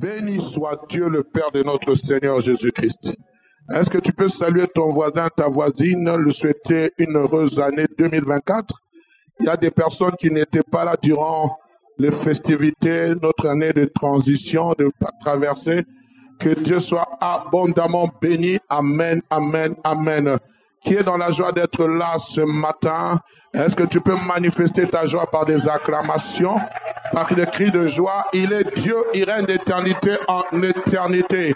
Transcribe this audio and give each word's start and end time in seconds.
Béni 0.00 0.40
soit 0.40 0.80
Dieu 0.88 1.10
le 1.10 1.22
Père 1.22 1.52
de 1.52 1.62
notre 1.62 1.94
Seigneur 1.94 2.40
Jésus-Christ. 2.40 3.14
Est-ce 3.70 3.90
que 3.90 3.98
tu 3.98 4.14
peux 4.14 4.30
saluer 4.30 4.66
ton 4.66 4.88
voisin, 4.88 5.28
ta 5.28 5.46
voisine, 5.46 6.10
lui 6.16 6.32
souhaiter 6.32 6.92
une 6.96 7.18
heureuse 7.18 7.60
année 7.60 7.84
2024 7.98 8.80
Il 9.40 9.46
y 9.46 9.48
a 9.50 9.58
des 9.58 9.70
personnes 9.70 10.16
qui 10.18 10.30
n'étaient 10.30 10.62
pas 10.62 10.86
là 10.86 10.96
durant 11.02 11.58
les 11.98 12.10
festivités, 12.10 13.12
notre 13.22 13.46
année 13.46 13.74
de 13.74 13.84
transition, 13.84 14.72
de 14.78 14.90
traversée. 15.20 15.82
Que 16.38 16.58
Dieu 16.58 16.80
soit 16.80 17.18
abondamment 17.20 18.10
béni. 18.22 18.58
Amen, 18.70 19.20
amen, 19.28 19.74
amen. 19.84 20.38
Qui 20.82 20.94
est 20.94 21.02
dans 21.02 21.16
la 21.16 21.30
joie 21.30 21.52
d'être 21.52 21.86
là 21.86 22.16
ce 22.18 22.40
matin 22.40 23.18
Est-ce 23.52 23.76
que 23.76 23.82
tu 23.84 24.00
peux 24.00 24.16
manifester 24.16 24.88
ta 24.88 25.04
joie 25.06 25.30
par 25.30 25.44
des 25.44 25.68
acclamations 25.68 26.56
par 27.12 27.34
des 27.34 27.46
cris 27.46 27.70
de 27.70 27.86
joie? 27.86 28.26
Il 28.32 28.52
est 28.52 28.76
Dieu, 28.76 28.96
il 29.14 29.24
règne 29.24 29.46
d'éternité 29.46 30.12
en 30.28 30.42
éternité. 30.62 31.54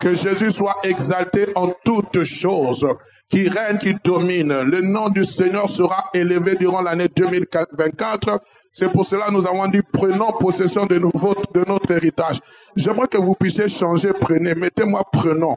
Que 0.00 0.14
Jésus 0.14 0.52
soit 0.52 0.76
exalté 0.84 1.46
en 1.56 1.72
toutes 1.84 2.22
choses, 2.22 2.86
qui 3.28 3.48
règne, 3.48 3.78
qui 3.78 3.96
domine. 4.04 4.60
Le 4.62 4.80
nom 4.80 5.08
du 5.08 5.24
Seigneur 5.24 5.68
sera 5.68 6.04
élevé 6.14 6.54
durant 6.54 6.82
l'année 6.82 7.08
2024. 7.08 8.38
C'est 8.72 8.92
pour 8.92 9.04
cela 9.04 9.26
que 9.26 9.32
nous 9.32 9.46
avons 9.46 9.66
dit 9.66 9.80
prenons 9.92 10.30
possession 10.38 10.86
de, 10.86 10.98
nouveau, 10.98 11.34
de 11.52 11.64
notre 11.66 11.90
héritage. 11.90 12.38
J'aimerais 12.76 13.08
que 13.08 13.18
vous 13.18 13.34
puissiez 13.34 13.68
changer, 13.68 14.12
prenez, 14.20 14.54
mettez-moi 14.54 15.02
prenons. 15.10 15.56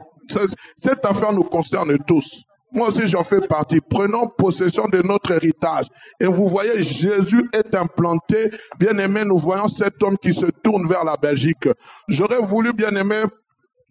Cette 0.76 1.04
affaire 1.04 1.32
nous 1.32 1.44
concerne 1.44 1.96
tous. 2.04 2.42
Moi 2.72 2.88
aussi, 2.88 3.06
j'en 3.06 3.22
fais 3.22 3.40
partie. 3.40 3.80
Prenons 3.80 4.28
possession 4.28 4.86
de 4.88 5.02
notre 5.02 5.32
héritage. 5.32 5.86
Et 6.18 6.26
vous 6.26 6.48
voyez, 6.48 6.82
Jésus 6.82 7.48
est 7.52 7.74
implanté. 7.74 8.50
Bien 8.78 8.96
aimé, 8.98 9.24
nous 9.24 9.36
voyons 9.36 9.68
cet 9.68 10.02
homme 10.02 10.16
qui 10.16 10.32
se 10.32 10.46
tourne 10.46 10.88
vers 10.88 11.04
la 11.04 11.16
Belgique. 11.16 11.68
J'aurais 12.08 12.40
voulu, 12.40 12.72
bien 12.72 12.94
aimé, 12.96 13.22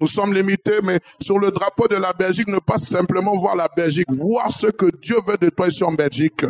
nous 0.02 0.08
sommes 0.08 0.34
limités, 0.34 0.80
mais 0.84 1.00
sur 1.20 1.38
le 1.38 1.52
drapeau 1.52 1.88
de 1.88 1.96
la 1.96 2.12
Belgique, 2.12 2.48
ne 2.48 2.58
pas 2.58 2.80
simplement 2.80 3.36
voir 3.36 3.56
la 3.56 3.68
Belgique, 3.68 4.08
voir 4.10 4.52
ce 4.52 4.66
que 4.66 4.88
Dieu 5.00 5.18
veut 5.28 5.38
de 5.38 5.50
toi 5.50 5.68
ici 5.68 5.84
en 5.84 5.92
Belgique. 5.92 6.44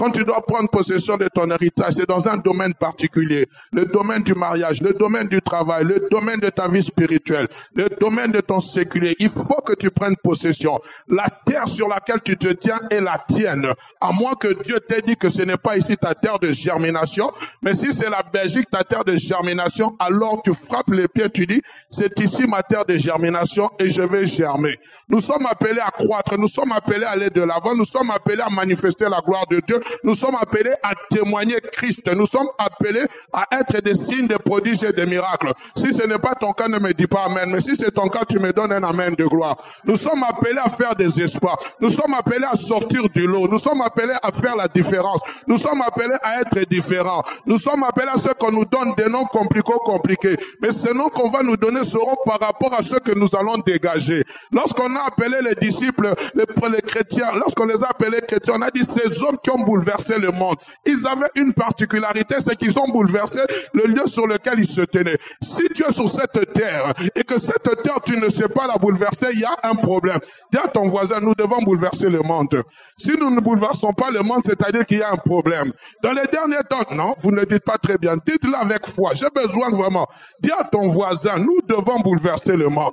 Quand 0.00 0.10
tu 0.12 0.24
dois 0.24 0.40
prendre 0.40 0.70
possession 0.70 1.18
de 1.18 1.28
ton 1.28 1.50
héritage, 1.50 1.92
c'est 1.92 2.08
dans 2.08 2.26
un 2.26 2.38
domaine 2.38 2.72
particulier. 2.72 3.46
Le 3.70 3.84
domaine 3.84 4.22
du 4.22 4.32
mariage, 4.32 4.80
le 4.80 4.94
domaine 4.94 5.28
du 5.28 5.42
travail, 5.42 5.84
le 5.84 6.08
domaine 6.10 6.40
de 6.40 6.48
ta 6.48 6.68
vie 6.68 6.82
spirituelle, 6.82 7.46
le 7.74 7.86
domaine 8.00 8.32
de 8.32 8.40
ton 8.40 8.62
séculier. 8.62 9.14
Il 9.18 9.28
faut 9.28 9.60
que 9.60 9.74
tu 9.74 9.90
prennes 9.90 10.16
possession. 10.16 10.80
La 11.06 11.26
terre 11.44 11.68
sur 11.68 11.86
laquelle 11.86 12.22
tu 12.24 12.38
te 12.38 12.48
tiens 12.48 12.78
est 12.90 13.02
la 13.02 13.22
tienne. 13.28 13.74
À 14.00 14.10
moins 14.10 14.32
que 14.32 14.62
Dieu 14.62 14.80
t'ait 14.80 15.02
dit 15.02 15.18
que 15.18 15.28
ce 15.28 15.42
n'est 15.42 15.58
pas 15.58 15.76
ici 15.76 15.98
ta 15.98 16.14
terre 16.14 16.38
de 16.38 16.50
germination, 16.50 17.30
mais 17.60 17.74
si 17.74 17.92
c'est 17.92 18.08
la 18.08 18.22
Belgique, 18.22 18.70
ta 18.70 18.82
terre 18.82 19.04
de 19.04 19.16
germination, 19.16 19.96
alors 19.98 20.40
tu 20.42 20.54
frappes 20.54 20.88
les 20.88 21.08
pieds, 21.08 21.28
tu 21.28 21.46
dis, 21.46 21.60
c'est 21.90 22.18
ici 22.20 22.46
ma 22.46 22.62
terre 22.62 22.86
de 22.86 22.96
germination 22.96 23.68
et 23.78 23.90
je 23.90 24.00
vais 24.00 24.24
germer. 24.24 24.78
Nous 25.10 25.20
sommes 25.20 25.44
appelés 25.44 25.80
à 25.80 25.90
croître, 25.90 26.38
nous 26.38 26.48
sommes 26.48 26.72
appelés 26.72 27.04
à 27.04 27.10
aller 27.10 27.28
de 27.28 27.42
l'avant, 27.42 27.74
nous 27.74 27.84
sommes 27.84 28.10
appelés 28.10 28.40
à 28.40 28.48
manifester 28.48 29.04
la 29.10 29.20
gloire 29.20 29.46
de 29.50 29.60
Dieu, 29.60 29.78
nous 30.02 30.14
sommes 30.14 30.36
appelés 30.40 30.74
à 30.82 30.92
témoigner 31.10 31.56
Christ. 31.72 32.10
Nous 32.14 32.26
sommes 32.26 32.48
appelés 32.58 33.04
à 33.32 33.46
être 33.60 33.82
des 33.82 33.94
signes, 33.94 34.26
des 34.26 34.38
prodiges 34.38 34.82
et 34.84 34.92
des 34.92 35.06
miracles. 35.06 35.52
Si 35.76 35.92
ce 35.92 36.06
n'est 36.06 36.18
pas 36.18 36.34
ton 36.34 36.52
cas, 36.52 36.68
ne 36.68 36.78
me 36.78 36.92
dis 36.92 37.06
pas 37.06 37.24
Amen. 37.24 37.50
Mais 37.50 37.60
si 37.60 37.76
c'est 37.76 37.90
ton 37.90 38.08
cas, 38.08 38.24
tu 38.28 38.38
me 38.38 38.52
donnes 38.52 38.72
un 38.72 38.82
Amen 38.82 39.14
de 39.14 39.24
gloire. 39.24 39.56
Nous 39.84 39.96
sommes 39.96 40.22
appelés 40.22 40.58
à 40.62 40.68
faire 40.68 40.94
des 40.94 41.20
espoirs. 41.22 41.58
Nous 41.80 41.90
sommes 41.90 42.14
appelés 42.14 42.46
à 42.50 42.56
sortir 42.56 43.08
du 43.10 43.26
lot. 43.26 43.48
Nous 43.48 43.58
sommes 43.58 43.80
appelés 43.82 44.14
à 44.22 44.32
faire 44.32 44.56
la 44.56 44.68
différence. 44.68 45.20
Nous 45.46 45.58
sommes 45.58 45.82
appelés 45.82 46.16
à 46.22 46.40
être 46.40 46.68
différents. 46.68 47.22
Nous 47.46 47.58
sommes 47.58 47.84
appelés 47.84 48.10
à 48.12 48.18
ce 48.18 48.30
qu'on 48.30 48.52
nous 48.52 48.64
donne 48.64 48.94
des 48.96 49.08
noms 49.08 49.24
compliqués, 49.24 49.72
compliqués. 49.84 50.36
Mais 50.62 50.72
ces 50.72 50.92
noms 50.92 51.08
qu'on 51.08 51.30
va 51.30 51.42
nous 51.42 51.56
donner 51.56 51.84
seront 51.84 52.16
par 52.24 52.40
rapport 52.40 52.74
à 52.74 52.82
ce 52.82 52.96
que 52.96 53.12
nous 53.12 53.28
allons 53.38 53.58
dégager. 53.58 54.24
Lorsqu'on 54.52 54.94
a 54.96 55.06
appelé 55.06 55.38
les 55.42 55.54
disciples, 55.54 56.14
les, 56.34 56.44
les 56.72 56.82
chrétiens, 56.82 57.32
lorsqu'on 57.34 57.66
les 57.66 57.82
a 57.82 57.88
appelés 57.90 58.20
chrétiens, 58.26 58.54
on 58.56 58.62
a 58.62 58.70
dit 58.70 58.84
ces 58.84 59.22
hommes 59.22 59.38
qui 59.42 59.50
ont 59.50 59.64
bouleversé 59.80 60.18
le 60.18 60.30
monde. 60.30 60.56
Ils 60.86 61.06
avaient 61.06 61.30
une 61.36 61.52
particularité, 61.52 62.36
c'est 62.40 62.56
qu'ils 62.56 62.78
ont 62.78 62.88
bouleversé 62.88 63.40
le 63.74 63.84
lieu 63.84 64.06
sur 64.06 64.26
lequel 64.26 64.58
ils 64.58 64.68
se 64.68 64.82
tenaient. 64.82 65.18
Si 65.42 65.62
tu 65.74 65.84
es 65.86 65.92
sur 65.92 66.08
cette 66.08 66.52
terre 66.52 66.92
et 67.14 67.24
que 67.24 67.38
cette 67.38 67.82
terre, 67.82 68.00
tu 68.04 68.18
ne 68.18 68.28
sais 68.28 68.48
pas 68.48 68.66
la 68.66 68.76
bouleverser, 68.76 69.28
il 69.32 69.40
y 69.40 69.44
a 69.44 69.56
un 69.62 69.74
problème. 69.74 70.18
Dis 70.52 70.58
à 70.58 70.68
ton 70.68 70.86
voisin, 70.86 71.20
nous 71.20 71.34
devons 71.34 71.62
bouleverser 71.62 72.08
le 72.08 72.20
monde. 72.20 72.62
Si 72.96 73.12
nous 73.18 73.30
ne 73.30 73.40
bouleversons 73.40 73.92
pas 73.92 74.10
le 74.10 74.22
monde, 74.22 74.42
c'est-à-dire 74.44 74.84
qu'il 74.84 74.98
y 74.98 75.02
a 75.02 75.12
un 75.12 75.16
problème. 75.16 75.72
Dans 76.02 76.12
les 76.12 76.26
derniers 76.30 76.64
temps, 76.68 76.94
non, 76.94 77.14
vous 77.18 77.30
ne 77.30 77.44
dites 77.44 77.64
pas 77.64 77.78
très 77.78 77.98
bien. 77.98 78.16
Dites-le 78.24 78.54
avec 78.54 78.86
foi. 78.86 79.12
J'ai 79.14 79.28
besoin 79.34 79.70
vraiment. 79.70 80.06
Dis 80.40 80.52
à 80.52 80.64
ton 80.64 80.88
voisin, 80.88 81.38
nous 81.38 81.58
devons 81.66 82.00
bouleverser 82.00 82.56
le 82.56 82.68
monde. 82.68 82.92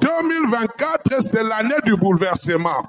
2024, 0.00 1.22
c'est 1.22 1.42
l'année 1.42 1.80
du 1.84 1.96
bouleversement. 1.96 2.86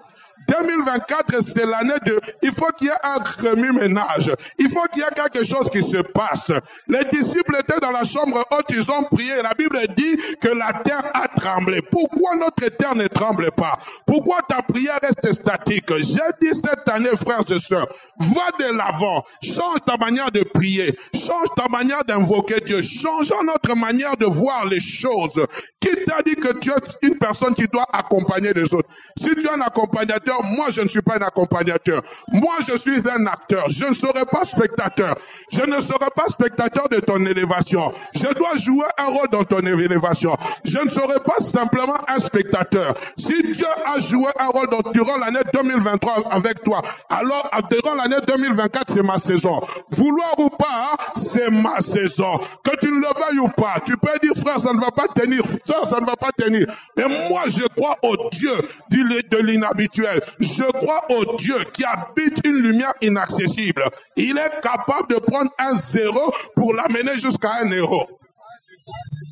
2024, 0.48 1.42
c'est 1.42 1.66
l'année 1.66 2.00
de, 2.06 2.20
il 2.42 2.52
faut 2.52 2.72
qu'il 2.78 2.88
y 2.88 2.90
ait 2.90 2.94
un 3.04 3.50
remue-ménage. 3.50 4.32
Il 4.60 4.70
faut 4.70 4.84
qu'il 4.92 5.02
y 5.02 5.06
ait 5.06 5.14
quelque 5.16 5.46
chose 5.46 5.70
qui 5.70 5.82
se 5.82 5.98
passe. 5.98 6.52
Les 6.88 7.06
disciples 7.06 7.56
étaient 7.60 7.80
dans 7.80 7.92
la 7.92 8.04
chambre 8.04 8.46
haute, 8.52 8.66
ils 8.70 8.90
ont 8.92 9.04
prié. 9.04 9.42
La 9.42 9.54
Bible 9.54 9.80
dit 9.96 10.18
que 10.42 10.50
la 10.50 10.74
terre 10.84 11.12
a 11.14 11.28
tremblé. 11.28 11.82
Pourquoi 11.82 12.36
notre 12.36 12.70
terre 12.76 12.96
ne 12.96 13.08
tremble 13.08 13.52
pas? 13.52 13.78
Pourquoi 14.06 14.40
ta 14.48 14.62
prière 14.62 15.00
reste 15.02 15.34
statique? 15.34 15.94
J'ai 15.98 16.20
dit 16.42 16.54
cette 16.54 16.88
année, 16.88 17.16
frères 17.16 17.44
et 17.50 17.60
sœurs, 17.60 17.88
va 18.20 18.52
de 18.60 18.76
l'avant. 18.76 19.24
Change 19.42 19.80
ta 19.86 19.98
manière 19.98 20.32
de 20.32 20.44
prier. 20.44 20.98
Change 21.14 21.48
ta 21.56 21.68
manière 21.68 22.04
d'invoquer 22.04 22.60
Dieu. 22.62 22.82
Changeons 22.82 23.44
notre 23.44 23.76
manière 23.76 24.18
de 24.18 24.26
voir 24.26 24.66
les 24.66 24.80
choses. 24.80 25.46
Qui 25.80 26.04
t'a 26.06 26.22
dit 26.22 26.36
que 26.36 26.58
tu 26.60 26.70
es 26.70 27.08
une 27.08 27.18
personne 27.18 27.54
qui 27.54 27.68
doit 27.68 27.88
accompagner 27.92 28.54
les 28.54 28.74
autres? 28.74 28.90
Si 29.18 29.30
tu 29.36 29.46
es 29.46 29.50
un 29.50 29.62
accompagnateur, 29.62 30.33
moi 30.44 30.68
je 30.70 30.82
ne 30.82 30.88
suis 30.88 31.02
pas 31.02 31.16
un 31.16 31.22
accompagnateur. 31.22 32.02
Moi 32.32 32.56
je 32.68 32.78
suis 32.78 33.08
un 33.10 33.26
acteur. 33.28 33.66
Je 33.70 33.86
ne 33.86 33.94
serai 33.94 34.26
pas 34.26 34.46
spectateur. 34.46 35.16
Je 35.52 35.62
ne 35.62 35.80
serai 35.80 36.10
pas 36.16 36.28
spectateur 36.28 36.90
de 36.90 37.00
ton 37.00 37.24
élévation. 37.26 37.94
Je 38.14 38.34
dois 38.34 38.56
jouer 38.56 38.86
un 38.98 39.06
rôle 39.06 39.30
dans 39.32 39.44
ton 39.44 39.60
élévation. 39.60 40.36
Je 40.64 40.80
ne 40.80 40.90
serai 40.90 41.20
pas 41.26 41.40
simplement 41.40 41.98
un 42.08 42.20
spectateur. 42.20 42.94
Si 43.18 43.42
Dieu 43.44 43.68
a 43.86 44.00
joué 44.00 44.28
un 44.40 44.48
rôle 44.48 44.70
dans, 44.70 44.92
durant 44.92 45.18
l'année 45.18 45.42
2023 45.54 46.32
avec 46.32 46.64
toi, 46.64 46.82
alors 47.10 47.50
durant 47.70 47.96
l'année 47.96 48.22
2024 48.28 48.92
c'est 48.92 49.04
ma 49.04 49.18
saison. 49.18 49.62
Vouloir 49.92 50.34
ou 50.40 50.50
pas, 50.50 50.96
c'est 51.16 51.50
ma 51.50 51.82
saison. 51.82 52.40
Que 52.64 52.76
tu 52.78 52.88
le 52.88 53.08
veuilles 53.08 53.40
ou 53.40 53.50
pas, 53.50 53.76
tu 53.86 53.98
peux 53.98 54.18
dire 54.22 54.34
frère 54.36 54.60
ça 54.60 54.74
ne 54.74 54.80
va 54.80 54.92
pas 54.92 55.08
tenir, 55.08 55.44
frère 55.46 55.90
ça 55.90 56.00
ne 56.00 56.06
va 56.06 56.16
pas 56.16 56.32
tenir. 56.32 56.68
Mais 56.98 57.30
moi 57.30 57.44
je 57.48 57.66
crois 57.76 57.98
au 58.04 58.30
Dieu 58.30 58.54
de 58.90 59.38
l'inhabituel. 59.38 60.22
Je 60.40 60.64
crois 60.64 61.06
au 61.10 61.36
Dieu 61.36 61.56
qui 61.74 61.84
habite 61.84 62.46
une 62.46 62.58
lumière 62.58 62.94
inaccessible. 63.02 63.84
Il 64.16 64.38
est 64.38 64.62
capable 64.62 65.10
de 65.10 65.16
prendre 65.16 65.52
un 65.60 65.76
zéro 65.76 66.34
pour 66.56 66.74
l'amener 66.74 67.14
jusqu'à 67.16 67.56
un 67.62 67.72
héros. 67.72 68.08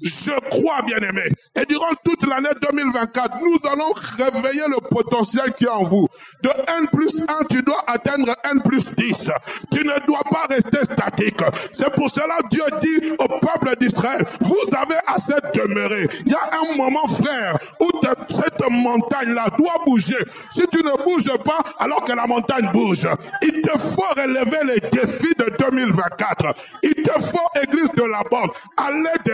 Je 0.03 0.31
crois, 0.49 0.81
bien 0.81 0.97
aimé. 0.97 1.23
Et 1.55 1.65
durant 1.65 1.93
toute 2.03 2.25
l'année 2.25 2.49
2024, 2.61 3.37
nous 3.41 3.57
allons 3.71 3.93
réveiller 4.17 4.63
le 4.67 4.81
potentiel 4.89 5.53
qui 5.53 5.65
est 5.65 5.69
en 5.69 5.83
vous. 5.83 6.07
De 6.41 6.49
N 6.49 6.87
plus 6.91 7.21
1, 7.21 7.25
tu 7.49 7.61
dois 7.61 7.83
atteindre 7.85 8.35
N 8.51 8.61
plus 8.63 8.95
10. 8.95 9.29
Tu 9.71 9.85
ne 9.85 10.05
dois 10.07 10.23
pas 10.29 10.47
rester 10.49 10.83
statique. 10.83 11.41
C'est 11.71 11.93
pour 11.93 12.09
cela 12.09 12.37
Dieu 12.49 12.63
dit 12.81 13.11
au 13.11 13.27
peuple 13.27 13.77
d'Israël, 13.79 14.25
vous 14.39 14.75
avez 14.75 14.97
assez 15.05 15.35
demeuré. 15.53 16.07
Il 16.25 16.31
y 16.31 16.35
a 16.35 16.49
un 16.61 16.75
moment, 16.75 17.07
frère, 17.07 17.57
où 17.79 17.89
cette 18.29 18.69
montagne-là 18.69 19.45
doit 19.57 19.83
bouger. 19.85 20.17
Si 20.51 20.63
tu 20.71 20.83
ne 20.83 21.03
bouges 21.03 21.37
pas, 21.43 21.59
alors 21.77 22.03
que 22.03 22.13
la 22.13 22.25
montagne 22.25 22.71
bouge, 22.71 23.07
il 23.43 23.61
te 23.61 23.77
faut 23.77 24.01
relever 24.15 24.73
les 24.73 24.89
défis 24.89 25.33
de 25.37 25.55
2024. 25.59 26.55
Il 26.83 26.95
te 26.95 27.19
faut, 27.19 27.39
église 27.61 27.91
de 27.95 28.03
la 28.03 28.23
bande, 28.29 28.49
aller 28.77 29.09
de 29.25 29.33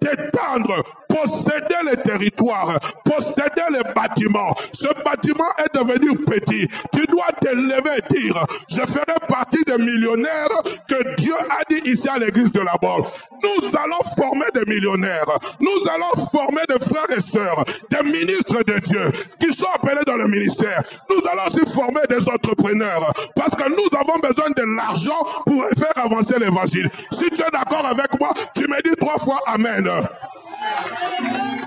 t'étendre, 0.00 0.82
posséder 1.10 1.90
les 1.90 1.96
territoires, 2.02 2.78
posséder 3.04 3.66
les 3.70 3.92
bâtiments. 3.92 4.54
Ce 4.72 4.88
bâtiment 5.04 5.50
est 5.58 5.76
devenu 5.76 6.16
petit. 6.18 6.66
Tu 6.92 7.06
dois 7.06 7.32
te 7.40 7.48
lever 7.48 7.98
et 7.98 8.14
dire, 8.14 8.44
je 8.68 8.80
ferai 8.80 9.18
partie 9.28 9.62
des 9.66 9.78
millionnaires 9.78 10.62
que 10.88 11.14
Dieu 11.16 11.34
a 11.34 11.62
dit 11.68 11.90
ici 11.90 12.08
à 12.08 12.18
l'église 12.18 12.52
de 12.52 12.60
la 12.60 12.76
Bolle. 12.80 13.02
Nous 13.42 13.68
allons 13.78 14.02
former 14.16 14.46
des 14.54 14.64
millionnaires. 14.66 15.26
Nous 15.60 15.88
allons 15.92 16.26
former 16.30 16.62
des 16.68 16.78
frères 16.84 17.10
et 17.16 17.20
sœurs, 17.20 17.64
des 17.90 18.02
ministres 18.02 18.62
de 18.64 18.78
Dieu 18.80 19.10
qui 19.38 19.52
sont 19.52 19.68
appelés 19.74 20.02
dans 20.06 20.16
le 20.16 20.28
ministère. 20.28 20.82
Nous 21.08 21.20
allons 21.30 21.46
aussi 21.46 21.72
former 21.72 22.02
des 22.08 22.28
entrepreneurs 22.28 23.12
parce 23.34 23.54
que 23.54 23.68
nous 23.68 23.98
avons 23.98 24.18
besoin 24.18 24.50
de 24.56 24.76
l'argent 24.76 25.26
pour 25.46 25.64
faire 25.66 26.04
avancer 26.04 26.38
l'évangile. 26.38 26.88
Si 27.12 27.30
tu 27.30 27.42
es 27.42 27.50
d'accord 27.52 27.86
avec 27.86 28.18
moi, 28.18 28.30
tu 28.54 28.66
me 28.68 28.80
dis 28.82 28.94
trois 28.96 29.18
fois 29.18 29.40
Amen. 29.46 29.88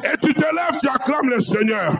Et 0.03 0.17
tu 0.21 0.33
te 0.33 0.41
lèves, 0.41 0.77
tu 0.79 0.87
acclames 0.89 1.29
le 1.29 1.39
Seigneur. 1.39 1.95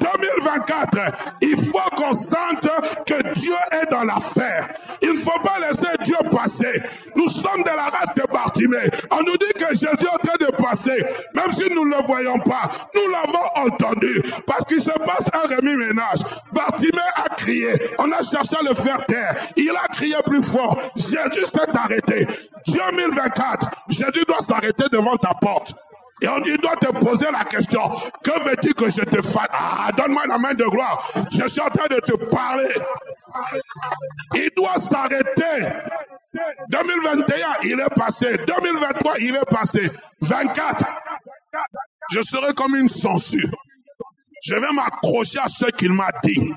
2024, 0.00 1.36
il 1.40 1.56
faut 1.56 1.78
qu'on 1.96 2.14
sente 2.14 2.68
que 3.06 3.32
Dieu 3.34 3.54
est 3.72 3.90
dans 3.90 4.04
l'affaire. 4.04 4.68
Il 5.02 5.10
ne 5.10 5.16
faut 5.16 5.38
pas 5.40 5.58
laisser 5.60 5.88
Dieu 6.04 6.16
passer. 6.30 6.82
Nous 7.14 7.28
sommes 7.28 7.62
de 7.62 7.70
la 7.70 7.84
race 7.84 8.14
de 8.16 8.22
Bartimée. 8.32 8.88
On 9.10 9.22
nous 9.22 9.36
dit 9.36 9.52
que 9.58 9.68
Jésus 9.74 9.86
est 9.86 10.08
en 10.08 10.18
train 10.18 10.36
de 10.40 10.50
passer, 10.56 11.04
même 11.34 11.52
si 11.52 11.72
nous 11.72 11.86
ne 11.88 11.96
le 11.96 12.02
voyons 12.02 12.38
pas. 12.38 12.62
Nous 12.94 13.10
l'avons 13.10 13.66
entendu 13.66 14.22
parce 14.46 14.64
qu'il 14.64 14.80
se 14.80 14.90
passe 14.90 15.26
un 15.32 15.54
remis 15.54 15.76
ménage. 15.76 16.20
Bartimée 16.52 16.98
a 17.14 17.28
crié. 17.34 17.72
On 17.98 18.10
a 18.12 18.22
cherché 18.22 18.56
à 18.58 18.62
le 18.62 18.74
faire 18.74 19.04
taire. 19.06 19.34
Il 19.56 19.70
a 19.70 19.88
crié 19.88 20.16
plus 20.24 20.42
fort. 20.42 20.78
Jésus 20.96 21.46
s'est 21.46 21.76
arrêté. 21.76 22.26
2024, 22.66 23.70
Jésus 23.88 24.24
doit 24.26 24.40
s'arrêter 24.40 24.84
devant 24.90 25.16
ta 25.16 25.34
porte. 25.34 25.74
Et 26.22 26.28
on 26.28 26.40
dit, 26.40 26.56
doit 26.56 26.76
te 26.76 26.86
poser 26.86 27.26
la 27.30 27.44
question, 27.44 27.82
que 28.24 28.48
veux-tu 28.48 28.72
que 28.72 28.90
je 28.90 29.02
te 29.02 29.20
fasse? 29.20 29.48
Ah, 29.50 29.90
donne-moi 29.94 30.22
la 30.26 30.38
main 30.38 30.54
de 30.54 30.64
gloire. 30.64 31.12
Je 31.30 31.46
suis 31.46 31.60
en 31.60 31.68
train 31.68 31.88
de 31.88 32.00
te 32.00 32.16
parler. 32.24 32.72
Il 34.34 34.50
doit 34.56 34.78
s'arrêter. 34.78 35.68
2021, 36.70 37.46
il 37.64 37.80
est 37.80 37.94
passé. 37.94 38.38
2023, 38.46 39.18
il 39.20 39.36
est 39.36 39.50
passé. 39.50 39.90
24, 40.22 40.84
je 42.12 42.22
serai 42.22 42.54
comme 42.54 42.74
une 42.76 42.88
censure. 42.88 43.50
Je 44.42 44.54
vais 44.54 44.72
m'accrocher 44.72 45.38
à 45.38 45.48
ce 45.48 45.66
qu'il 45.66 45.92
m'a 45.92 46.10
dit. 46.22 46.52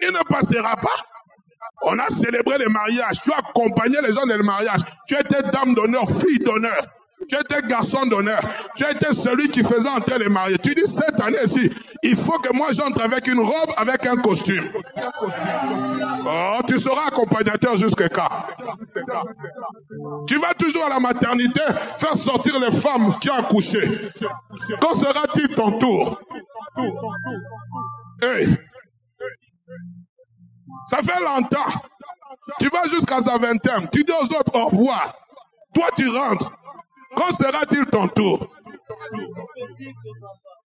Il 0.00 0.08
ne 0.08 0.22
passera 0.28 0.76
pas. 0.76 0.88
On 1.82 1.98
a 1.98 2.08
célébré 2.10 2.58
le 2.58 2.68
mariage. 2.68 3.20
Tu 3.22 3.32
as 3.32 3.38
accompagné 3.38 3.98
les 4.02 4.12
gens 4.12 4.26
dans 4.26 4.36
le 4.36 4.42
mariage. 4.42 4.80
Tu 5.06 5.14
étais 5.14 5.42
dame 5.50 5.74
d'honneur, 5.74 6.08
fille 6.08 6.38
d'honneur. 6.40 6.97
Tu 7.28 7.36
étais 7.36 7.66
garçon 7.66 8.06
d'honneur. 8.06 8.40
Tu 8.74 8.84
étais 8.84 9.12
celui 9.12 9.50
qui 9.50 9.62
faisait 9.62 9.88
entrer 9.88 10.18
les 10.18 10.28
mariés. 10.28 10.58
Tu 10.58 10.74
dis 10.74 10.86
cette 10.86 11.20
année-ci, 11.20 11.70
il 12.02 12.16
faut 12.16 12.38
que 12.38 12.52
moi 12.54 12.68
j'entre 12.72 13.02
avec 13.02 13.26
une 13.26 13.40
robe, 13.40 13.70
avec 13.76 14.06
un 14.06 14.16
costume. 14.16 14.68
Oh, 16.26 16.60
tu 16.66 16.78
seras 16.78 17.08
accompagnateur 17.08 17.76
jusqu'à 17.76 18.08
quand? 18.08 18.28
Tu 20.26 20.38
vas 20.38 20.54
toujours 20.54 20.86
à 20.86 20.88
la 20.88 21.00
maternité 21.00 21.60
faire 21.96 22.16
sortir 22.16 22.58
les 22.60 22.72
femmes 22.72 23.18
qui 23.20 23.30
ont 23.30 23.34
accouché. 23.34 23.80
Quand 24.80 24.94
sera-t-il 24.94 25.54
ton 25.54 25.78
tour? 25.78 26.20
Ça 30.88 30.98
fait 31.02 31.20
longtemps. 31.22 31.80
Tu 32.58 32.68
vas 32.68 32.84
jusqu'à 32.84 33.20
sa 33.20 33.36
vingtaine. 33.36 33.88
Tu 33.92 34.02
dis 34.04 34.12
aux 34.12 34.24
autres 34.24 34.54
au 34.54 34.66
revoir. 34.66 35.14
Toi, 35.74 35.88
tu 35.94 36.08
rentres. 36.08 36.52
Quand 37.18 37.36
sera-t-il 37.36 37.84
ton 37.86 38.06
tour 38.06 38.48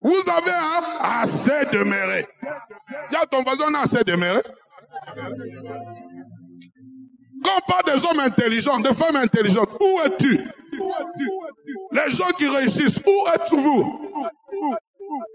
Vous 0.01 0.21
avez 0.29 0.51
assez 0.99 1.65
demeuré. 1.71 2.27
Il 2.43 3.13
y 3.13 3.15
a 3.15 3.25
ton 3.25 3.41
voisin, 3.41 3.73
a 3.73 3.83
assez. 3.83 4.03
Quand 7.43 7.57
on 7.57 7.71
parle 7.71 7.85
des 7.85 8.05
hommes 8.05 8.19
intelligents, 8.19 8.79
des 8.79 8.93
femmes 8.93 9.15
intelligentes, 9.15 9.69
où 9.81 9.99
es-tu 10.05 10.41
Les 11.93 12.11
gens 12.11 12.29
qui 12.37 12.47
réussissent, 12.47 12.99
où 13.07 13.27
êtes-vous 13.33 14.01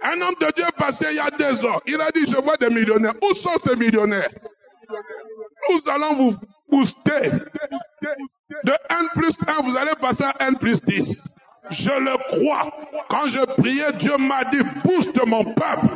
Un 0.02 0.20
homme 0.20 0.34
de 0.38 0.52
Dieu 0.54 0.66
passé 0.76 1.06
il 1.12 1.16
y 1.16 1.18
a 1.18 1.30
deux 1.30 1.64
ans, 1.64 1.80
il 1.86 1.98
a 1.98 2.10
dit, 2.10 2.26
je 2.30 2.36
vois 2.36 2.58
des 2.58 2.68
millionnaires. 2.68 3.14
Où 3.22 3.34
sont 3.34 3.58
ces 3.64 3.74
millionnaires 3.76 4.28
Nous 5.70 5.90
allons 5.90 6.14
vous 6.14 6.36
booster. 6.68 7.30
De 8.64 8.72
N 8.72 9.08
plus 9.14 9.36
1, 9.46 9.62
vous 9.62 9.76
allez 9.76 9.94
passer 10.00 10.24
à 10.24 10.46
N 10.48 10.56
plus 10.58 10.82
10. 10.82 11.22
Je 11.70 11.90
le 11.90 12.16
crois. 12.28 12.72
Quand 13.08 13.26
je 13.26 13.44
priais, 13.60 13.92
Dieu 13.94 14.16
m'a 14.18 14.44
dit, 14.44 14.60
booste 14.84 15.24
mon 15.26 15.44
peuple. 15.44 15.86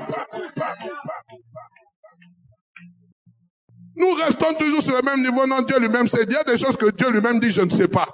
Nous 3.97 4.13
restons 4.15 4.55
toujours 4.55 4.83
sur 4.83 4.97
le 4.97 5.03
même 5.03 5.23
niveau. 5.23 5.47
Non, 5.47 5.63
Dieu 5.63 5.79
lui-même 5.79 6.09
sait. 6.09 6.25
Il 6.25 6.33
y 6.33 6.37
a 6.37 6.45
des 6.45 6.57
choses 6.57 6.77
que 6.77 6.91
Dieu 6.91 7.11
lui-même 7.11 7.39
dit, 7.39 7.51
je 7.51 7.63
ne 7.63 7.71
sais 7.71 7.89
pas. 7.89 8.07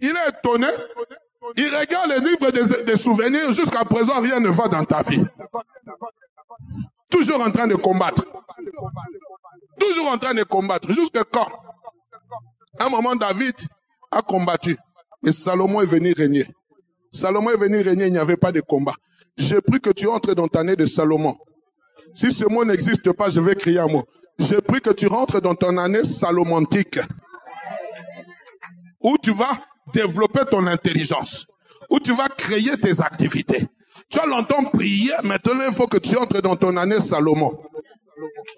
Il 0.00 0.10
est 0.10 0.28
étonné. 0.28 0.68
Il 1.56 1.74
regarde 1.74 2.10
les 2.10 2.18
livres 2.20 2.50
des, 2.84 2.96
souvenirs. 2.96 3.52
Jusqu'à 3.52 3.84
présent, 3.84 4.20
rien 4.20 4.40
ne 4.40 4.48
va 4.50 4.68
dans 4.68 4.84
ta 4.84 5.02
vie. 5.02 5.24
Toujours 7.08 7.40
en 7.40 7.50
train 7.50 7.66
de 7.66 7.74
combattre. 7.74 8.24
Toujours 9.78 10.12
en 10.12 10.18
train 10.18 10.34
de 10.34 10.42
combattre. 10.42 10.92
Jusqu'à 10.92 11.24
quand? 11.24 11.48
Un 12.86 12.88
moment, 12.88 13.14
David 13.14 13.54
a 14.10 14.22
combattu. 14.22 14.76
Et 15.26 15.32
Salomon 15.32 15.82
est 15.82 15.86
venu 15.86 16.12
régner. 16.12 16.46
Salomon 17.12 17.50
est 17.50 17.56
venu 17.56 17.80
régner, 17.80 18.06
il 18.06 18.12
n'y 18.12 18.18
avait 18.18 18.36
pas 18.36 18.52
de 18.52 18.60
combat. 18.60 18.94
J'ai 19.36 19.60
pris 19.60 19.80
que 19.80 19.90
tu 19.90 20.06
entres 20.06 20.34
dans 20.34 20.48
ta 20.48 20.60
année 20.60 20.76
de 20.76 20.86
Salomon. 20.86 21.36
Si 22.14 22.32
ce 22.32 22.44
mot 22.46 22.64
n'existe 22.64 23.12
pas, 23.12 23.28
je 23.28 23.40
vais 23.40 23.54
crier 23.54 23.80
un 23.80 23.86
mot. 23.86 24.04
J'ai 24.38 24.60
pris 24.60 24.80
que 24.80 24.90
tu 24.90 25.06
rentres 25.06 25.40
dans 25.40 25.54
ton 25.54 25.76
année 25.76 26.04
salomontique. 26.04 26.98
Où 29.02 29.16
tu 29.22 29.32
vas 29.32 29.58
développer 29.92 30.40
ton 30.50 30.66
intelligence. 30.66 31.46
Où 31.90 32.00
tu 32.00 32.14
vas 32.14 32.28
créer 32.28 32.76
tes 32.78 33.00
activités. 33.00 33.66
Tu 34.08 34.18
as 34.18 34.26
longtemps 34.26 34.64
prié, 34.64 35.12
maintenant 35.22 35.66
il 35.68 35.74
faut 35.74 35.86
que 35.86 35.98
tu 35.98 36.16
entres 36.16 36.40
dans 36.42 36.56
ton 36.56 36.76
année 36.76 37.00
Salomon 37.00 37.58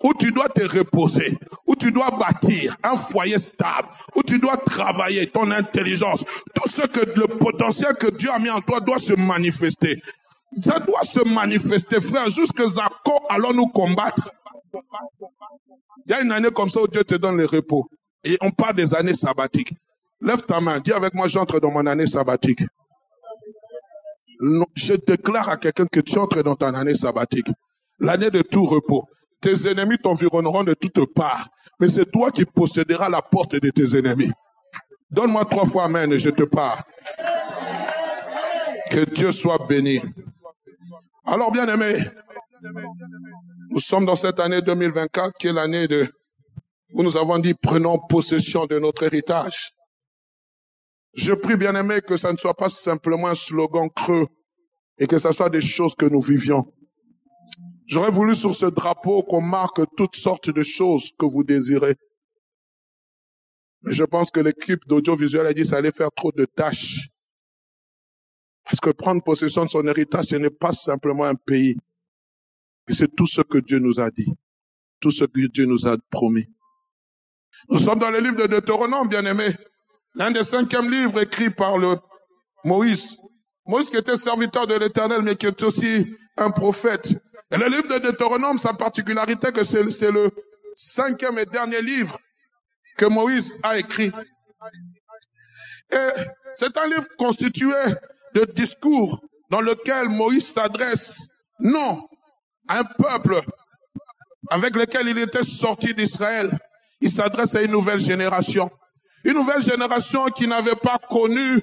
où 0.03 0.15
tu 0.15 0.33
dois 0.33 0.49
te 0.49 0.63
reposer, 0.63 1.39
où 1.67 1.77
tu 1.77 1.93
dois 1.93 2.11
bâtir 2.11 2.77
un 2.83 2.97
foyer 2.97 3.39
stable, 3.39 3.89
où 4.17 4.23
tu 4.23 4.39
dois 4.39 4.57
travailler 4.57 5.27
ton 5.27 5.51
intelligence. 5.51 6.25
Tout 6.55 6.69
ce 6.69 6.83
que 6.87 7.01
le 7.19 7.27
potentiel 7.39 7.95
que 7.95 8.11
Dieu 8.11 8.31
a 8.31 8.39
mis 8.39 8.51
en 8.51 8.61
toi 8.61 8.81
doit 8.81 8.99
se 8.99 9.15
manifester. 9.15 10.01
Ça 10.61 10.79
doit 10.81 11.05
se 11.05 11.27
manifester, 11.27 12.01
frère, 12.01 12.29
jusqu'à 12.29 12.65
quand 13.05 13.23
allons-nous 13.31 13.69
combattre. 13.69 14.31
Il 16.07 16.11
y 16.11 16.15
a 16.15 16.21
une 16.21 16.33
année 16.33 16.51
comme 16.51 16.69
ça 16.71 16.83
où 16.83 16.89
Dieu 16.89 17.05
te 17.05 17.15
donne 17.15 17.37
le 17.37 17.47
repos. 17.47 17.89
Et 18.25 18.37
on 18.41 18.51
parle 18.51 18.77
des 18.77 18.95
années 18.95 19.15
sabbatiques. 19.15 19.73
Lève 20.21 20.43
ta 20.43 20.61
main, 20.61 20.79
dis 20.79 20.93
avec 20.93 21.15
moi, 21.15 21.27
j'entre 21.29 21.59
dans 21.59 21.71
mon 21.71 21.87
année 21.87 22.07
sabbatique. 22.07 22.63
je 24.75 24.95
déclare 24.95 25.49
à 25.49 25.57
quelqu'un 25.57 25.87
que 25.87 26.01
tu 26.01 26.19
entres 26.19 26.43
dans 26.43 26.55
ton 26.55 26.75
année 26.75 26.95
sabbatique. 26.95 27.49
L'année 27.99 28.31
de 28.31 28.43
tout 28.43 28.65
repos. 28.65 29.05
Tes 29.43 29.69
ennemis 29.69 29.99
t'environneront 29.99 30.63
de 30.63 30.73
toutes 30.75 31.13
parts, 31.13 31.49
mais 31.81 31.89
c'est 31.89 32.11
toi 32.11 32.31
qui 32.31 32.45
posséderas 32.45 33.09
la 33.09 33.21
porte 33.21 33.57
de 33.57 33.71
tes 33.71 33.99
ennemis. 33.99 34.31
Donne-moi 35.11 35.45
trois 35.45 35.67
fois 35.67 35.85
Amen 35.85 36.13
et 36.13 36.19
je 36.19 36.31
te 36.31 36.45
parle. 36.45 36.81
Que 38.91 39.05
Dieu 39.05 39.33
soit 39.33 39.67
béni. 39.69 40.01
Alors, 41.25 41.51
bien 41.51 41.67
aimé, 41.67 41.97
nous 43.71 43.81
sommes 43.81 44.07
dans 44.07 44.17
cette 44.17 44.39
année 44.39 44.63
2024 44.63 45.33
qui 45.39 45.49
est 45.49 45.53
l'année 45.53 45.89
de, 45.89 46.07
où 46.93 47.03
nous 47.03 47.17
avons 47.17 47.39
dit 47.39 47.55
prenons 47.55 47.99
possession 47.99 48.67
de 48.67 48.79
notre 48.79 49.03
héritage. 49.03 49.73
Je 51.15 51.33
prie, 51.33 51.57
bien 51.57 51.75
aimé, 51.75 52.01
que 52.01 52.17
ça 52.17 52.33
ne 52.33 52.39
soit 52.39 52.55
pas 52.55 52.71
simplement 52.71 53.29
un 53.29 53.35
slogan 53.35 53.89
creux 53.91 54.27
et 54.99 55.07
que 55.07 55.19
ce 55.19 55.33
soit 55.33 55.51
des 55.51 55.61
choses 55.61 55.95
que 55.97 56.07
nous 56.07 56.21
vivions. 56.21 56.65
J'aurais 57.93 58.11
voulu 58.11 58.35
sur 58.35 58.55
ce 58.55 58.65
drapeau 58.65 59.23
qu'on 59.23 59.43
marque 59.43 59.83
toutes 59.99 60.17
sortes 60.17 60.49
de 60.49 60.63
choses 60.63 61.13
que 61.19 61.27
vous 61.27 61.45
désirez. 61.45 61.95
Mais 63.83 63.93
je 63.93 64.05
pense 64.05 64.31
que 64.31 64.41
l'équipe 64.41 64.89
d'audiovisuel 64.89 65.47
a 65.47 65.53
dit 65.53 65.67
ça 65.67 65.77
allait 65.77 65.93
faire 65.93 66.11
trop 66.11 66.33
de 66.33 66.47
tâches. 66.47 67.11
Parce 68.65 68.81
que 68.81 68.89
prendre 68.89 69.23
possession 69.23 69.67
de 69.67 69.69
son 69.69 69.87
héritage, 69.87 70.25
ce 70.25 70.37
n'est 70.37 70.49
pas 70.49 70.73
simplement 70.73 71.25
un 71.25 71.35
pays. 71.35 71.77
Mais 72.89 72.95
c'est 72.95 73.15
tout 73.15 73.27
ce 73.27 73.43
que 73.43 73.59
Dieu 73.59 73.79
nous 73.79 74.01
a 74.01 74.11
dit. 74.11 74.33
Tout 74.99 75.11
ce 75.11 75.27
que 75.27 75.47
Dieu 75.49 75.67
nous 75.67 75.87
a 75.87 75.99
promis. 76.11 76.47
Nous 77.69 77.79
sommes 77.79 77.99
dans 77.99 78.11
le 78.11 78.21
livre 78.21 78.37
de 78.37 78.47
Deutéronome, 78.47 79.09
bien 79.09 79.27
aimé. 79.27 79.49
L'un 80.15 80.31
des 80.31 80.45
cinquièmes 80.45 80.91
livres 80.91 81.21
écrits 81.21 81.51
par 81.51 81.77
le 81.77 81.97
Moïse. 82.65 83.19
Moïse 83.67 83.91
qui 83.91 83.99
était 83.99 84.17
serviteur 84.17 84.67
de 84.67 84.77
l'éternel, 84.77 85.21
mais 85.21 85.37
qui 85.37 85.45
est 85.45 85.63
aussi 85.63 86.17
un 86.39 86.51
prophète. 86.51 87.13
Et 87.53 87.57
le 87.59 87.69
livre 87.69 87.87
de 87.87 87.99
Deutéronome, 87.99 88.59
sa 88.59 88.73
particularité, 88.73 89.53
que 89.53 89.63
c'est 89.63 90.11
le 90.11 90.31
cinquième 90.75 91.39
et 91.39 91.45
dernier 91.45 91.83
livre 91.83 92.19
que 92.97 93.05
Moïse 93.05 93.55
a 93.63 93.79
écrit. 93.79 94.11
Et 95.91 96.09
c'est 96.57 96.77
un 96.79 96.87
livre 96.87 97.07
constitué 97.19 97.75
de 98.35 98.45
discours 98.47 99.23
dans 99.51 99.61
lequel 99.61 100.09
Moïse 100.09 100.55
s'adresse 100.55 101.29
non 101.61 102.09
à 102.69 102.79
un 102.79 102.85
peuple 102.85 103.39
avec 104.51 104.75
lequel 104.75 105.09
il 105.09 105.19
était 105.19 105.45
sorti 105.45 105.95
d'Israël. 105.95 106.51
Il 107.03 107.11
s'adresse 107.11 107.55
à 107.55 107.63
une 107.63 107.73
nouvelle 107.73 108.01
génération. 108.01 108.71
Une 109.25 109.35
nouvelle 109.35 109.63
génération 109.63 110.25
qui 110.27 110.47
n'avait 110.47 110.77
pas 110.77 110.99
connu 110.99 111.61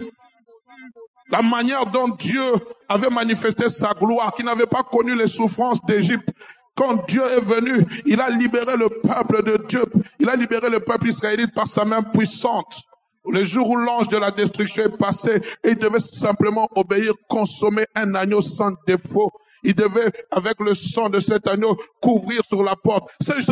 la 1.29 1.41
manière 1.41 1.85
dont 1.85 2.09
Dieu 2.09 2.41
avait 2.87 3.09
manifesté 3.09 3.69
sa 3.69 3.93
gloire, 3.93 4.33
qui 4.33 4.43
n'avait 4.43 4.65
pas 4.65 4.83
connu 4.83 5.15
les 5.15 5.27
souffrances 5.27 5.83
d'Égypte. 5.85 6.29
Quand 6.75 7.05
Dieu 7.07 7.21
est 7.37 7.41
venu, 7.41 7.85
il 8.05 8.19
a 8.21 8.29
libéré 8.29 8.77
le 8.77 8.89
peuple 8.89 9.43
de 9.43 9.67
Dieu. 9.67 9.83
Il 10.19 10.29
a 10.29 10.35
libéré 10.35 10.69
le 10.69 10.79
peuple 10.79 11.09
israélite 11.09 11.53
par 11.53 11.67
sa 11.67 11.85
main 11.85 12.01
puissante. 12.01 12.81
Le 13.25 13.43
jour 13.43 13.69
où 13.69 13.75
l'ange 13.75 14.07
de 14.07 14.17
la 14.17 14.31
destruction 14.31 14.83
est 14.83 14.97
passé, 14.97 15.41
il 15.65 15.77
devait 15.77 15.99
simplement 15.99 16.67
obéir, 16.75 17.13
consommer 17.27 17.85
un 17.95 18.15
agneau 18.15 18.41
sans 18.41 18.71
défaut. 18.87 19.29
Il 19.63 19.75
devait, 19.75 20.09
avec 20.31 20.55
le 20.61 20.73
sang 20.73 21.09
de 21.09 21.19
cet 21.19 21.47
agneau, 21.47 21.77
couvrir 22.01 22.41
sur 22.45 22.63
la 22.63 22.77
porte. 22.77 23.09
Cette, 23.21 23.43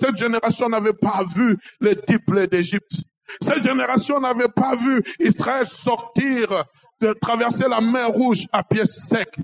cette 0.00 0.18
génération 0.18 0.68
n'avait 0.68 0.92
pas 0.92 1.22
vu 1.36 1.56
les 1.80 1.94
dix 1.94 2.18
d'Égypte. 2.50 3.04
Cette 3.40 3.62
génération 3.62 4.20
n'avait 4.20 4.48
pas 4.48 4.76
vu 4.76 5.02
Israël 5.20 5.66
sortir, 5.66 6.64
de 7.00 7.12
traverser 7.12 7.68
la 7.68 7.80
mer 7.80 8.08
rouge 8.08 8.46
à 8.52 8.62
pied 8.62 8.86
sec. 8.86 9.36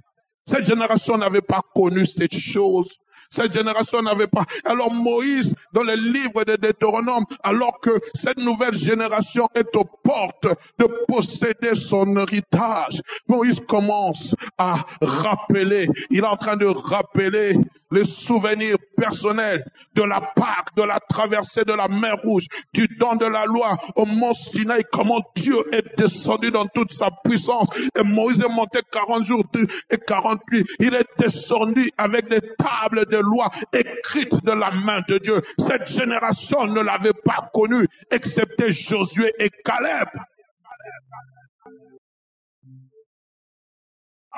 Cette 0.46 0.66
génération 0.66 1.18
n'avait 1.18 1.42
pas 1.42 1.60
connu 1.74 2.06
cette 2.06 2.34
chose. 2.34 2.96
Cette 3.30 3.52
génération 3.52 4.02
n'avait 4.02 4.26
pas. 4.26 4.44
Alors 4.64 4.92
Moïse, 4.92 5.54
dans 5.72 5.84
le 5.84 5.94
livre 5.94 6.42
de 6.44 6.56
Deutéronome, 6.56 7.24
alors 7.44 7.78
que 7.80 7.90
cette 8.12 8.38
nouvelle 8.38 8.74
génération 8.74 9.46
est 9.54 9.76
aux 9.76 9.84
portes 9.84 10.48
de 10.78 10.88
posséder 11.06 11.76
son 11.76 12.16
héritage, 12.16 13.00
Moïse 13.28 13.60
commence 13.60 14.34
à 14.58 14.74
rappeler, 15.00 15.88
il 16.10 16.18
est 16.18 16.26
en 16.26 16.36
train 16.36 16.56
de 16.56 16.66
rappeler 16.66 17.54
les 17.90 18.04
souvenirs 18.04 18.76
personnels 18.96 19.64
de 19.94 20.02
la 20.02 20.20
Pâque, 20.20 20.74
de 20.76 20.82
la 20.82 21.00
traversée 21.00 21.64
de 21.64 21.72
la 21.72 21.88
mer 21.88 22.16
Rouge, 22.22 22.46
du 22.72 22.86
don 22.98 23.16
de 23.16 23.26
la 23.26 23.44
loi 23.46 23.76
au 23.96 24.06
mont 24.06 24.34
Sinaï, 24.34 24.84
comment 24.92 25.20
Dieu 25.34 25.56
est 25.72 25.96
descendu 25.96 26.50
dans 26.50 26.66
toute 26.66 26.92
sa 26.92 27.10
puissance. 27.24 27.68
Et 27.98 28.02
Moïse 28.02 28.42
est 28.42 28.52
monté 28.52 28.80
40 28.90 29.24
jours 29.24 29.44
et 29.90 29.96
40 29.96 30.40
nuits. 30.50 30.64
Il 30.78 30.94
est 30.94 31.06
descendu 31.18 31.90
avec 31.98 32.28
des 32.28 32.40
tables 32.58 33.06
de 33.06 33.18
loi 33.18 33.50
écrites 33.72 34.44
de 34.44 34.52
la 34.52 34.70
main 34.70 35.00
de 35.08 35.18
Dieu. 35.18 35.40
Cette 35.58 35.88
génération 35.88 36.66
ne 36.66 36.80
l'avait 36.80 37.12
pas 37.24 37.50
connu, 37.52 37.86
excepté 38.10 38.72
Josué 38.72 39.32
et 39.38 39.50
Caleb. 39.64 40.08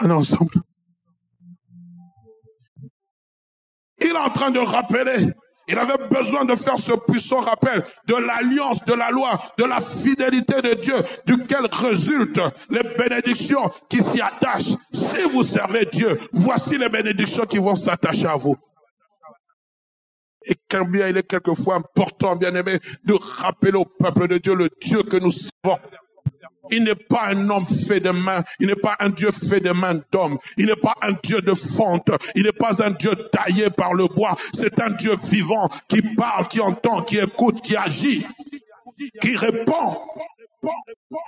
Ensemble. 0.00 0.62
Il 4.02 4.10
est 4.10 4.16
en 4.16 4.30
train 4.30 4.50
de 4.50 4.58
rappeler. 4.58 5.32
Il 5.68 5.78
avait 5.78 6.08
besoin 6.10 6.44
de 6.44 6.56
faire 6.56 6.78
ce 6.78 6.92
puissant 6.92 7.40
rappel 7.40 7.84
de 8.06 8.14
l'alliance, 8.16 8.84
de 8.84 8.94
la 8.94 9.10
loi, 9.10 9.38
de 9.58 9.64
la 9.64 9.80
fidélité 9.80 10.60
de 10.60 10.74
Dieu, 10.74 10.94
duquel 11.24 11.66
résultent 11.70 12.40
les 12.68 12.82
bénédictions 12.82 13.70
qui 13.88 14.02
s'y 14.02 14.20
attachent. 14.20 14.74
Si 14.92 15.22
vous 15.30 15.44
servez 15.44 15.86
Dieu, 15.86 16.18
voici 16.32 16.78
les 16.78 16.88
bénédictions 16.88 17.44
qui 17.44 17.58
vont 17.58 17.76
s'attacher 17.76 18.26
à 18.26 18.36
vous. 18.36 18.56
Et 20.46 20.56
combien 20.68 21.06
il 21.08 21.16
est 21.16 21.26
quelquefois 21.26 21.76
important, 21.76 22.34
bien 22.34 22.54
aimé, 22.54 22.80
de 23.04 23.14
rappeler 23.14 23.78
au 23.78 23.84
peuple 23.84 24.26
de 24.26 24.38
Dieu 24.38 24.56
le 24.56 24.68
Dieu 24.80 25.04
que 25.04 25.16
nous 25.16 25.30
servons. 25.30 25.78
Il 26.70 26.84
n'est 26.84 26.94
pas 26.94 27.26
un 27.28 27.50
homme 27.50 27.66
fait 27.66 28.00
de 28.00 28.10
main. 28.10 28.42
Il 28.60 28.68
n'est 28.68 28.76
pas 28.76 28.96
un 29.00 29.10
Dieu 29.10 29.30
fait 29.30 29.60
de 29.60 29.72
main 29.72 30.00
d'homme. 30.10 30.38
Il 30.56 30.66
n'est 30.66 30.76
pas 30.76 30.94
un 31.02 31.12
Dieu 31.22 31.40
de 31.40 31.54
fonte. 31.54 32.10
Il 32.34 32.44
n'est 32.44 32.52
pas 32.52 32.82
un 32.82 32.90
Dieu 32.90 33.14
taillé 33.30 33.68
par 33.70 33.94
le 33.94 34.06
bois. 34.06 34.34
C'est 34.54 34.80
un 34.80 34.90
Dieu 34.90 35.14
vivant 35.24 35.68
qui 35.88 36.02
parle, 36.02 36.48
qui 36.48 36.60
entend, 36.60 37.02
qui 37.02 37.18
écoute, 37.18 37.60
qui 37.60 37.76
agit, 37.76 38.26
qui 39.20 39.36
répond. 39.36 39.98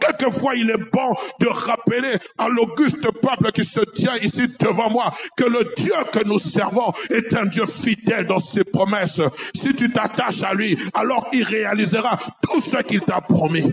Quelquefois, 0.00 0.54
il 0.54 0.70
est 0.70 0.78
bon 0.78 1.14
de 1.40 1.46
rappeler 1.48 2.16
à 2.38 2.48
l'auguste 2.48 3.10
peuple 3.20 3.50
qui 3.52 3.64
se 3.64 3.80
tient 3.80 4.16
ici 4.22 4.46
devant 4.60 4.90
moi 4.90 5.12
que 5.36 5.44
le 5.44 5.72
Dieu 5.76 5.92
que 6.12 6.24
nous 6.24 6.38
servons 6.38 6.92
est 7.10 7.34
un 7.34 7.46
Dieu 7.46 7.66
fidèle 7.66 8.26
dans 8.26 8.38
ses 8.38 8.64
promesses. 8.64 9.20
Si 9.54 9.74
tu 9.74 9.90
t'attaches 9.90 10.42
à 10.42 10.54
lui, 10.54 10.78
alors 10.94 11.28
il 11.32 11.42
réalisera 11.42 12.16
tout 12.42 12.60
ce 12.60 12.76
qu'il 12.82 13.00
t'a 13.00 13.20
promis. 13.20 13.72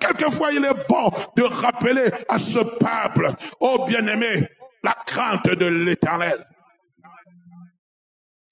Quelquefois, 0.00 0.52
il 0.52 0.64
est 0.64 0.88
bon 0.88 1.10
de 1.36 1.42
rappeler 1.42 2.10
à 2.28 2.38
ce 2.38 2.58
peuple, 2.58 3.30
oh 3.60 3.84
bien-aimé, 3.86 4.48
la 4.82 4.96
crainte 5.06 5.48
de 5.48 5.66
l'éternel. 5.66 6.44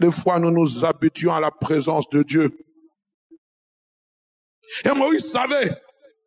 Des 0.00 0.10
fois, 0.10 0.38
nous 0.38 0.50
nous 0.50 0.84
habituons 0.84 1.34
à 1.34 1.40
la 1.40 1.50
présence 1.50 2.08
de 2.10 2.22
Dieu. 2.22 2.50
Et 4.84 4.90
Moïse 4.90 5.30
savait 5.30 5.70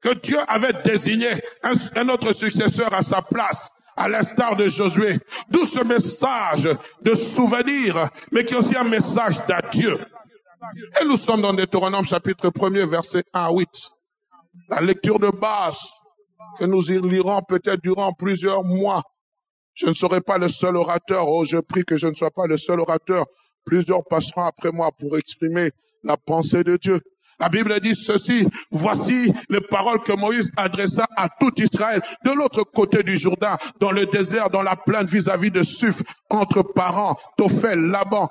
que 0.02 0.14
Dieu 0.14 0.38
avait 0.48 0.74
désigné 0.86 1.30
un, 1.64 2.10
autre 2.10 2.34
successeur 2.34 2.94
à 2.94 3.02
sa 3.02 3.22
place, 3.22 3.70
à 3.98 4.08
l'instar 4.08 4.56
de 4.56 4.70
Josué. 4.70 5.18
D'où 5.50 5.66
ce 5.66 5.84
message 5.84 6.70
de 7.02 7.16
souvenir, 7.16 8.08
mais 8.32 8.46
qui 8.46 8.54
est 8.54 8.58
aussi 8.58 8.78
un 8.78 8.84
message 8.84 9.46
d'adieu. 9.48 10.00
Et 11.02 11.06
nous 11.06 11.18
sommes 11.18 11.42
dans 11.42 11.54
Deutéronome 11.54 12.06
chapitre 12.06 12.50
1er, 12.50 12.86
verset 12.86 13.24
1 13.34 13.40
à 13.40 13.52
8 13.52 13.97
la 14.70 14.82
lecture 14.82 15.20
de 15.20 15.30
base 15.30 15.80
que 16.60 16.66
nous 16.66 16.92
y 16.92 17.02
lirons 17.02 17.42
peut-être 17.48 17.82
durant 17.82 18.14
plusieurs 18.14 18.64
mois. 18.64 19.04
Je 19.74 19.88
ne 19.88 19.94
serai 19.94 20.22
pas 20.22 20.38
le 20.38 20.50
seul 20.50 20.76
orateur. 20.76 21.28
Oh, 21.28 21.46
je 21.46 21.58
prie 21.58 21.84
que 21.84 21.98
je 21.98 22.08
ne 22.08 22.16
sois 22.16 22.32
pas 22.32 22.48
le 22.48 22.58
seul 22.58 22.80
orateur. 22.80 23.26
Plusieurs 23.66 24.04
passeront 24.06 24.44
après 24.44 24.72
moi 24.72 24.92
pour 24.98 25.18
exprimer 25.18 25.70
la 26.04 26.18
pensée 26.18 26.64
de 26.64 26.78
Dieu. 26.78 27.00
La 27.40 27.50
Bible 27.50 27.80
dit 27.82 27.94
ceci, 27.94 28.48
voici 28.72 29.32
les 29.50 29.62
paroles 29.62 30.02
que 30.02 30.14
Moïse 30.14 30.50
adressa 30.58 31.06
à 31.16 31.30
tout 31.30 31.52
Israël 31.62 32.02
de 32.26 32.32
l'autre 32.32 32.64
côté 32.64 33.04
du 33.04 33.16
Jourdain, 33.18 33.58
dans 33.80 33.92
le 33.92 34.08
désert, 34.08 34.50
dans 34.50 34.64
la 34.64 34.76
plaine 34.76 35.06
vis-à-vis 35.06 35.52
de 35.52 35.62
Suf, 35.62 36.02
entre 36.32 36.64
parents, 36.64 37.16
Tophel, 37.38 37.80
Laban, 37.80 38.28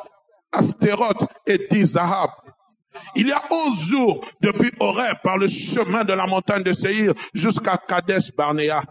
Astéroth 0.50 1.24
et 1.46 1.68
Dizahab. 1.70 2.30
Il 3.14 3.28
y 3.28 3.32
a 3.32 3.42
onze 3.50 3.80
jours 3.88 4.24
depuis 4.40 4.70
Horeb 4.80 5.16
par 5.22 5.38
le 5.38 5.48
chemin 5.48 6.04
de 6.04 6.12
la 6.12 6.26
montagne 6.26 6.62
de 6.62 6.72
Seir 6.72 7.12
jusqu'à 7.34 7.76
Kadesh 7.76 8.32
Barnea. 8.36 8.82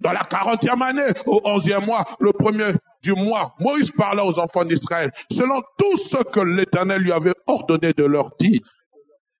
Dans 0.00 0.12
la 0.12 0.24
quarantième 0.24 0.82
année, 0.82 1.12
au 1.26 1.40
onzième 1.44 1.84
mois, 1.84 2.04
le 2.18 2.32
premier 2.32 2.72
du 3.02 3.12
mois, 3.12 3.54
Moïse 3.60 3.90
parla 3.90 4.24
aux 4.24 4.38
enfants 4.38 4.64
d'Israël 4.64 5.10
selon 5.30 5.60
tout 5.78 5.96
ce 5.98 6.22
que 6.24 6.40
l'Éternel 6.40 7.02
lui 7.02 7.12
avait 7.12 7.34
ordonné 7.46 7.92
de 7.92 8.04
leur 8.04 8.30
dire. 8.38 8.60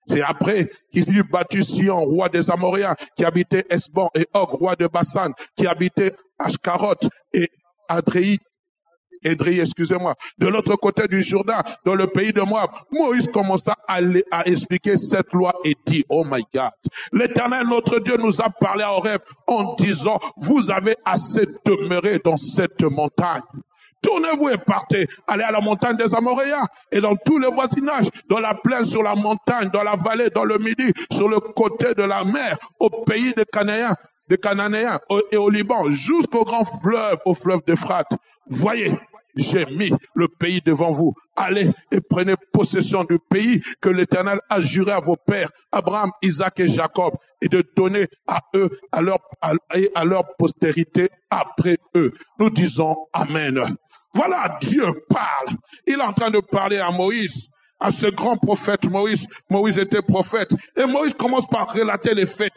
C'est 0.07 0.21
après 0.21 0.69
qu'il 0.91 1.15
eut 1.15 1.23
battu 1.23 1.63
Sion, 1.63 2.03
roi 2.05 2.27
des 2.29 2.49
Amoréens, 2.49 2.95
qui 3.15 3.23
habitait 3.23 3.65
Esbon, 3.69 4.09
et 4.15 4.27
Og, 4.33 4.49
roi 4.51 4.75
de 4.75 4.87
Bassan, 4.87 5.31
qui 5.55 5.67
habitait 5.67 6.13
Ashkaroth 6.39 7.07
et 7.33 7.49
Adréi, 7.87 8.39
Edri, 9.23 9.59
excusez-moi, 9.59 10.15
de 10.37 10.47
l'autre 10.47 10.75
côté 10.75 11.07
du 11.07 11.21
Jourdain, 11.21 11.61
dans 11.85 11.95
le 11.95 12.07
pays 12.07 12.33
de 12.33 12.41
Moab, 12.41 12.69
Moïse 12.91 13.27
commença 13.27 13.75
à, 13.87 13.99
à 14.31 14.45
expliquer 14.47 14.97
cette 14.97 15.31
loi 15.33 15.53
et 15.63 15.75
dit, 15.85 16.03
oh 16.09 16.23
my 16.25 16.43
God, 16.53 16.71
l'éternel 17.13 17.67
notre 17.67 17.99
Dieu 17.99 18.17
nous 18.17 18.41
a 18.41 18.49
parlé 18.49 18.83
à 18.83 18.93
Horeb 18.93 19.21
en 19.47 19.75
disant, 19.75 20.19
vous 20.37 20.71
avez 20.71 20.95
assez 21.05 21.45
demeuré 21.65 22.19
dans 22.23 22.37
cette 22.37 22.83
montagne. 22.83 23.41
Tournez-vous 24.01 24.49
et 24.49 24.57
partez. 24.57 25.07
Allez 25.27 25.43
à 25.43 25.51
la 25.51 25.61
montagne 25.61 25.95
des 25.95 26.13
Amoréens 26.15 26.65
et 26.91 26.99
dans 26.99 27.15
tous 27.15 27.37
les 27.37 27.47
voisinages, 27.47 28.07
dans 28.27 28.39
la 28.39 28.55
plaine, 28.55 28.85
sur 28.85 29.03
la 29.03 29.15
montagne, 29.15 29.69
dans 29.71 29.83
la 29.83 29.95
vallée, 29.95 30.29
dans 30.29 30.43
le 30.43 30.57
midi, 30.57 30.91
sur 31.11 31.29
le 31.29 31.39
côté 31.39 31.93
de 31.93 32.03
la 32.03 32.23
mer, 32.23 32.57
au 32.79 32.89
pays 32.89 33.33
des 33.35 33.45
Cananéens, 33.45 33.95
des 34.27 34.37
Cananéens 34.37 34.99
et 35.31 35.37
au 35.37 35.49
Liban, 35.49 35.91
jusqu'au 35.91 36.43
grand 36.43 36.65
fleuve, 36.65 37.19
au 37.25 37.35
fleuve 37.35 37.61
d'Euphrate. 37.67 38.11
Voyez, 38.47 38.91
j'ai 39.41 39.65
mis 39.65 39.91
le 40.15 40.27
pays 40.27 40.61
devant 40.61 40.91
vous. 40.91 41.13
Allez 41.35 41.69
et 41.91 42.01
prenez 42.01 42.35
possession 42.51 43.03
du 43.03 43.17
pays 43.29 43.61
que 43.81 43.89
l'Éternel 43.89 44.39
a 44.49 44.61
juré 44.61 44.91
à 44.91 44.99
vos 44.99 45.15
pères, 45.15 45.49
Abraham, 45.71 46.11
Isaac 46.21 46.59
et 46.59 46.69
Jacob, 46.69 47.13
et 47.41 47.47
de 47.47 47.63
donner 47.75 48.07
à 48.27 48.39
eux, 48.55 48.69
à 48.91 49.01
leur, 49.01 49.19
et 49.75 49.89
à 49.95 50.05
leur 50.05 50.23
postérité 50.37 51.09
après 51.29 51.77
eux. 51.95 52.11
Nous 52.39 52.49
disons 52.49 52.95
Amen. 53.13 53.59
Voilà, 54.13 54.57
Dieu 54.61 54.85
parle. 55.09 55.57
Il 55.87 55.93
est 55.93 56.01
en 56.01 56.13
train 56.13 56.29
de 56.29 56.39
parler 56.39 56.79
à 56.79 56.91
Moïse 56.91 57.49
à 57.81 57.91
ce 57.91 58.07
grand 58.07 58.37
prophète 58.37 58.89
Moïse. 58.89 59.27
Moïse 59.49 59.77
était 59.79 60.01
prophète. 60.01 60.51
Et 60.77 60.85
Moïse 60.85 61.15
commence 61.15 61.47
par 61.47 61.73
relater 61.73 62.13
les 62.13 62.27
faits. 62.27 62.53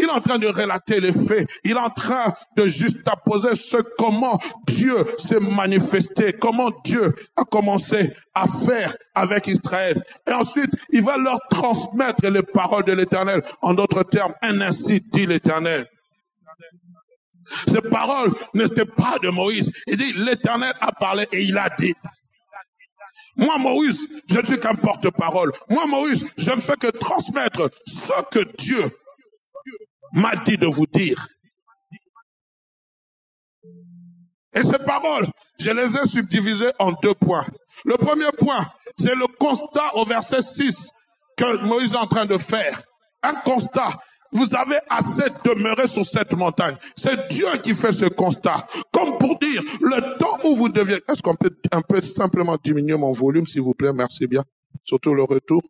Il 0.00 0.06
est 0.06 0.10
en 0.10 0.20
train 0.22 0.38
de 0.38 0.46
relater 0.46 0.98
les 0.98 1.12
faits. 1.12 1.46
Il 1.62 1.72
est 1.72 1.78
en 1.78 1.90
train 1.90 2.32
de 2.56 2.66
juxtaposer 2.66 3.54
ce 3.54 3.76
comment 3.98 4.40
Dieu 4.66 4.96
s'est 5.18 5.40
manifesté, 5.40 6.32
comment 6.32 6.70
Dieu 6.84 7.14
a 7.36 7.44
commencé 7.44 8.10
à 8.34 8.46
faire 8.46 8.96
avec 9.14 9.46
Israël. 9.46 10.02
Et 10.26 10.32
ensuite, 10.32 10.70
il 10.90 11.02
va 11.02 11.18
leur 11.18 11.38
transmettre 11.50 12.26
les 12.30 12.42
paroles 12.42 12.84
de 12.84 12.92
l'éternel. 12.92 13.42
En 13.60 13.74
d'autres 13.74 14.04
termes, 14.04 14.32
un 14.40 14.62
ainsi 14.62 15.02
dit 15.12 15.26
l'éternel. 15.26 15.86
Ces 17.68 17.82
paroles 17.82 18.32
n'étaient 18.54 18.86
pas 18.86 19.18
de 19.22 19.28
Moïse. 19.28 19.70
Il 19.86 19.98
dit, 19.98 20.14
l'éternel 20.14 20.72
a 20.80 20.92
parlé 20.92 21.28
et 21.30 21.42
il 21.42 21.58
a 21.58 21.68
dit. 21.68 21.94
Moi, 23.36 23.58
Moïse, 23.58 24.08
je 24.30 24.38
ne 24.38 24.46
suis 24.46 24.58
qu'un 24.58 24.74
porte-parole. 24.74 25.52
Moi, 25.68 25.86
Moïse, 25.86 26.26
je 26.38 26.50
ne 26.52 26.60
fais 26.60 26.76
que 26.76 26.88
transmettre 26.88 27.70
ce 27.86 28.12
que 28.30 28.40
Dieu 28.56 28.82
m'a 30.12 30.36
dit 30.36 30.56
de 30.56 30.66
vous 30.66 30.86
dire. 30.86 31.28
Et 34.52 34.62
ces 34.62 34.78
paroles, 34.84 35.26
je 35.58 35.70
les 35.70 35.96
ai 35.96 36.06
subdivisées 36.06 36.72
en 36.78 36.92
deux 36.92 37.14
points. 37.14 37.46
Le 37.84 37.96
premier 37.96 38.30
point, 38.38 38.66
c'est 38.98 39.14
le 39.14 39.26
constat 39.38 39.94
au 39.94 40.04
verset 40.04 40.42
6 40.42 40.90
que 41.36 41.64
Moïse 41.64 41.92
est 41.94 41.96
en 41.96 42.06
train 42.06 42.26
de 42.26 42.36
faire. 42.36 42.82
Un 43.22 43.34
constat. 43.34 43.90
Vous 44.32 44.46
avez 44.54 44.78
assez 44.88 45.28
demeuré 45.44 45.88
sur 45.88 46.04
cette 46.04 46.34
montagne. 46.34 46.76
C'est 46.96 47.28
Dieu 47.28 47.48
qui 47.62 47.74
fait 47.74 47.92
ce 47.92 48.04
constat. 48.06 48.66
Comme 48.92 49.18
pour 49.18 49.38
dire, 49.38 49.62
le 49.80 50.18
temps 50.18 50.38
où 50.44 50.54
vous 50.54 50.68
deviez... 50.68 51.00
Est-ce 51.08 51.22
qu'on 51.22 51.34
peut 51.34 51.54
un 51.72 51.80
peu 51.80 52.00
simplement 52.00 52.56
diminuer 52.62 52.96
mon 52.96 53.12
volume, 53.12 53.46
s'il 53.46 53.62
vous 53.62 53.74
plaît? 53.74 53.92
Merci 53.92 54.26
bien. 54.26 54.44
Surtout 54.84 55.14
le 55.14 55.24
retour. 55.24 55.62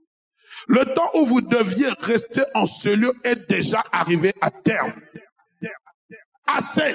Le 0.69 0.85
temps 0.95 1.11
où 1.15 1.25
vous 1.25 1.41
deviez 1.41 1.89
rester 2.01 2.43
en 2.55 2.67
ce 2.67 2.91
lieu 2.91 3.13
est 3.25 3.49
déjà 3.49 3.83
arrivé 3.93 4.33
à 4.41 4.51
terme. 4.51 4.93
Assez. 6.47 6.95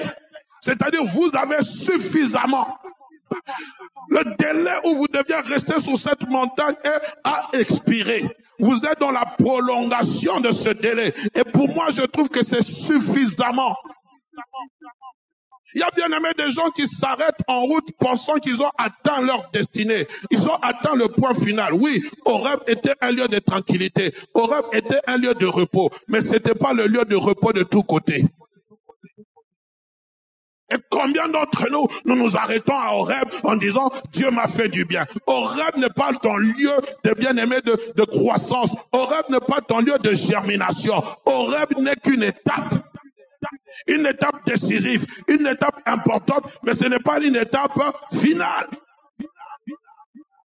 C'est-à-dire, 0.60 1.04
vous 1.04 1.30
avez 1.34 1.62
suffisamment. 1.62 2.78
Le 4.08 4.24
délai 4.36 4.76
où 4.84 4.96
vous 4.96 5.08
deviez 5.08 5.36
rester 5.40 5.80
sur 5.80 5.98
cette 5.98 6.28
montagne 6.28 6.76
a 7.24 7.48
expiré. 7.52 8.22
Vous 8.58 8.84
êtes 8.86 9.00
dans 9.00 9.10
la 9.10 9.24
prolongation 9.38 10.40
de 10.40 10.52
ce 10.52 10.70
délai. 10.70 11.12
Et 11.34 11.44
pour 11.44 11.68
moi, 11.74 11.88
je 11.90 12.02
trouve 12.02 12.28
que 12.28 12.44
c'est 12.44 12.62
suffisamment. 12.62 13.76
Il 15.76 15.80
y 15.80 15.82
a 15.82 15.90
bien 15.94 16.06
aimé 16.16 16.30
des 16.38 16.50
gens 16.52 16.70
qui 16.70 16.88
s'arrêtent 16.88 17.42
en 17.46 17.60
route 17.60 17.86
pensant 17.98 18.36
qu'ils 18.36 18.62
ont 18.62 18.70
atteint 18.78 19.20
leur 19.20 19.50
destinée. 19.52 20.06
Ils 20.30 20.48
ont 20.48 20.54
atteint 20.62 20.94
le 20.94 21.08
point 21.08 21.34
final. 21.34 21.74
Oui, 21.74 22.02
Horeb 22.24 22.60
était 22.66 22.94
un 23.02 23.12
lieu 23.12 23.28
de 23.28 23.38
tranquillité. 23.40 24.14
Horeb 24.32 24.64
était 24.72 25.00
un 25.06 25.18
lieu 25.18 25.34
de 25.34 25.44
repos. 25.44 25.90
Mais 26.08 26.22
c'était 26.22 26.54
pas 26.54 26.72
le 26.72 26.86
lieu 26.86 27.04
de 27.04 27.14
repos 27.14 27.52
de 27.52 27.62
tous 27.62 27.82
côtés. 27.82 28.24
Et 30.72 30.76
combien 30.90 31.28
d'entre 31.28 31.70
nous, 31.70 31.86
nous 32.06 32.16
nous 32.16 32.38
arrêtons 32.38 32.74
à 32.74 32.94
Horeb 32.94 33.28
en 33.44 33.56
disant, 33.56 33.90
Dieu 34.12 34.30
m'a 34.30 34.48
fait 34.48 34.68
du 34.68 34.86
bien. 34.86 35.04
Horeb 35.26 35.76
n'est 35.76 35.90
pas 35.90 36.10
ton 36.14 36.38
lieu 36.38 36.72
de 37.04 37.12
bien-aimé 37.12 37.56
de, 37.66 37.78
de 37.94 38.04
croissance. 38.04 38.70
Horeb 38.92 39.26
n'est 39.28 39.40
pas 39.40 39.60
ton 39.60 39.80
lieu 39.80 39.98
de 39.98 40.14
germination. 40.14 41.02
Horeb 41.26 41.76
n'est 41.76 41.96
qu'une 41.96 42.22
étape. 42.22 42.76
Une 43.86 44.06
étape 44.06 44.44
décisive, 44.46 45.06
une 45.28 45.46
étape 45.46 45.80
importante, 45.86 46.44
mais 46.64 46.74
ce 46.74 46.86
n'est 46.86 46.98
pas 46.98 47.18
une 47.22 47.36
étape 47.36 47.78
finale. 48.12 48.68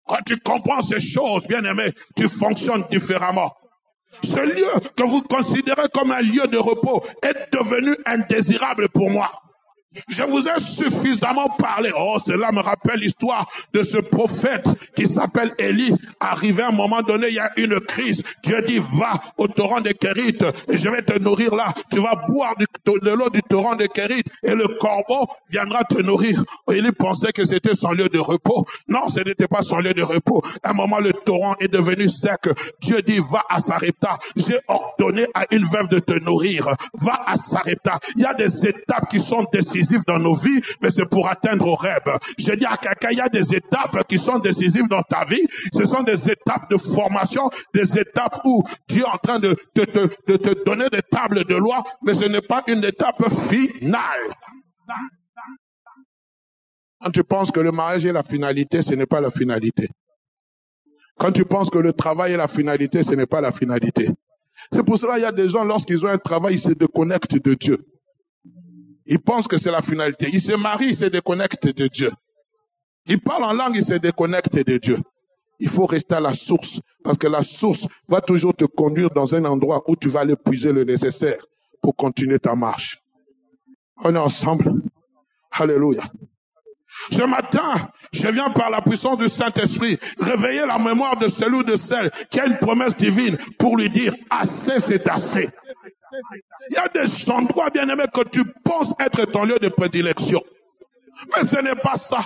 Quand 0.07 0.23
tu 0.25 0.39
comprends 0.39 0.83
ces 0.83 1.01
choses, 1.01 1.47
bien 1.47 1.65
aimé, 1.65 1.91
tu 2.17 2.29
fonctionnes 2.29 2.85
différemment. 2.91 3.53
Ce 4.23 4.39
lieu 4.39 4.91
que 4.97 5.03
vous 5.03 5.23
considérez 5.23 5.89
comme 5.93 6.13
un 6.13 6.23
lieu 6.23 6.47
de 6.47 6.57
repos 6.57 7.05
est 7.23 7.53
devenu 7.53 7.95
indésirable 8.07 8.89
pour 8.89 9.11
moi. 9.11 9.31
Je 10.09 10.23
vous 10.23 10.47
ai 10.47 10.61
suffisamment 10.61 11.49
parlé. 11.59 11.91
Oh, 11.97 12.19
cela 12.25 12.53
me 12.53 12.61
rappelle 12.61 13.01
l'histoire 13.01 13.49
de 13.73 13.83
ce 13.83 13.99
prophète 13.99 14.67
qui 14.95 15.07
s'appelle 15.07 15.55
Élie. 15.59 15.95
Arrivé 16.21 16.63
à 16.63 16.69
un 16.69 16.73
moment 16.73 17.03
donné, 17.03 17.29
il 17.29 17.35
y 17.35 17.39
a 17.39 17.51
une 17.57 17.81
crise. 17.81 18.23
Dieu 18.43 18.63
dit, 18.67 18.79
va 18.79 19.13
au 19.39 19.49
torrent 19.49 19.81
de 19.81 19.91
Kérit 19.91 20.39
et 20.69 20.77
je 20.77 20.89
vais 20.89 21.03
te 21.03 21.19
nourrir 21.19 21.55
là. 21.55 21.73
Tu 21.91 22.01
vas 22.01 22.15
boire 22.29 22.55
de 22.57 23.11
l'eau 23.11 23.31
du 23.31 23.43
torrent 23.43 23.77
de 23.77 23.87
Kérit 23.87 24.25
et 24.43 24.55
le 24.55 24.69
corbeau 24.79 25.27
viendra 25.49 25.85
te 25.85 26.01
nourrir. 26.01 26.43
Élie 26.71 26.93
pensait 26.93 27.33
que 27.33 27.45
c'était 27.45 27.75
son 27.75 27.93
lieu 27.93 28.09
de 28.09 28.19
repos. 28.19 28.67
Non, 28.89 29.09
ce 29.09 29.21
n'était 29.21 29.49
pas 29.49 29.63
son 29.63 29.79
lieu 29.79 29.95
de 29.95 30.03
repos. 30.03 30.43
À 30.63 30.71
un 30.71 30.75
moment, 30.75 30.99
le 30.99 31.13
torrent 31.13 31.55
est 31.61 31.73
devenu 31.73 32.09
sec. 32.09 32.49
Dieu 32.81 33.03
dit, 33.03 33.21
va 33.31 33.45
à 33.49 33.61
Sarepta. 33.61 34.19
J'ai 34.37 34.59
ordonné 34.69 35.27
à 35.35 35.45
une 35.51 35.65
veuve 35.65 35.89
de 35.89 35.99
te 35.99 36.19
nourrir. 36.19 36.69
Va 36.95 37.23
à 37.27 37.37
Sarepta. 37.37 37.99
Il 38.17 38.23
y 38.23 38.27
a 38.27 38.35
des 38.35 38.67
étapes 38.67 39.09
qui 39.09 39.21
sont 39.21 39.45
décisives 39.53 39.86
dans 40.07 40.19
nos 40.19 40.35
vies, 40.35 40.61
mais 40.81 40.91
c'est 40.91 41.07
pour 41.07 41.29
atteindre 41.29 41.67
au 41.67 41.75
rêve. 41.75 42.19
Je 42.39 42.53
dis 42.53 42.65
à 42.65 42.77
quelqu'un, 42.77 43.09
il 43.11 43.19
y 43.19 43.21
a 43.21 43.29
des 43.29 43.55
étapes 43.55 44.07
qui 44.09 44.19
sont 44.19 44.39
décisives 44.39 44.89
dans 44.89 45.03
ta 45.03 45.25
vie. 45.25 45.47
Ce 45.73 45.85
sont 45.87 46.03
des 46.03 46.31
étapes 46.31 46.71
de 46.71 46.77
formation, 46.77 47.49
des 47.75 47.99
étapes 47.99 48.41
où 48.45 48.63
tu 48.89 49.01
es 49.01 49.05
en 49.05 49.19
train 49.23 49.39
de 49.39 49.55
te, 49.75 49.81
de 49.85 50.37
te 50.37 50.65
donner 50.65 50.89
des 50.91 51.03
tables 51.03 51.45
de 51.45 51.55
loi, 51.55 51.83
mais 52.03 52.15
ce 52.15 52.25
n'est 52.25 52.41
pas 52.41 52.63
une 52.69 52.85
étape 52.85 53.23
finale. 53.49 54.35
Quand 57.01 57.11
tu 57.11 57.25
penses 57.25 57.51
que 57.51 57.61
le 57.61 57.73
mariage 57.73 58.07
est 58.07 58.13
la 58.13 58.23
finalité, 58.23 58.83
ce 58.83 58.95
n'est 58.95 59.07
pas 59.07 59.21
la 59.21 59.31
finalité. 59.31 59.89
Quand 61.19 61.33
tu 61.33 61.45
penses 61.45 61.71
que 61.71 61.79
le 61.79 61.93
travail 61.93 62.33
est 62.33 62.37
la 62.37 62.49
finalité, 62.49 63.03
ce 63.03 63.15
n'est 63.15 63.27
pas 63.27 63.41
la 63.41 63.53
finalité. 63.53 64.11
C'est 64.73 64.83
pour 64.83 64.99
cela 64.99 65.15
qu'il 65.15 65.23
y 65.23 65.27
a 65.27 65.33
des 65.33 65.49
gens, 65.49 65.65
lorsqu'ils 65.65 66.05
ont 66.05 66.09
un 66.09 66.19
travail, 66.19 66.55
ils 66.55 66.61
se 66.61 66.71
déconnectent 66.71 67.43
de 67.43 67.55
Dieu. 67.55 67.79
Il 69.07 69.21
pense 69.21 69.47
que 69.47 69.57
c'est 69.57 69.71
la 69.71 69.83
finalité. 69.83 70.29
Il 70.33 70.41
se 70.41 70.53
marie, 70.53 70.89
il 70.89 70.97
se 70.97 71.05
déconnecte 71.05 71.67
de 71.67 71.87
Dieu. 71.87 72.11
Il 73.07 73.21
parle 73.21 73.45
en 73.45 73.53
langue, 73.53 73.77
il 73.77 73.85
se 73.85 73.95
déconnecte 73.95 74.57
de 74.57 74.79
Dieu. 74.79 74.99
Il 75.61 75.69
faut 75.69 75.87
rester 75.87 76.17
à 76.17 76.21
la 76.21 76.35
source, 76.35 76.81
parce 77.03 77.17
que 77.17 77.27
la 77.29 77.43
source 77.43 77.87
va 78.09 78.21
toujours 78.21 78.55
te 78.55 78.65
conduire 78.65 79.11
dans 79.11 79.35
un 79.35 79.45
endroit 79.45 79.83
où 79.89 79.97
tu 79.97 80.09
vas 80.09 80.21
aller 80.21 80.37
puiser 80.37 80.73
le 80.73 80.85
nécessaire 80.85 81.39
pour 81.81 81.95
continuer 81.97 82.39
ta 82.39 82.55
marche. 82.55 82.99
On 84.05 84.15
est 84.15 84.19
ensemble. 84.19 84.83
Alléluia. 85.53 86.03
Ce 87.11 87.23
matin, 87.23 87.89
je 88.13 88.29
viens 88.29 88.51
par 88.51 88.71
la 88.71 88.81
puissance 88.81 89.19
du 89.19 89.29
Saint-Esprit 89.29 89.99
réveiller 90.19 90.67
la 90.67 90.79
mémoire 90.79 91.17
de 91.17 91.29
celui 91.29 91.59
ou 91.59 91.63
de 91.63 91.77
celle 91.77 92.11
qui 92.31 92.41
a 92.41 92.47
une 92.47 92.59
promesse 92.59 92.97
divine 92.97 93.37
pour 93.59 93.77
lui 93.77 93.89
dire 93.89 94.15
assez, 94.31 94.81
c'est 94.81 95.09
assez. 95.09 95.49
Il 96.71 96.75
y 96.75 96.79
a 96.79 96.89
des 96.89 97.31
endroits, 97.31 97.71
bien 97.71 97.89
aimés, 97.89 98.05
que 98.13 98.23
tu 98.29 98.45
penses 98.65 98.93
être 99.01 99.25
ton 99.27 99.45
lieu 99.45 99.59
de 99.59 99.69
prédilection. 99.69 100.43
Mais 101.35 101.45
ce 101.45 101.61
n'est 101.61 101.77
pas 101.77 101.97
ça. 101.97 102.19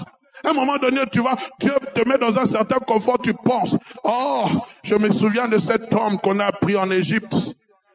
À 0.45 0.51
un 0.51 0.55
moment 0.55 0.79
donné, 0.79 1.01
tu 1.13 1.21
vas, 1.21 1.37
Dieu 1.61 1.73
te 1.95 2.09
met 2.09 2.19
dans 2.19 2.39
un 2.39 2.47
certain 2.47 2.79
confort, 2.79 3.19
tu 3.19 3.35
penses, 3.35 3.77
oh, 4.05 4.47
je 4.83 4.95
me 4.95 5.13
souviens 5.13 5.49
de 5.49 5.59
cet 5.59 5.93
homme 5.95 6.19
qu'on 6.19 6.39
a 6.41 6.51
pris 6.51 6.77
en 6.77 6.91
Égypte. 6.91 7.37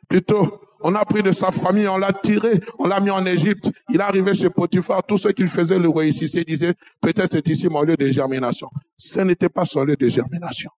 Plutôt, 0.08 0.62
on 0.82 0.94
a 0.94 1.04
pris 1.06 1.24
de 1.24 1.32
sa 1.32 1.52
famille, 1.52 1.88
on 1.88 1.98
l'a 1.98 2.14
tiré, 2.14 2.60
on 2.78 2.86
l'a 2.86 3.00
mis 3.00 3.10
en 3.10 3.26
Égypte. 3.26 3.72
Il 3.90 3.96
est 3.96 4.04
arrivé 4.04 4.36
chez 4.36 4.52
Potiphar, 4.52 5.04
tout 5.04 5.18
ce 5.18 5.30
qu'il 5.30 5.48
faisait 5.48 5.80
le 5.80 5.90
réussissait, 5.90 6.42
il 6.42 6.46
disait, 6.46 6.74
peut-être 7.02 7.32
c'est 7.32 7.48
ici 7.48 7.68
mon 7.68 7.82
lieu 7.82 7.98
de 7.98 8.08
germination. 8.10 8.70
Ce 8.96 9.20
n'était 9.22 9.50
pas 9.50 9.66
son 9.66 9.84
lieu 9.84 9.96
de 9.96 10.08
germination. 10.08 10.70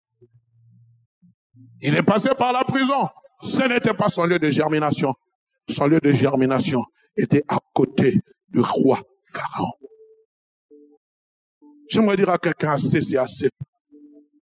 Il 1.81 1.93
est 1.93 2.03
passé 2.03 2.29
par 2.37 2.53
la 2.53 2.63
prison. 2.63 3.09
Ce 3.41 3.67
n'était 3.67 3.93
pas 3.93 4.09
son 4.09 4.25
lieu 4.25 4.39
de 4.39 4.49
germination. 4.49 5.13
Son 5.69 5.87
lieu 5.87 5.99
de 5.99 6.11
germination 6.11 6.81
était 7.15 7.43
à 7.47 7.59
côté 7.73 8.21
du 8.49 8.61
roi 8.61 8.99
Pharaon. 9.31 9.73
J'aimerais 11.89 12.17
dire 12.17 12.29
à 12.29 12.37
quelqu'un 12.37 12.71
assez, 12.71 13.01
c'est 13.01 13.17
assez. 13.17 13.49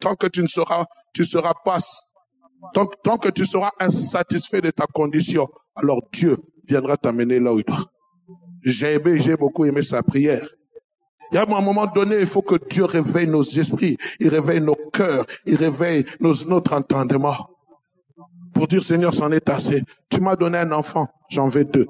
Tant 0.00 0.14
que 0.14 0.26
tu 0.26 0.42
ne 0.42 0.46
seras, 0.46 0.86
tu 1.12 1.24
seras 1.24 1.54
pas, 1.64 1.78
tant, 2.72 2.86
tant 3.02 3.18
que 3.18 3.28
tu 3.28 3.44
seras 3.44 3.70
insatisfait 3.80 4.60
de 4.60 4.70
ta 4.70 4.86
condition, 4.86 5.46
alors 5.74 6.00
Dieu 6.12 6.36
viendra 6.66 6.96
t'amener 6.96 7.40
là 7.40 7.52
où 7.52 7.58
il 7.58 7.64
doit. 7.64 7.84
J'ai 8.62 8.94
aimé, 8.94 9.20
j'ai 9.20 9.36
beaucoup 9.36 9.64
aimé 9.64 9.82
sa 9.82 10.02
prière. 10.02 10.46
Il 11.30 11.34
y 11.34 11.38
a 11.38 11.42
un 11.42 11.60
moment 11.60 11.86
donné, 11.86 12.20
il 12.20 12.26
faut 12.26 12.42
que 12.42 12.56
Dieu 12.70 12.84
réveille 12.84 13.26
nos 13.26 13.42
esprits, 13.42 13.98
il 14.20 14.28
réveille 14.28 14.60
nos 14.60 14.76
cœurs, 14.92 15.26
il 15.44 15.56
réveille 15.56 16.06
nos, 16.20 16.32
notre 16.46 16.72
entendement 16.72 17.36
pour 18.54 18.66
dire 18.66 18.82
Seigneur, 18.82 19.14
c'en 19.14 19.30
est 19.32 19.48
assez. 19.48 19.82
Tu 20.10 20.20
m'as 20.20 20.36
donné 20.36 20.58
un 20.58 20.72
enfant, 20.72 21.08
j'en 21.30 21.48
veux 21.48 21.64
deux. 21.64 21.86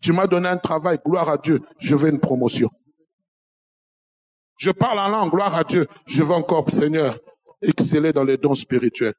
Tu 0.00 0.12
m'as 0.12 0.26
donné 0.26 0.48
un 0.48 0.58
travail, 0.58 0.98
gloire 1.04 1.28
à 1.28 1.38
Dieu, 1.38 1.60
je 1.78 1.94
veux 1.94 2.10
une 2.10 2.20
promotion. 2.20 2.70
Je 4.58 4.70
parle 4.70 4.98
en 4.98 5.08
langue, 5.08 5.30
gloire 5.30 5.54
à 5.54 5.64
Dieu. 5.64 5.86
Je 6.06 6.22
veux 6.22 6.32
encore, 6.32 6.70
Seigneur, 6.70 7.18
exceller 7.62 8.12
dans 8.12 8.24
les 8.24 8.36
dons 8.36 8.54
spirituels. 8.54 9.14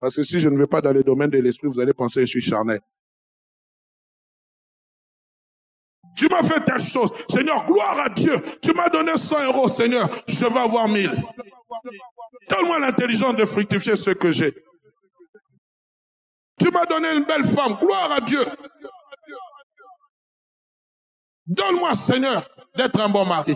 Parce 0.00 0.16
que 0.16 0.24
si 0.24 0.40
je 0.40 0.48
ne 0.48 0.58
vais 0.58 0.66
pas 0.66 0.80
dans 0.80 0.92
les 0.92 1.02
domaines 1.02 1.30
de 1.30 1.38
l'esprit, 1.38 1.68
vous 1.68 1.80
allez 1.80 1.94
penser 1.94 2.20
que 2.20 2.26
je 2.26 2.30
suis 2.30 2.42
charnel. 2.42 2.80
Tu 6.16 6.28
m'as 6.28 6.42
fait 6.42 6.60
telle 6.60 6.80
chose. 6.80 7.10
Seigneur, 7.28 7.66
gloire 7.66 7.98
à 7.98 8.08
Dieu. 8.08 8.34
Tu 8.62 8.72
m'as 8.72 8.88
donné 8.88 9.16
100 9.16 9.46
euros, 9.46 9.68
Seigneur. 9.68 10.08
Je 10.28 10.44
vais 10.44 10.60
avoir 10.60 10.88
1000. 10.88 11.10
Donne-moi 12.48 12.78
l'intelligence 12.78 13.36
de 13.36 13.44
fructifier 13.44 13.96
ce 13.96 14.10
que 14.10 14.30
j'ai. 14.30 14.52
Tu 16.64 16.70
m'as 16.70 16.86
donné 16.86 17.14
une 17.14 17.24
belle 17.24 17.44
femme. 17.44 17.74
Gloire 17.74 18.10
à 18.10 18.20
Dieu. 18.22 18.42
Donne-moi, 21.46 21.94
Seigneur, 21.94 22.48
d'être 22.74 22.98
un 23.00 23.10
bon 23.10 23.26
mari. 23.26 23.54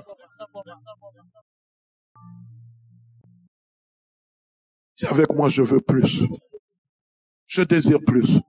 Dis 4.99 5.07
avec 5.07 5.33
moi, 5.33 5.49
je 5.49 5.62
veux 5.62 5.81
plus. 5.81 6.23
Je 7.47 7.62
désire 7.62 8.01
plus. 8.07 8.40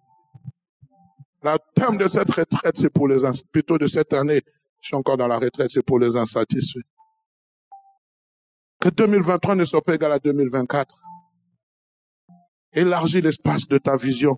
Le 1.42 1.58
terme 1.74 1.96
de 1.96 2.10
cette 2.10 2.30
retraite, 2.30 2.76
c'est 2.76 2.90
pour 2.90 3.08
les 3.08 3.20
plutôt 3.54 3.78
de 3.78 3.88
cette 3.88 4.12
année, 4.12 4.42
je 4.82 4.88
suis 4.88 4.96
encore 4.98 5.16
dans 5.16 5.28
la 5.28 5.40
retraite, 5.40 5.70
c'est 5.72 5.86
pour 5.86 6.00
les 6.00 6.18
insatisfaits. 6.18 6.84
Que 8.82 8.90
2023 8.90 9.56
ne 9.56 9.64
soit 9.64 9.82
pas 9.82 9.96
égal 9.96 10.12
à 10.12 10.20
2024. 10.20 11.02
Élargis 12.74 13.22
l'espace 13.22 13.66
de 13.70 13.78
ta 13.78 13.96
vision. 13.96 14.38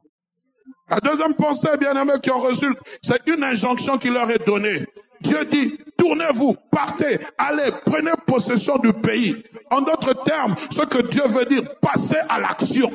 La 0.92 1.00
deuxième 1.00 1.34
pensée, 1.36 1.70
bien 1.80 1.94
aimé, 1.94 2.12
qui 2.22 2.30
en 2.30 2.42
résulte, 2.42 2.78
c'est 3.02 3.26
une 3.30 3.46
injonction 3.46 3.98
qui 3.98 4.10
leur 4.10 4.30
est 4.30 4.46
donnée. 4.46 4.86
Dieu 5.22 5.38
dit, 5.50 5.78
tournez-vous, 5.98 6.54
partez, 6.70 7.18
allez, 7.38 7.72
prenez 7.86 8.12
possession 8.28 8.78
du 8.78 8.92
pays. 8.92 9.42
En 9.70 9.80
d'autres 9.80 10.22
termes, 10.26 10.54
ce 10.70 10.82
que 10.82 11.02
Dieu 11.04 11.24
veut 11.30 11.46
dire, 11.46 11.62
passez 11.80 12.18
à 12.28 12.42
l'action. 12.42 12.92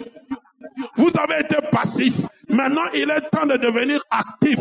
Vous 0.97 1.11
avez 1.19 1.41
été 1.41 1.57
passif. 1.73 2.21
Maintenant, 2.51 2.83
il 2.95 3.11
est 3.11 3.31
temps 3.31 3.47
de 3.47 3.57
devenir 3.57 4.03
actif. 4.11 4.61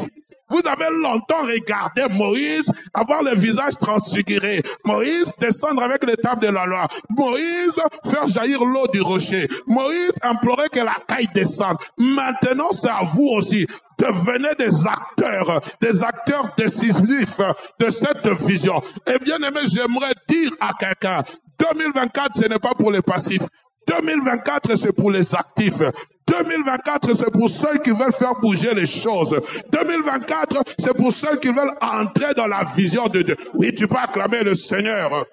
Vous 0.50 0.62
avez 0.66 0.90
longtemps 0.92 1.44
regardé 1.44 2.04
Moïse 2.14 2.72
avoir 2.94 3.24
le 3.24 3.36
visage 3.36 3.74
transfiguré. 3.80 4.62
Moïse 4.84 5.32
descendre 5.40 5.82
avec 5.84 6.06
l'étape 6.06 6.42
de 6.42 6.48
la 6.48 6.66
loi. 6.66 6.88
Moïse 7.10 7.82
faire 8.10 8.28
jaillir 8.28 8.64
l'eau 8.64 8.88
du 8.94 9.02
rocher. 9.02 9.48
Moïse 9.68 10.14
implorer 10.22 10.70
que 10.70 10.80
la 10.80 10.98
caille 11.08 11.28
descende. 11.34 11.78
Maintenant, 11.98 12.70
c'est 12.72 12.90
à 12.90 13.02
vous 13.04 13.28
aussi. 13.28 13.66
Devenez 13.98 14.54
des 14.60 14.86
acteurs, 14.86 15.62
des 15.82 16.04
acteurs 16.04 16.54
décisifs 16.58 17.40
de 17.80 17.90
cette 17.90 18.28
vision. 18.46 18.82
Et 19.08 19.18
bien 19.20 19.38
aimé, 19.38 19.62
j'aimerais 19.72 20.14
dire 20.28 20.52
à 20.60 20.74
quelqu'un, 20.78 21.24
2024, 21.60 22.38
ce 22.38 22.48
n'est 22.48 22.60
pas 22.60 22.74
pour 22.74 22.92
les 22.92 23.02
passifs. 23.02 23.44
2024, 23.88 24.76
c'est 24.76 24.92
pour 24.92 25.12
les 25.12 25.34
actifs. 25.34 25.82
2024, 26.28 27.16
c'est 27.16 27.32
pour 27.32 27.50
ceux 27.50 27.78
qui 27.80 27.92
veulent 27.92 28.14
faire 28.14 28.36
bouger 28.36 28.74
les 28.74 28.88
choses. 28.88 29.40
2024, 29.72 30.64
c'est 30.80 30.94
pour 30.96 31.12
ceux 31.12 31.38
qui 31.38 31.50
veulent 31.50 31.76
entrer 31.82 32.34
dans 32.34 32.48
la 32.48 32.64
vision 32.64 33.08
de 33.08 33.22
Dieu. 33.22 33.36
Oui, 33.54 33.74
tu 33.74 33.88
peux 33.88 33.98
acclamer 33.98 34.44
le 34.44 34.56
Seigneur. 34.56 35.26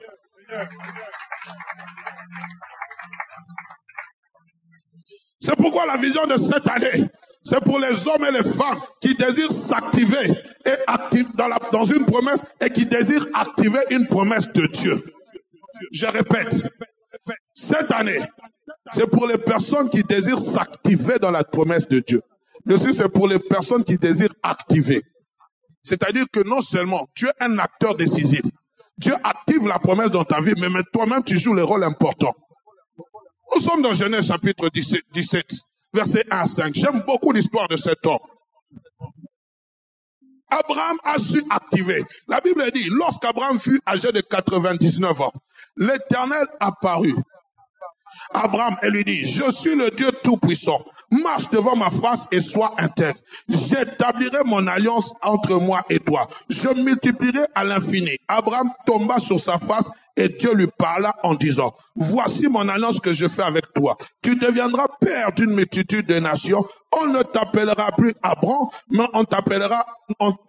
C'est 5.40 5.56
pourquoi 5.56 5.86
la 5.86 5.96
vision 5.96 6.26
de 6.26 6.36
cette 6.36 6.68
année, 6.68 7.10
c'est 7.42 7.62
pour 7.64 7.78
les 7.78 8.06
hommes 8.06 8.24
et 8.28 8.30
les 8.30 8.44
femmes 8.44 8.80
qui 9.00 9.14
désirent 9.14 9.50
s'activer 9.50 10.30
et 10.64 10.74
activer 10.86 11.28
dans, 11.34 11.48
la, 11.48 11.58
dans 11.72 11.84
une 11.84 12.04
promesse 12.04 12.44
et 12.60 12.70
qui 12.70 12.86
désirent 12.86 13.26
activer 13.34 13.80
une 13.90 14.06
promesse 14.06 14.48
de 14.52 14.66
Dieu. 14.66 15.02
Je 15.90 16.06
répète, 16.06 16.64
cette 17.54 17.90
année, 17.90 18.20
c'est 18.92 19.08
pour 19.08 19.26
les 19.26 19.38
personnes 19.38 19.88
qui 19.88 20.02
désirent 20.02 20.38
s'activer 20.38 21.18
dans 21.18 21.30
la 21.30 21.44
promesse 21.44 21.88
de 21.88 22.00
Dieu. 22.00 22.22
Mais 22.66 22.74
aussi 22.74 22.94
c'est 22.94 23.08
pour 23.08 23.28
les 23.28 23.38
personnes 23.38 23.84
qui 23.84 23.96
désirent 23.96 24.34
activer. 24.42 25.02
C'est-à-dire 25.82 26.26
que 26.32 26.40
non 26.46 26.62
seulement 26.62 27.06
tu 27.14 27.26
es 27.26 27.32
un 27.40 27.58
acteur 27.58 27.96
décisif, 27.96 28.42
Dieu 28.98 29.14
active 29.24 29.66
la 29.66 29.78
promesse 29.78 30.10
dans 30.10 30.24
ta 30.24 30.40
vie, 30.40 30.54
mais 30.56 30.68
toi-même 30.92 31.24
tu 31.24 31.38
joues 31.38 31.54
le 31.54 31.64
rôle 31.64 31.84
important. 31.84 32.34
Nous 33.54 33.60
sommes 33.60 33.82
dans 33.82 33.94
Genèse 33.94 34.26
chapitre 34.28 34.68
17, 34.68 35.02
17 35.12 35.46
verset 35.92 36.24
1 36.30 36.38
à 36.38 36.46
5. 36.46 36.74
J'aime 36.74 37.02
beaucoup 37.06 37.32
l'histoire 37.32 37.68
de 37.68 37.76
cet 37.76 38.06
homme. 38.06 38.18
Abraham 40.48 40.98
a 41.04 41.18
su 41.18 41.42
activer. 41.50 42.02
La 42.28 42.40
Bible 42.40 42.70
dit, 42.72 42.88
lorsqu'Abraham 42.90 43.58
fut 43.58 43.80
âgé 43.86 44.12
de 44.12 44.20
99 44.20 45.20
ans, 45.20 45.32
l'Éternel 45.76 46.46
apparut 46.60 47.16
Abraham 48.34 48.76
et 48.82 48.90
lui 48.90 49.04
dit, 49.04 49.24
je 49.24 49.50
suis 49.50 49.74
le 49.74 49.90
Dieu 49.90 50.10
Tout-Puissant. 50.22 50.84
Marche 51.10 51.50
devant 51.50 51.76
ma 51.76 51.90
face 51.90 52.26
et 52.32 52.40
sois 52.40 52.74
intègre. 52.78 53.18
J'établirai 53.48 54.44
mon 54.44 54.66
alliance 54.66 55.12
entre 55.22 55.60
moi 55.60 55.82
et 55.90 55.98
toi. 55.98 56.26
Je 56.48 56.68
multiplierai 56.68 57.44
à 57.54 57.64
l'infini. 57.64 58.16
Abraham 58.28 58.70
tomba 58.86 59.18
sur 59.18 59.38
sa 59.38 59.58
face 59.58 59.90
et 60.16 60.28
Dieu 60.28 60.54
lui 60.54 60.66
parla 60.66 61.14
en 61.22 61.34
disant, 61.34 61.72
voici 61.96 62.48
mon 62.48 62.68
alliance 62.68 63.00
que 63.00 63.12
je 63.12 63.28
fais 63.28 63.42
avec 63.42 63.72
toi. 63.74 63.96
Tu 64.22 64.36
deviendras 64.36 64.86
père 65.00 65.32
d'une 65.32 65.54
multitude 65.54 66.06
de 66.06 66.18
nations. 66.18 66.64
On 67.00 67.06
ne 67.06 67.22
t'appellera 67.22 67.92
plus 67.92 68.14
Abraham, 68.22 68.68
mais 68.90 69.06
on 69.14 69.24
t'appellera, 69.24 69.84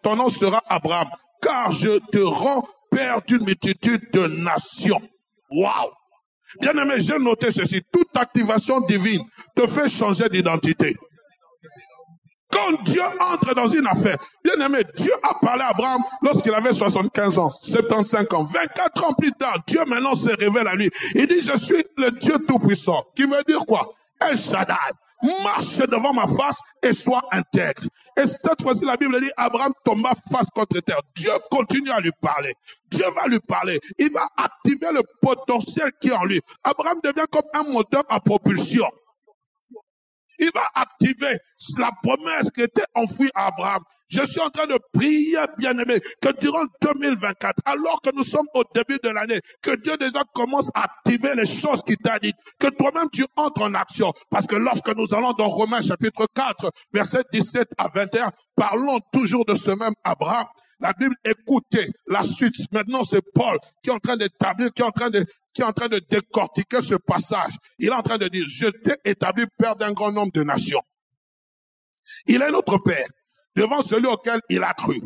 ton 0.02 0.16
nom 0.16 0.30
sera 0.30 0.62
Abraham. 0.68 1.08
Car 1.42 1.72
je 1.72 2.00
te 2.12 2.20
rends 2.20 2.68
père 2.90 3.22
d'une 3.28 3.44
multitude 3.44 4.12
de 4.12 4.28
nations. 4.28 5.02
Waouh! 5.50 5.92
Bien 6.62 6.74
aimé, 6.74 6.96
j'ai 7.00 7.18
noté 7.20 7.52
ceci. 7.52 7.82
Toute 7.92 8.16
activation 8.16 8.80
divine 8.82 9.22
te 9.56 9.68
fait 9.68 9.90
changer 9.90 10.30
d'identité. 10.30 10.96
Quand 12.52 12.84
Dieu 12.84 13.02
entre 13.20 13.56
dans 13.56 13.68
une 13.68 13.88
affaire, 13.88 14.18
bien 14.44 14.64
aimé, 14.64 14.84
Dieu 14.96 15.12
a 15.24 15.34
parlé 15.42 15.64
à 15.64 15.70
Abraham 15.70 16.02
lorsqu'il 16.22 16.54
avait 16.54 16.74
75 16.74 17.40
ans, 17.40 17.52
75 17.64 18.28
ans, 18.32 18.44
24 18.44 19.06
ans 19.06 19.14
plus 19.14 19.32
tard, 19.32 19.58
Dieu 19.66 19.84
maintenant 19.88 20.14
se 20.14 20.30
révèle 20.30 20.68
à 20.68 20.76
lui. 20.76 20.90
Il 21.16 21.26
dit, 21.26 21.42
je 21.42 21.58
suis 21.58 21.84
le 21.98 22.12
Dieu 22.12 22.36
Tout-Puissant. 22.48 23.04
Qui 23.16 23.24
veut 23.24 23.42
dire 23.48 23.66
quoi? 23.66 23.92
El 24.22 24.38
Shaddai 24.38 24.76
marche 25.44 25.78
devant 25.78 26.14
ma 26.14 26.28
face 26.28 26.60
et 26.82 26.94
sois 26.94 27.24
intègre. 27.32 27.84
Et 28.18 28.28
cette 28.28 28.62
fois-ci, 28.62 28.86
la 28.86 28.98
Bible 28.98 29.20
dit, 29.20 29.32
Abraham 29.38 29.74
tomba 29.84 30.12
face 30.32 30.48
contre 30.54 30.80
terre. 30.82 31.02
Dieu 31.16 31.32
continue 31.50 31.92
à 31.92 32.00
lui 32.00 32.12
parler. 32.22 32.54
Dieu 32.90 33.06
va 33.16 33.28
lui 33.28 33.40
parler. 33.40 33.80
Il 33.98 34.12
va 34.12 34.28
activer 34.38 34.88
le 34.94 35.02
potentiel 35.22 35.92
qui 36.02 36.10
est 36.10 36.14
en 36.14 36.26
lui. 36.26 36.42
Abraham 36.64 37.00
devient 37.04 37.26
comme 37.32 37.48
un 37.54 37.64
moteur 37.72 38.04
à 38.10 38.20
propulsion. 38.20 38.86
Il 40.40 40.50
va 40.54 40.64
activer 40.76 41.38
la 41.78 41.92
promesse 42.02 42.50
qui 42.52 42.62
était 42.62 42.84
enfouie 42.96 43.30
à 43.34 43.48
Abraham. 43.48 43.84
Je 44.10 44.24
suis 44.26 44.40
en 44.40 44.50
train 44.50 44.68
de 44.68 44.78
prier, 44.94 45.40
bien-aimé, 45.58 46.00
que 46.22 46.40
durant 46.40 46.64
2024, 46.82 47.56
alors 47.66 48.00
que 48.02 48.12
nous 48.16 48.24
sommes 48.24 48.46
au 48.54 48.64
début 48.74 49.00
de 49.04 49.10
l'année, 49.10 49.40
que 49.62 49.76
Dieu 49.76 49.98
déjà 49.98 50.22
commence 50.36 50.70
à 50.76 50.84
activer 50.84 51.34
les 51.36 51.48
choses 51.48 51.82
qu'il 51.84 51.98
t'a 51.98 52.20
dites, 52.20 52.36
que 52.60 52.68
toi-même 52.68 53.08
tu 53.12 53.26
entres 53.36 53.64
en 53.64 53.74
action. 53.74 54.14
Parce 54.30 54.46
que 54.46 54.56
lorsque 54.56 54.96
nous 54.96 55.14
allons 55.16 55.34
dans 55.34 55.50
Romains 55.50 55.82
chapitre 55.82 56.28
4, 56.36 56.72
verset 56.94 57.24
17 57.32 57.70
à 57.78 57.90
21, 57.94 58.32
parlons 58.56 59.00
toujours 59.12 59.46
de 59.46 59.56
ce 59.56 59.72
même 59.72 59.94
Abraham. 60.04 60.46
La 60.84 60.92
Bible, 60.92 61.16
écoutez 61.24 61.88
la 62.08 62.24
suite. 62.24 62.56
Maintenant, 62.74 63.06
c'est 63.06 63.22
Paul 63.34 63.58
qui 63.82 63.90
est 63.90 63.94
en 63.94 64.00
train 64.00 64.18
d'établir, 64.18 64.70
qui 64.74 64.82
est 64.82 64.86
en 64.86 64.92
train 64.92 65.10
de, 65.10 65.24
qui 65.54 65.62
est 65.62 65.66
en 65.66 65.72
train 65.72 65.88
de 65.88 66.00
décortiquer 66.10 66.82
ce 66.82 66.96
passage. 66.96 67.54
Il 67.80 67.88
est 67.88 67.94
en 67.94 68.04
train 68.04 68.18
de 68.18 68.28
dire, 68.28 68.46
je 68.50 68.68
t'ai 68.68 68.96
établi 69.06 69.46
père 69.58 69.78
d'un 69.78 69.94
grand 69.94 70.12
nombre 70.12 70.34
de 70.34 70.44
nations. 70.44 70.82
Il 72.28 72.42
est 72.42 72.52
notre 72.52 72.80
père 72.80 73.08
devant 73.56 73.82
celui 73.82 74.08
auquel 74.08 74.42
il 74.50 74.62
a 74.62 74.74
cru. 74.74 75.00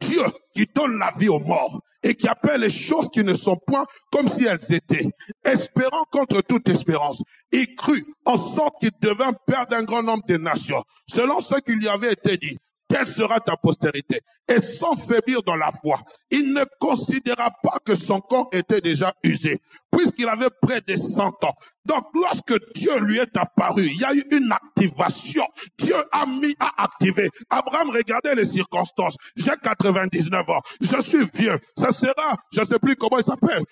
Dieu 0.00 0.22
qui 0.54 0.66
donne 0.66 0.98
la 0.98 1.10
vie 1.16 1.30
aux 1.30 1.40
morts 1.40 1.80
et 2.02 2.14
qui 2.14 2.28
appelle 2.28 2.60
les 2.60 2.68
choses 2.68 3.08
qui 3.10 3.24
ne 3.24 3.32
sont 3.32 3.56
point 3.56 3.86
comme 4.10 4.28
si 4.28 4.44
elles 4.44 4.74
étaient, 4.74 5.08
espérant 5.46 6.04
contre 6.10 6.42
toute 6.42 6.68
espérance. 6.68 7.22
Il 7.52 7.74
crut 7.74 8.04
en 8.26 8.36
sorte 8.36 8.80
qu'il 8.80 8.90
devint 9.00 9.32
père 9.46 9.66
d'un 9.66 9.84
grand 9.84 10.02
nombre 10.02 10.26
de 10.26 10.36
nations, 10.36 10.82
selon 11.08 11.40
ce 11.40 11.54
qui 11.60 11.72
lui 11.72 11.88
avait 11.88 12.12
été 12.12 12.36
dit 12.36 12.58
telle 12.92 13.08
sera 13.08 13.40
ta 13.40 13.56
postérité? 13.56 14.20
Et 14.48 14.58
sans 14.58 14.94
faiblir 14.96 15.42
dans 15.42 15.56
la 15.56 15.70
foi, 15.70 15.98
il 16.30 16.52
ne 16.52 16.62
considéra 16.78 17.50
pas 17.62 17.78
que 17.84 17.94
son 17.94 18.20
corps 18.20 18.50
était 18.52 18.82
déjà 18.82 19.14
usé, 19.24 19.60
puisqu'il 19.90 20.28
avait 20.28 20.50
près 20.60 20.82
de 20.86 20.94
100 20.94 21.44
ans, 21.44 21.54
Donc, 21.84 22.04
lorsque 22.14 22.54
Dieu 22.74 22.96
lui 23.00 23.18
est 23.18 23.36
apparu, 23.36 23.86
il 23.86 24.00
y 24.00 24.04
a 24.04 24.14
eu 24.14 24.22
une 24.30 24.52
activation. 24.52 25.44
Dieu 25.78 25.96
a 26.12 26.26
mis 26.26 26.54
à 26.60 26.84
activer. 26.84 27.28
Abraham, 27.50 27.90
regardez 27.90 28.34
les 28.36 28.44
circonstances. 28.44 29.16
J'ai 29.36 29.52
99 29.60 30.48
ans. 30.48 30.60
Je 30.80 31.00
suis 31.00 31.24
vieux. 31.34 31.58
Ce 31.76 31.90
sera, 31.92 32.36
je 32.52 32.60
ne 32.60 32.66
sais 32.66 32.78
plus 32.78 32.94
comment 32.94 33.18
il 33.18 33.24
s'appelle, 33.24 33.64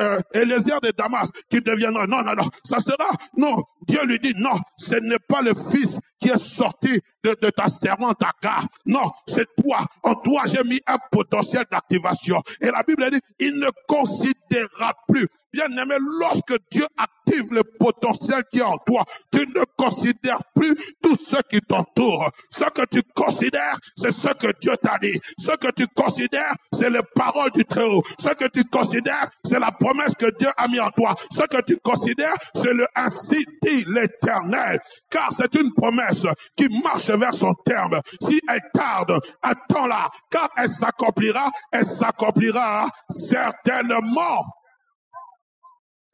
euh, 0.00 0.18
de 0.34 0.92
Damas 0.96 1.30
qui 1.50 1.60
deviendra. 1.60 2.06
Non, 2.06 2.22
non, 2.22 2.34
non. 2.34 2.48
Ça 2.64 2.78
sera, 2.78 3.10
non. 3.36 3.56
Dieu 3.86 4.04
lui 4.04 4.18
dit, 4.18 4.34
non, 4.36 4.54
ce 4.76 4.96
n'est 4.96 5.18
pas 5.28 5.42
le 5.42 5.52
fils 5.54 5.98
qui 6.20 6.28
est 6.28 6.38
sorti 6.38 7.00
de, 7.24 7.50
ta 7.50 7.68
servante 7.68 8.20
Agar. 8.22 8.66
Non, 8.86 9.10
c'est 9.26 9.46
toi. 9.56 9.78
En 10.02 10.14
toi, 10.14 10.42
j'ai 10.46 10.62
mis 10.64 10.80
un 10.86 10.98
potentiel 11.10 11.64
d'activation. 11.70 12.42
Et 12.60 12.66
la 12.66 12.82
Bible 12.82 13.08
dit, 13.10 13.20
il 13.38 13.54
ne 13.54 13.68
considérera 13.86 14.94
plus. 15.08 15.26
Bien 15.52 15.66
aimé, 15.76 15.96
lorsque 16.20 16.54
Dieu 16.70 16.86
active 16.96 17.52
le 17.52 17.62
potentiel 17.78 18.42
qui 18.50 18.58
est 18.58 18.62
en 18.62 18.78
toi, 18.78 19.04
tu 19.30 19.40
ne 19.40 19.62
considères 19.76 20.42
plus 20.54 20.74
tout 21.02 21.14
ce 21.14 21.36
qui 21.48 21.60
t'entoure. 21.60 22.30
Ce 22.50 22.64
que 22.64 22.82
tu 22.90 23.02
considères, 23.14 23.76
c'est 23.96 24.12
ce 24.12 24.28
que 24.28 24.52
Dieu 24.60 24.74
t'a 24.82 24.98
dit. 25.00 25.18
Ce 25.38 25.52
que 25.56 25.70
tu 25.72 25.86
considères, 25.88 26.54
c'est 26.72 26.90
les 26.90 27.02
paroles 27.14 27.50
du 27.52 27.64
Très-Haut. 27.64 28.02
Ce 28.18 28.30
que 28.30 28.48
tu 28.48 28.64
considères, 28.64 29.28
c'est 29.44 29.60
la 29.60 29.72
promesse 29.72 30.14
que 30.18 30.36
Dieu 30.38 30.48
a 30.56 30.68
mis 30.68 30.80
en 30.80 30.90
toi. 30.90 31.14
Ce 31.30 31.42
que 31.42 31.60
tu 31.62 31.76
considères, 31.76 32.34
c'est 32.54 32.72
le 32.72 32.86
ainsi 32.94 33.44
l'éternel. 33.86 34.78
Car 35.10 35.32
c'est 35.32 35.54
une 35.54 35.72
promesse 35.72 36.26
qui 36.56 36.68
marche 36.82 37.10
vers 37.10 37.34
son 37.34 37.54
terme. 37.64 37.98
Si 38.20 38.40
elle 38.48 38.60
tarde, 38.72 39.18
attends-la, 39.42 40.10
car 40.30 40.48
elle 40.56 40.68
s'accomplira, 40.68 41.50
elle 41.72 41.86
s'accomplira 41.86 42.86
certainement. 43.10 44.44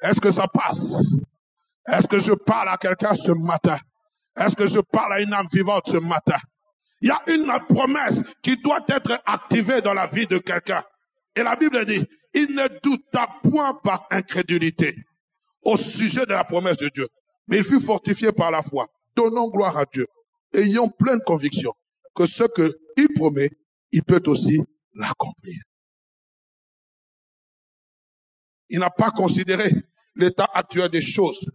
Est-ce 0.02 0.20
que 0.20 0.30
ça 0.30 0.46
passe? 0.46 1.02
Est-ce 1.86 2.06
que 2.06 2.18
je 2.18 2.32
parle 2.32 2.68
à 2.68 2.76
quelqu'un 2.76 3.14
ce 3.14 3.32
matin? 3.32 3.78
Est-ce 4.36 4.54
que 4.54 4.66
je 4.66 4.80
parle 4.80 5.14
à 5.14 5.20
une 5.20 5.32
âme 5.32 5.48
vivante 5.52 5.88
ce 5.88 5.96
matin? 5.96 6.38
Il 7.00 7.08
y 7.08 7.10
a 7.10 7.20
une 7.28 7.52
promesse 7.68 8.22
qui 8.42 8.56
doit 8.56 8.84
être 8.88 9.20
activée 9.26 9.80
dans 9.80 9.94
la 9.94 10.06
vie 10.06 10.26
de 10.26 10.38
quelqu'un. 10.38 10.82
Et 11.34 11.42
la 11.42 11.56
Bible 11.56 11.84
dit, 11.86 12.04
il 12.34 12.54
ne 12.54 12.66
douta 12.82 13.28
point 13.42 13.74
par 13.82 14.06
incrédulité 14.10 14.94
au 15.62 15.76
sujet 15.76 16.26
de 16.26 16.32
la 16.32 16.44
promesse 16.44 16.76
de 16.76 16.88
Dieu. 16.88 17.06
Mais 17.48 17.58
il 17.58 17.64
fut 17.64 17.80
fortifié 17.80 18.32
par 18.32 18.50
la 18.50 18.62
foi. 18.62 18.86
Donnons 19.16 19.48
gloire 19.48 19.76
à 19.76 19.84
Dieu. 19.84 20.06
Ayons 20.54 20.88
pleine 20.88 21.20
conviction 21.26 21.72
que 22.14 22.26
ce 22.26 22.44
qu'il 22.44 23.08
promet, 23.14 23.50
il 23.92 24.02
peut 24.02 24.22
aussi 24.26 24.60
l'accomplir. 24.94 25.62
Il 28.68 28.80
n'a 28.80 28.90
pas 28.90 29.10
considéré 29.10 29.70
l'état 30.14 30.48
actuel 30.52 30.90
des 30.90 31.00
choses. 31.00 31.50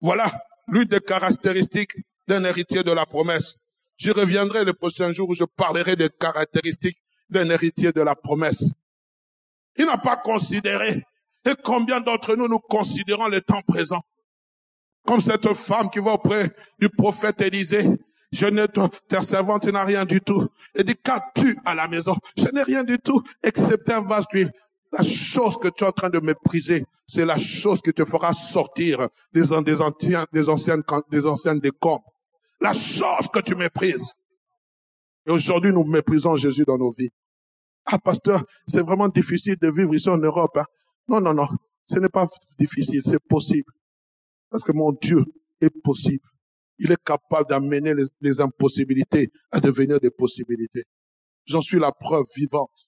Voilà 0.00 0.30
l'une 0.68 0.84
des 0.84 1.00
caractéristiques 1.00 1.96
d'un 2.28 2.44
héritier 2.44 2.82
de 2.82 2.92
la 2.92 3.06
promesse. 3.06 3.56
J'y 3.96 4.10
reviendrai 4.10 4.64
le 4.64 4.72
prochain 4.72 5.12
jour 5.12 5.28
où 5.28 5.34
je 5.34 5.44
parlerai 5.44 5.96
des 5.96 6.08
caractéristiques 6.10 7.02
d'un 7.28 7.48
héritier 7.50 7.92
de 7.92 8.00
la 8.00 8.14
promesse. 8.14 8.72
Il 9.76 9.86
n'a 9.86 9.98
pas 9.98 10.16
considéré. 10.16 11.04
Et 11.46 11.54
combien 11.62 12.00
d'entre 12.00 12.36
nous 12.36 12.48
nous 12.48 12.58
considérons 12.58 13.28
le 13.28 13.40
temps 13.40 13.62
présent? 13.62 14.00
Comme 15.06 15.20
cette 15.20 15.52
femme 15.54 15.90
qui 15.90 15.98
va 15.98 16.14
auprès 16.14 16.50
du 16.78 16.88
prophète 16.88 17.40
Élisée. 17.40 17.88
Je 18.32 18.46
ne 18.46 18.66
ta 18.66 19.22
servante 19.22 19.66
n'a 19.66 19.84
rien 19.84 20.04
du 20.04 20.20
tout. 20.20 20.46
Et 20.74 20.84
dit, 20.84 20.94
qu'as-tu 21.02 21.58
à 21.64 21.74
la 21.74 21.88
maison? 21.88 22.14
Je 22.36 22.46
n'ai 22.52 22.62
rien 22.62 22.84
du 22.84 22.98
tout, 22.98 23.20
excepté 23.42 23.92
un 23.92 24.02
vase 24.02 24.26
d'huile. 24.28 24.52
La 24.92 25.02
chose 25.02 25.56
que 25.58 25.68
tu 25.68 25.84
es 25.84 25.86
en 25.86 25.92
train 25.92 26.10
de 26.10 26.20
mépriser, 26.20 26.84
c'est 27.06 27.26
la 27.26 27.38
chose 27.38 27.80
qui 27.82 27.92
te 27.92 28.04
fera 28.04 28.32
sortir 28.32 29.08
des, 29.32 29.42
des, 29.64 29.80
anciens, 29.80 30.26
des 30.32 30.48
anciennes, 30.48 30.82
des 31.10 31.26
anciennes 31.26 31.58
décombres. 31.58 32.12
La 32.60 32.72
chose 32.72 33.28
que 33.32 33.40
tu 33.40 33.54
méprises. 33.54 34.14
Et 35.26 35.30
aujourd'hui, 35.30 35.72
nous 35.72 35.84
méprisons 35.84 36.36
Jésus 36.36 36.64
dans 36.64 36.78
nos 36.78 36.92
vies. 36.92 37.10
Ah, 37.86 37.98
pasteur, 37.98 38.44
c'est 38.66 38.84
vraiment 38.84 39.08
difficile 39.08 39.56
de 39.60 39.70
vivre 39.70 39.94
ici 39.94 40.08
en 40.08 40.18
Europe. 40.18 40.56
Hein. 40.56 40.64
Non, 41.08 41.20
non, 41.20 41.34
non. 41.34 41.48
Ce 41.86 41.98
n'est 41.98 42.08
pas 42.08 42.28
difficile, 42.58 43.02
c'est 43.04 43.22
possible. 43.28 43.72
Parce 44.50 44.64
que 44.64 44.72
mon 44.72 44.92
Dieu 44.92 45.24
est 45.60 45.70
possible. 45.70 46.26
Il 46.78 46.90
est 46.90 47.02
capable 47.04 47.48
d'amener 47.48 47.94
les, 48.20 48.40
impossibilités 48.40 49.30
à 49.50 49.60
devenir 49.60 50.00
des 50.00 50.10
possibilités. 50.10 50.84
J'en 51.46 51.60
suis 51.60 51.78
la 51.78 51.92
preuve 51.92 52.24
vivante. 52.34 52.86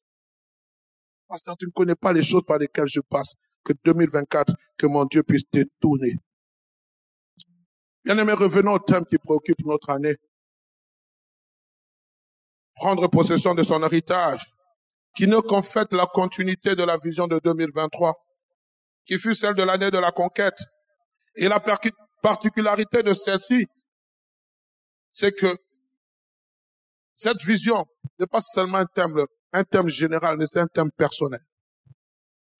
Pasteur, 1.29 1.57
tu 1.57 1.66
ne 1.66 1.70
connais 1.70 1.94
pas 1.94 2.12
les 2.12 2.22
choses 2.22 2.42
par 2.44 2.59
lesquelles 2.59 2.88
je 2.88 3.01
passe. 3.01 3.35
Que 3.64 3.75
2024, 3.85 4.55
que 4.77 4.87
mon 4.87 5.05
Dieu 5.05 5.22
puisse 5.22 5.48
te 5.48 5.62
tourner. 5.81 6.14
Bien 8.05 8.18
aimé, 8.18 8.33
revenons 8.33 8.72
au 8.72 8.79
thème 8.81 9.05
qui 9.05 9.18
préoccupe 9.18 9.64
notre 9.64 9.90
année. 9.90 10.16
Prendre 12.75 13.07
possession 13.09 13.55
de 13.55 13.62
son 13.62 13.85
héritage, 13.85 14.42
qui 15.14 15.29
ne 15.29 15.37
fait 15.62 15.92
la 15.92 16.07
continuité 16.07 16.75
de 16.75 16.83
la 16.83 16.96
vision 16.96 17.29
de 17.29 17.38
2023, 17.38 18.14
qui 19.05 19.18
fut 19.18 19.35
celle 19.35 19.55
de 19.55 19.62
l'année 19.62 19.90
de 19.90 19.98
la 19.98 20.11
conquête. 20.11 20.59
Et 21.37 21.49
la 21.49 21.61
particularité 22.23 23.03
de 23.03 23.14
celle-ci, 23.14 23.66
c'est 25.11 25.33
que 25.33 25.57
cette 27.16 27.42
vision 27.42 27.85
n'est 28.18 28.27
pas 28.27 28.40
seulement 28.40 28.79
un 28.79 28.87
thème 28.87 29.25
un 29.53 29.64
thème 29.64 29.88
général, 29.88 30.38
mais 30.38 30.47
c'est 30.47 30.61
un 30.61 30.66
thème 30.66 30.90
personnel. 30.97 31.40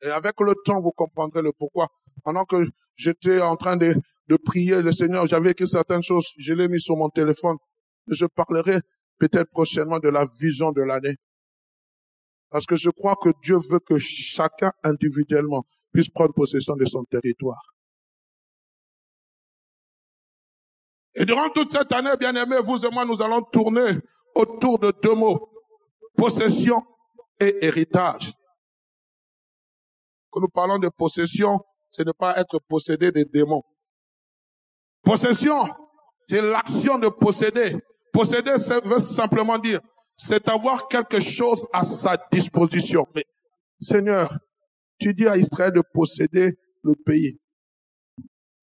Et 0.03 0.09
avec 0.09 0.39
le 0.41 0.55
temps, 0.65 0.81
vous 0.81 0.91
comprendrez 0.91 1.43
le 1.43 1.53
pourquoi. 1.53 1.89
Pendant 2.23 2.45
que 2.45 2.69
j'étais 2.97 3.41
en 3.41 3.57
train 3.57 3.77
de, 3.77 3.95
de 4.29 4.37
prier 4.37 4.83
le 4.83 4.93
Seigneur, 4.93 5.27
j'avais 5.27 5.53
écrit 5.53 5.69
certaines 5.69 6.03
choses, 6.03 6.27
je 6.37 6.53
l'ai 6.53 6.69
mis 6.69 6.81
sur 6.81 6.97
mon 6.97 7.09
téléphone. 7.09 7.57
Je 8.09 8.27
parlerai 8.27 8.81
peut-être 9.19 9.51
prochainement 9.51 10.01
de 10.01 10.09
la 10.09 10.27
vision 10.39 10.73
de 10.73 10.83
l'année. 10.83 11.17
Parce 12.51 12.67
que 12.67 12.77
je 12.77 12.91
crois 12.91 13.17
que 13.17 13.31
Dieu 13.43 13.57
veut 13.71 13.81
que 13.81 13.99
chacun 13.99 14.73
individuellement 14.83 15.65
puisse 15.93 16.11
prendre 16.11 16.35
possession 16.35 16.75
de 16.77 16.85
son 16.85 17.05
territoire. 17.05 17.63
Et 21.15 21.25
durant 21.25 21.51
toute 21.51 21.71
cette 21.71 21.93
année, 21.93 22.11
bien 22.19 22.35
aimé, 22.35 22.57
vous 22.63 22.85
et 22.85 22.91
moi, 22.91 23.05
nous 23.05 23.21
allons 23.21 23.43
tourner 23.43 23.99
autour 24.35 24.79
de 24.79 24.93
deux 25.03 25.15
mots 25.15 25.49
possession 26.17 26.83
et 27.41 27.65
héritage. 27.65 28.33
Quand 30.31 30.41
nous 30.41 30.49
parlons 30.49 30.79
de 30.79 30.89
possession, 30.89 31.61
ce 31.91 32.03
n'est 32.03 32.13
pas 32.19 32.39
être 32.39 32.59
possédé 32.69 33.13
des 33.13 33.25
démons. 33.25 33.63
Possession, 35.03 35.69
c'est 36.27 36.41
l'action 36.41 36.99
de 36.99 37.09
posséder. 37.09 37.77
Posséder, 38.13 38.59
ça 38.59 38.81
veut 38.81 39.01
simplement 39.01 39.59
dire, 39.59 39.81
c'est 40.17 40.49
avoir 40.49 40.89
quelque 40.89 41.21
chose 41.21 41.67
à 41.73 41.85
sa 41.85 42.17
disposition. 42.31 43.07
Mais, 43.15 43.25
Seigneur, 43.81 44.39
tu 44.99 45.13
dis 45.13 45.27
à 45.27 45.37
Israël 45.37 45.73
de 45.73 45.83
posséder 45.93 46.55
le 46.83 46.95
pays. 46.95 47.42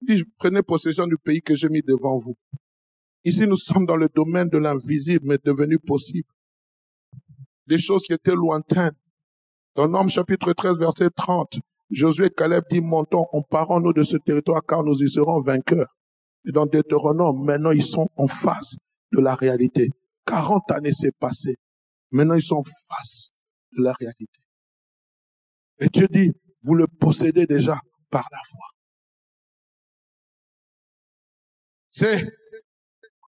Dis, 0.02 0.24
prenez 0.38 0.62
possession 0.62 1.06
du 1.06 1.16
pays 1.16 1.42
que 1.42 1.54
j'ai 1.54 1.68
mis 1.68 1.82
devant 1.82 2.18
vous. 2.18 2.36
Ici, 3.24 3.46
nous 3.46 3.56
sommes 3.56 3.86
dans 3.86 3.96
le 3.96 4.08
domaine 4.08 4.48
de 4.48 4.58
l'invisible, 4.58 5.26
mais 5.26 5.38
devenu 5.42 5.78
possible 5.78 6.28
des 7.70 7.78
choses 7.78 8.02
qui 8.02 8.12
étaient 8.12 8.34
lointaines. 8.34 8.96
Dans 9.76 9.86
Nombre 9.86 10.10
chapitre 10.10 10.52
13, 10.52 10.78
verset 10.78 11.08
30, 11.14 11.60
Josué 11.90 12.26
et 12.26 12.30
Caleb 12.30 12.64
dit, 12.68 12.80
montons, 12.80 13.26
emparons-nous 13.32 13.92
de 13.92 14.02
ce 14.02 14.16
territoire 14.16 14.62
car 14.66 14.82
nous 14.82 15.00
y 15.00 15.08
serons 15.08 15.38
vainqueurs. 15.38 15.96
Et 16.44 16.50
dans 16.50 16.66
Deutéronome, 16.66 17.44
maintenant 17.44 17.70
ils 17.70 17.84
sont 17.84 18.08
en 18.16 18.26
face 18.26 18.76
de 19.12 19.20
la 19.20 19.36
réalité. 19.36 19.88
40 20.26 20.70
années 20.72 20.92
s'est 20.92 21.12
passé. 21.18 21.54
Maintenant 22.10 22.34
ils 22.34 22.42
sont 22.42 22.56
en 22.56 22.62
face 22.62 23.30
de 23.76 23.84
la 23.84 23.92
réalité. 23.92 24.40
Et 25.78 25.88
Dieu 25.88 26.08
dit, 26.10 26.32
vous 26.64 26.74
le 26.74 26.86
possédez 26.88 27.46
déjà 27.46 27.78
par 28.10 28.26
la 28.32 28.40
foi. 28.48 28.66
C'est 31.90 32.24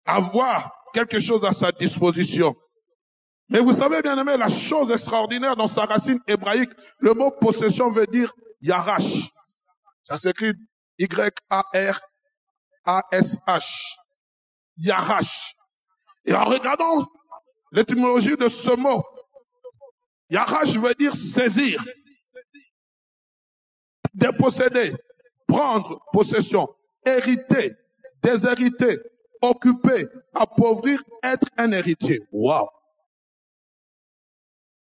avoir 0.05 0.71
quelque 0.93 1.19
chose 1.19 1.45
à 1.45 1.53
sa 1.53 1.73
disposition. 1.73 2.55
Mais 3.49 3.59
vous 3.61 3.73
savez, 3.73 4.03
bien 4.03 4.17
aimé, 4.19 4.37
la 4.37 4.49
chose 4.49 4.93
extraordinaire 4.93 5.57
dans 5.57 5.67
sa 5.67 5.87
racine 5.87 6.21
hébraïque, 6.29 6.71
le 6.99 7.15
mot 7.15 7.31
possession 7.33 7.91
veut 7.91 8.07
dire 8.07 8.33
yarash. 8.61 9.31
Ça 10.03 10.19
s'écrit 10.19 10.53
Y-A-R-A-S-H. 10.99 11.97
Yarash. 14.77 15.55
Et 16.25 16.35
en 16.35 16.45
regardant 16.45 17.09
l'étymologie 17.73 18.37
de 18.37 18.49
ce 18.49 18.77
mot, 18.77 19.03
yarash 20.29 20.77
veut 20.77 20.95
dire 20.95 21.17
saisir, 21.17 21.85
déposséder, 24.15 24.93
prendre 25.49 26.01
possession, 26.13 26.69
hériter, 27.05 27.75
déshériter, 28.23 28.99
occuper, 29.43 30.07
appauvrir, 30.35 31.03
être 31.23 31.47
un 31.57 31.73
héritier. 31.73 32.21
Wow. 32.33 32.69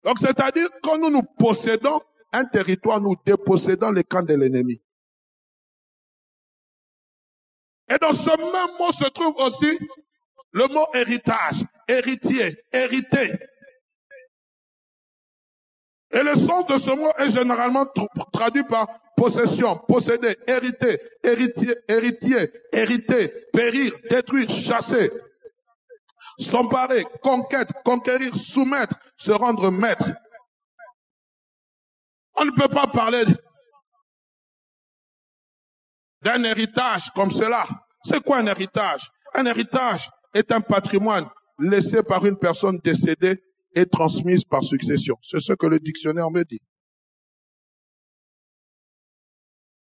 Donc, 0.04 0.20
c'est-à-dire, 0.20 0.68
quand 0.82 0.98
nous 0.98 1.10
nous 1.10 1.24
possédons 1.24 2.02
un 2.32 2.46
territoire, 2.46 3.02
nous 3.02 3.16
dépossédons 3.26 3.92
les 3.92 4.04
camps 4.04 4.24
de 4.24 4.34
l'ennemi. 4.36 4.82
Et 7.90 7.98
dans 7.98 8.12
ce 8.12 8.30
même 8.30 8.78
mot 8.78 8.92
se 8.92 9.10
trouve 9.10 9.36
aussi 9.38 9.80
le 10.52 10.68
mot 10.68 10.86
héritage, 10.94 11.64
héritier, 11.88 12.56
hérité. 12.72 13.34
Et 16.12 16.24
le 16.24 16.36
sens 16.36 16.66
de 16.66 16.78
ce 16.78 16.90
mot 16.90 17.12
est 17.18 17.30
généralement 17.30 17.86
traduit 18.34 18.64
par 18.64 18.88
possession, 19.16 19.78
posséder, 19.88 20.36
hériter, 20.48 21.00
héritier, 21.24 21.76
héritier, 21.88 22.52
hériter, 22.72 23.28
périr, 23.54 23.94
détruire, 24.10 24.50
chasser, 24.50 25.12
s'emparer, 26.40 27.06
conquête, 27.22 27.70
conquérir, 27.84 28.36
soumettre, 28.36 28.96
se 29.18 29.32
rendre 29.32 29.70
maître. 29.70 30.10
On 32.36 32.46
ne 32.46 32.52
peut 32.52 32.70
pas 32.70 32.88
parler 32.88 33.24
d'un 36.22 36.44
héritage 36.44 37.12
comme 37.12 37.32
cela. 37.32 37.66
C'est 38.04 38.24
quoi 38.24 38.38
un 38.38 38.48
héritage? 38.48 39.12
Un 39.36 39.46
héritage 39.46 40.10
est 40.34 40.52
un 40.52 40.62
patrimoine 40.62 41.30
laissé 41.60 42.02
par 42.02 42.26
une 42.26 42.38
personne 42.38 42.80
décédée 42.80 43.44
et 43.76 43.86
transmise 43.86 44.44
par 44.44 44.64
succession. 44.64 45.18
C'est 45.22 45.40
ce 45.40 45.54
que 45.54 45.68
le 45.68 45.80
dictionnaire 45.80 46.32
me 46.32 46.44
dit. 46.44 46.60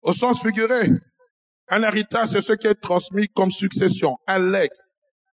Au 0.02 0.12
sens 0.12 0.40
figuré, 0.40 0.88
un 1.68 1.82
héritage, 1.82 2.28
c'est 2.28 2.42
ce 2.42 2.52
qui 2.52 2.68
est 2.68 2.80
transmis 2.80 3.28
comme 3.28 3.50
succession, 3.50 4.16
un 4.26 4.38
legs. 4.38 4.70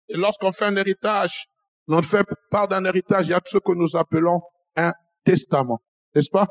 Et 0.09 0.17
lorsqu'on 0.17 0.51
fait 0.51 0.65
un 0.65 0.77
héritage, 0.77 1.47
on 1.89 2.03
fait 2.03 2.27
part 2.51 2.69
d'un 2.69 2.85
héritage, 2.85 3.27
il 3.27 3.31
y 3.31 3.35
a 3.35 3.41
ce 3.45 3.59
que 3.59 3.73
nous 3.73 3.97
appelons 3.97 4.41
un 4.77 4.93
testament. 5.25 5.81
N'est-ce 6.15 6.31
pas? 6.31 6.47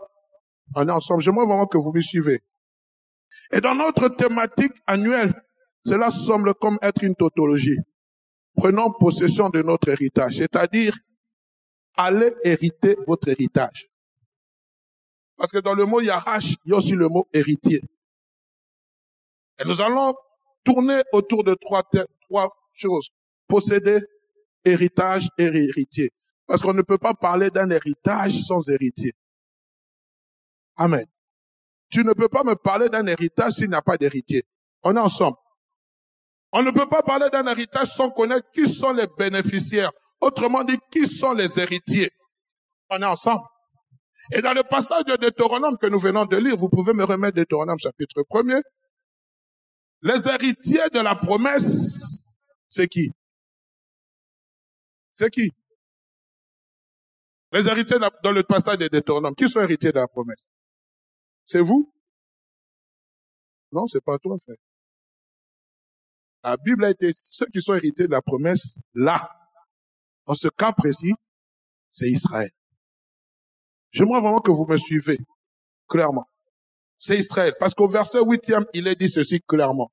On 0.76 0.88
est 0.88 0.92
ensemble. 0.92 1.22
J'aimerais 1.22 1.46
vraiment 1.46 1.66
que 1.66 1.78
vous 1.78 1.92
me 1.92 2.02
suivez. 2.02 2.40
Et 3.52 3.60
dans 3.60 3.76
notre 3.76 4.08
thématique 4.10 4.74
annuelle, 4.88 5.34
cela 5.86 6.12
semble 6.12 6.54
comme 6.54 6.78
être 6.82 7.04
une 7.04 7.16
tautologie. 7.16 7.80
Prenons 8.56 8.92
possession 8.92 9.50
de 9.50 9.62
notre 9.62 9.90
héritage, 9.90 10.38
c'est-à-dire 10.38 10.96
allez 11.96 12.34
hériter 12.44 12.98
votre 13.08 13.28
héritage. 13.30 13.88
Parce 15.38 15.52
que 15.52 15.60
dans 15.60 15.74
le 15.74 15.86
mot 15.86 16.02
Yarash, 16.02 16.56
il 16.66 16.72
y 16.72 16.74
a 16.74 16.78
aussi 16.78 16.92
le 16.92 17.08
mot 17.08 17.28
héritier. 17.34 17.82
Et 19.60 19.66
nous 19.66 19.82
allons 19.82 20.14
tourner 20.64 21.02
autour 21.12 21.44
de 21.44 21.56
trois, 21.56 21.84
trois 22.30 22.50
choses. 22.74 23.10
Posséder, 23.48 24.00
héritage 24.64 25.28
et 25.38 25.46
héritier. 25.46 26.12
Parce 26.48 26.62
qu'on 26.62 26.74
ne 26.74 26.82
peut 26.82 26.98
pas 26.98 27.14
parler 27.14 27.50
d'un 27.50 27.70
héritage 27.70 28.44
sans 28.44 28.68
héritier. 28.70 29.14
Amen. 30.78 31.06
Tu 31.90 32.04
ne 32.04 32.14
peux 32.14 32.30
pas 32.30 32.44
me 32.44 32.56
parler 32.56 32.90
d'un 32.90 33.06
héritage 33.08 33.54
s'il 33.54 33.70
n'y 33.70 33.76
a 33.76 33.82
pas 33.82 33.98
d'héritier. 33.98 34.44
On 34.84 34.96
est 34.96 35.00
ensemble. 35.00 35.38
On 36.54 36.64
ne 36.64 36.72
peut 36.72 36.88
pas 36.88 37.02
parler 37.02 37.30
d'un 37.30 37.46
héritage 37.48 37.88
sans 37.88 38.10
connaître 38.10 38.50
qui 38.52 38.68
sont 38.70 38.94
les 38.94 39.08
bénéficiaires. 39.18 39.92
Autrement 40.22 40.64
dit, 40.64 40.78
qui 40.92 41.08
sont 41.08 41.34
les 41.34 41.60
héritiers? 41.60 42.12
On 42.90 43.02
est 43.02 43.06
ensemble. 43.06 43.44
Et 44.34 44.42
dans 44.42 44.54
le 44.54 44.64
passage 44.64 45.04
de 45.06 45.16
Deutéronome 45.16 45.78
que 45.78 45.88
nous 45.88 46.00
venons 46.00 46.26
de 46.26 46.38
lire, 46.38 46.56
vous 46.56 46.70
pouvez 46.70 46.94
me 46.94 47.04
remettre 47.04 47.36
Deutéronome 47.36 47.80
chapitre 47.80 48.22
1er. 48.30 48.62
Les 50.04 50.28
héritiers 50.28 50.90
de 50.94 51.00
la 51.00 51.16
promesse, 51.16 52.26
c'est 52.70 52.88
qui? 52.88 53.12
C'est 55.12 55.30
qui? 55.30 55.52
Les 57.52 57.68
héritiers 57.68 57.98
dans 58.24 58.32
le 58.32 58.44
passage 58.44 58.78
de 58.78 58.88
Deutéronome, 58.88 59.36
qui 59.36 59.50
sont 59.50 59.60
héritiers 59.60 59.92
de 59.92 60.00
la 60.00 60.08
promesse? 60.08 60.48
C'est 61.44 61.62
vous? 61.62 61.92
Non, 63.72 63.88
c'est 63.88 64.04
pas 64.04 64.18
toi, 64.20 64.38
frère. 64.40 64.56
La 66.44 66.58
Bible 66.58 66.86
a 66.86 66.90
été, 66.92 67.12
ceux 67.14 67.48
qui 67.48 67.62
sont 67.62 67.74
hérités 67.74 68.08
de 68.08 68.12
la 68.12 68.22
promesse, 68.22 68.76
là, 68.94 69.30
dans 70.32 70.36
ce 70.36 70.48
cas 70.48 70.72
précis, 70.72 71.14
c'est 71.90 72.10
Israël. 72.10 72.50
J'aimerais 73.92 74.22
vraiment 74.22 74.40
que 74.40 74.52
vous 74.52 74.66
me 74.66 74.78
suivez, 74.78 75.18
clairement. 75.90 76.24
C'est 76.98 77.18
Israël. 77.18 77.54
Parce 77.60 77.74
qu'au 77.74 77.90
verset 77.90 78.20
8e, 78.20 78.64
il 78.74 78.88
est 78.88 78.96
dit 78.96 79.10
ceci 79.10 79.42
clairement. 79.42 79.92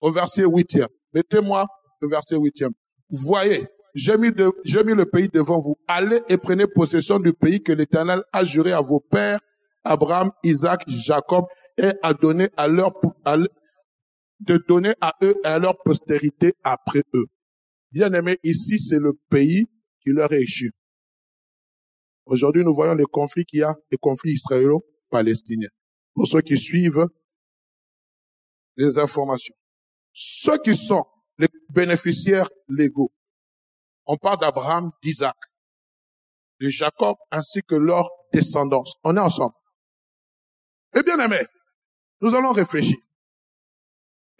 Au 0.00 0.12
verset 0.12 0.44
8e. 0.44 0.86
Mettez-moi 1.12 1.66
le 2.00 2.08
verset 2.08 2.36
8e. 2.36 2.70
Voyez, 3.10 3.66
j'ai 3.94 4.16
mis, 4.16 4.30
j'ai 4.64 4.84
mis 4.84 4.94
le 4.94 5.06
pays 5.06 5.28
devant 5.28 5.58
vous. 5.58 5.74
Allez 5.88 6.20
et 6.28 6.36
prenez 6.36 6.68
possession 6.68 7.18
du 7.18 7.32
pays 7.32 7.60
que 7.60 7.72
l'Éternel 7.72 8.22
a 8.32 8.44
juré 8.44 8.72
à 8.72 8.80
vos 8.80 9.00
pères 9.00 9.40
Abraham, 9.82 10.30
Isaac, 10.44 10.84
Jacob, 10.86 11.46
et 11.76 11.90
à 12.04 12.14
donner 12.14 12.48
à 12.56 12.68
leur, 12.68 12.92
de 14.38 14.56
donner 14.68 14.94
à 15.00 15.14
eux 15.24 15.34
et 15.42 15.48
à 15.48 15.58
leur 15.58 15.76
postérité 15.82 16.52
après 16.62 17.02
eux. 17.14 17.26
Bien 17.90 18.12
aimé, 18.12 18.38
ici, 18.42 18.78
c'est 18.78 18.98
le 18.98 19.12
pays 19.30 19.64
qui 20.02 20.10
leur 20.10 20.32
est 20.32 20.42
échu. 20.42 20.72
Aujourd'hui, 22.26 22.62
nous 22.64 22.74
voyons 22.74 22.94
les 22.94 23.06
conflits 23.10 23.44
qu'il 23.44 23.60
y 23.60 23.62
a, 23.62 23.74
les 23.90 23.96
conflits 23.96 24.32
israélo-palestiniens. 24.32 25.70
Pour 26.14 26.26
ceux 26.26 26.42
qui 26.42 26.58
suivent 26.58 27.06
les 28.76 28.98
informations. 28.98 29.54
Ceux 30.12 30.58
qui 30.58 30.76
sont 30.76 31.04
les 31.38 31.48
bénéficiaires 31.70 32.48
légaux. 32.68 33.12
On 34.06 34.16
parle 34.16 34.40
d'Abraham, 34.40 34.90
d'Isaac, 35.02 35.36
de 36.60 36.68
Jacob, 36.68 37.16
ainsi 37.30 37.60
que 37.62 37.74
leur 37.74 38.08
descendance. 38.32 38.94
On 39.04 39.16
est 39.16 39.20
ensemble. 39.20 39.54
Eh 40.94 41.02
bien 41.02 41.18
aimé, 41.18 41.40
nous 42.20 42.34
allons 42.34 42.52
réfléchir. 42.52 42.96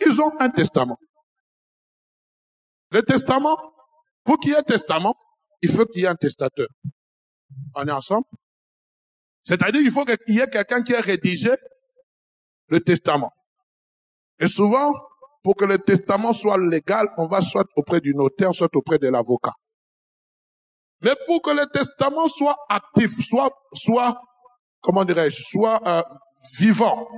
Ils 0.05 0.21
ont 0.21 0.33
un 0.41 0.51
testament. 0.51 0.99
Le 2.91 3.03
testament, 3.03 3.57
pour 4.25 4.39
qu'il 4.39 4.51
y 4.51 4.55
ait 4.55 4.59
un 4.59 4.63
testament, 4.63 5.15
il 5.63 5.71
faut 5.71 5.85
qu'il 5.87 6.03
y 6.03 6.05
ait 6.05 6.09
un 6.09 6.15
testateur. 6.15 6.69
On 7.75 7.87
est 7.87 7.93
ensemble? 7.93 8.27
C'est-à-dire 9.43 9.81
qu'il 9.81 9.91
faut 9.91 10.05
qu'il 10.05 10.37
y 10.37 10.41
ait 10.41 10.49
quelqu'un 10.49 10.83
qui 10.83 10.93
ait 10.93 11.01
rédigé 11.01 11.51
le 12.69 12.81
testament. 12.81 13.33
Et 14.41 14.49
souvent, 14.49 14.93
pour 15.43 15.57
que 15.57 15.65
le 15.65 15.79
testament 15.79 16.33
soit 16.33 16.59
légal, 16.59 17.09
on 17.17 17.27
va 17.27 17.41
soit 17.41 17.67
auprès 17.77 18.01
du 18.01 18.15
notaire, 18.15 18.55
soit 18.55 18.75
auprès 18.75 18.99
de 18.99 19.09
l'avocat. 19.09 19.55
Mais 21.01 21.15
pour 21.27 21.43
que 21.43 21.51
le 21.51 21.67
testament 21.73 22.29
soit 22.29 22.57
actif, 22.69 23.11
soit, 23.27 23.51
soit, 23.73 24.21
comment 24.81 25.05
dirais-je, 25.05 25.43
soit 25.45 25.81
euh, 25.87 26.03
vivant, 26.59 27.09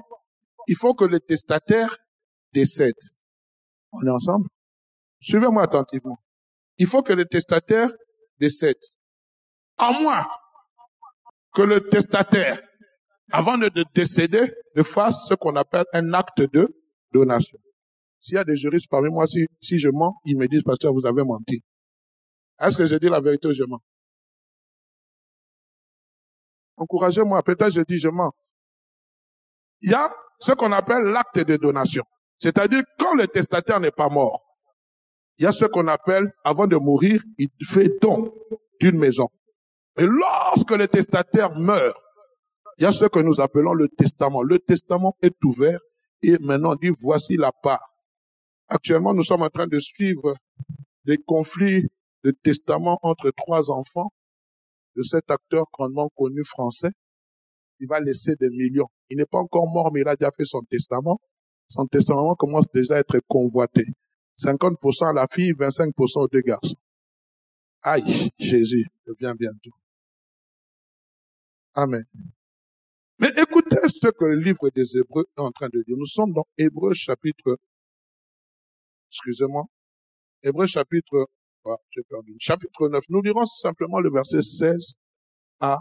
il 0.66 0.76
faut 0.76 0.94
que 0.94 1.04
le 1.04 1.18
testataire 1.18 1.96
décède. 2.52 2.94
On 3.92 4.06
est 4.06 4.10
ensemble? 4.10 4.48
Suivez-moi 5.20 5.62
attentivement. 5.62 6.18
Il 6.78 6.86
faut 6.86 7.02
que 7.02 7.12
le 7.12 7.24
testataire 7.24 7.90
décède. 8.38 8.78
À 9.78 9.92
moins 9.92 10.26
que 11.52 11.62
le 11.62 11.88
testataire, 11.88 12.60
avant 13.32 13.58
de 13.58 13.70
décéder, 13.94 14.52
ne 14.76 14.82
fasse 14.82 15.26
ce 15.28 15.34
qu'on 15.34 15.56
appelle 15.56 15.84
un 15.92 16.12
acte 16.14 16.40
de 16.40 16.68
donation. 17.12 17.58
S'il 18.20 18.34
y 18.34 18.38
a 18.38 18.44
des 18.44 18.56
juristes 18.56 18.88
parmi 18.88 19.08
moi, 19.08 19.26
si, 19.26 19.46
si 19.60 19.78
je 19.78 19.88
mens, 19.88 20.14
ils 20.24 20.36
me 20.36 20.46
disent, 20.46 20.62
pasteur, 20.62 20.92
vous 20.92 21.06
avez 21.06 21.24
menti. 21.24 21.62
Est-ce 22.60 22.76
que 22.76 22.86
je 22.86 22.96
dis 22.96 23.08
la 23.08 23.20
vérité 23.20 23.48
ou 23.48 23.52
je 23.52 23.64
mens? 23.64 23.80
Encouragez-moi, 26.76 27.42
peut-être 27.42 27.72
je 27.72 27.82
dis 27.82 27.98
je 27.98 28.08
mens 28.08 28.32
il 29.82 29.90
y 29.90 29.94
a 29.94 30.10
ce 30.38 30.52
qu'on 30.52 30.72
appelle 30.72 31.04
l'acte 31.04 31.38
de 31.38 31.56
donation. 31.56 32.04
C'est-à-dire, 32.38 32.82
quand 32.98 33.14
le 33.14 33.26
testataire 33.26 33.80
n'est 33.80 33.90
pas 33.90 34.08
mort, 34.08 34.49
il 35.40 35.44
y 35.44 35.46
a 35.46 35.52
ce 35.52 35.64
qu'on 35.64 35.88
appelle, 35.88 36.32
avant 36.44 36.68
de 36.68 36.76
mourir, 36.76 37.20
il 37.38 37.48
fait 37.64 37.90
don 38.00 38.32
d'une 38.80 38.96
maison. 38.96 39.28
Et 39.98 40.06
lorsque 40.06 40.70
le 40.70 40.86
testataire 40.86 41.58
meurt, 41.58 41.96
il 42.78 42.84
y 42.84 42.86
a 42.86 42.92
ce 42.92 43.06
que 43.06 43.18
nous 43.18 43.40
appelons 43.40 43.74
le 43.74 43.88
testament. 43.88 44.42
Le 44.42 44.60
testament 44.60 45.16
est 45.20 45.34
ouvert 45.42 45.80
et 46.22 46.38
maintenant 46.38 46.72
on 46.72 46.76
dit, 46.76 46.90
voici 47.02 47.36
la 47.36 47.50
part. 47.50 47.84
Actuellement, 48.68 49.12
nous 49.12 49.24
sommes 49.24 49.42
en 49.42 49.48
train 49.48 49.66
de 49.66 49.80
suivre 49.80 50.36
des 51.04 51.18
conflits 51.18 51.88
de 52.22 52.30
testament 52.30 53.00
entre 53.02 53.32
trois 53.32 53.70
enfants 53.70 54.12
de 54.94 55.02
cet 55.02 55.30
acteur 55.30 55.64
grandement 55.72 56.08
connu 56.14 56.44
français 56.44 56.92
il 57.80 57.88
va 57.88 57.98
laisser 57.98 58.36
des 58.36 58.50
millions. 58.50 58.88
Il 59.08 59.16
n'est 59.16 59.26
pas 59.26 59.38
encore 59.38 59.66
mort, 59.66 59.90
mais 59.92 60.00
il 60.00 60.08
a 60.08 60.14
déjà 60.14 60.30
fait 60.30 60.44
son 60.44 60.60
testament. 60.70 61.18
Son 61.68 61.86
testament 61.86 62.34
commence 62.34 62.66
déjà 62.72 62.96
à 62.96 62.98
être 62.98 63.18
convoité. 63.26 63.84
50% 64.40 65.10
à 65.10 65.12
la 65.12 65.26
fille, 65.26 65.52
25% 65.52 66.20
aux 66.20 66.28
deux 66.28 66.40
garçons. 66.40 66.76
Aïe, 67.82 68.30
Jésus, 68.38 68.86
je 69.06 69.12
viens 69.18 69.34
bientôt. 69.34 69.70
Amen. 71.74 72.04
Mais 73.18 73.28
écoutez 73.36 73.76
ce 73.88 74.08
que 74.08 74.24
le 74.24 74.40
livre 74.40 74.70
des 74.74 74.96
Hébreux 74.98 75.26
est 75.36 75.40
en 75.40 75.50
train 75.50 75.68
de 75.68 75.82
dire. 75.82 75.96
Nous 75.96 76.06
sommes 76.06 76.32
dans 76.32 76.46
Hébreux 76.56 76.94
chapitre, 76.94 77.58
excusez-moi, 79.10 79.64
Hébreux 80.42 80.66
chapitre, 80.66 81.28
ah, 81.66 81.76
j'ai 81.90 82.02
perdu, 82.02 82.34
chapitre 82.38 82.88
9. 82.88 83.04
Nous 83.10 83.20
lirons 83.20 83.44
simplement 83.44 84.00
le 84.00 84.10
verset 84.10 84.40
16 84.40 84.94
à 85.60 85.78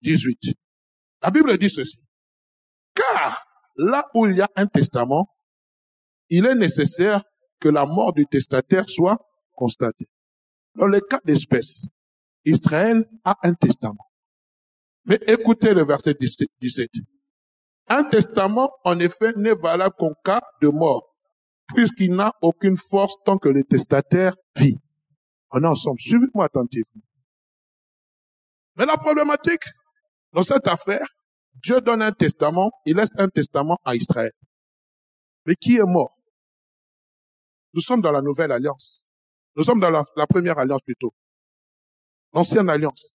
18. 0.00 0.54
La 1.22 1.30
Bible 1.30 1.56
dit 1.58 1.68
ceci. 1.68 2.00
Car 2.94 3.44
là 3.76 4.06
où 4.14 4.26
il 4.26 4.36
y 4.36 4.40
a 4.40 4.48
un 4.56 4.66
testament, 4.66 5.28
il 6.30 6.46
est 6.46 6.54
nécessaire 6.54 7.22
que 7.60 7.68
la 7.68 7.84
mort 7.84 8.12
du 8.12 8.26
testataire 8.26 8.88
soit 8.88 9.18
constatée. 9.54 10.08
Dans 10.76 10.86
le 10.86 11.00
cas 11.00 11.20
d'espèce, 11.24 11.84
Israël 12.44 13.04
a 13.24 13.36
un 13.42 13.54
testament. 13.54 14.10
Mais 15.04 15.18
écoutez 15.26 15.74
le 15.74 15.84
verset 15.84 16.14
17. 16.14 16.88
Un 17.88 18.04
testament, 18.04 18.70
en 18.84 18.98
effet, 19.00 19.32
n'est 19.36 19.54
valable 19.54 19.94
qu'en 19.98 20.12
cas 20.24 20.40
de 20.62 20.68
mort, 20.68 21.16
puisqu'il 21.74 22.14
n'a 22.14 22.32
aucune 22.40 22.76
force 22.76 23.16
tant 23.24 23.36
que 23.36 23.48
le 23.48 23.64
testataire 23.64 24.34
vit. 24.56 24.76
On 25.50 25.62
est 25.62 25.66
ensemble. 25.66 26.00
Suivez-moi 26.00 26.44
attentivement. 26.44 27.02
Mais 28.76 28.86
la 28.86 28.96
problématique, 28.96 29.64
dans 30.32 30.44
cette 30.44 30.68
affaire, 30.68 31.06
Dieu 31.54 31.80
donne 31.80 32.02
un 32.02 32.12
testament, 32.12 32.70
il 32.86 32.96
laisse 32.96 33.10
un 33.18 33.28
testament 33.28 33.78
à 33.84 33.96
Israël. 33.96 34.32
Mais 35.44 35.56
qui 35.56 35.76
est 35.76 35.84
mort? 35.84 36.19
Nous 37.72 37.80
sommes 37.80 38.00
dans 38.00 38.12
la 38.12 38.22
nouvelle 38.22 38.52
alliance. 38.52 39.02
Nous 39.56 39.64
sommes 39.64 39.80
dans 39.80 39.90
la, 39.90 40.04
première 40.26 40.58
alliance 40.58 40.82
plutôt. 40.82 41.14
L'ancienne 42.32 42.68
alliance. 42.68 43.14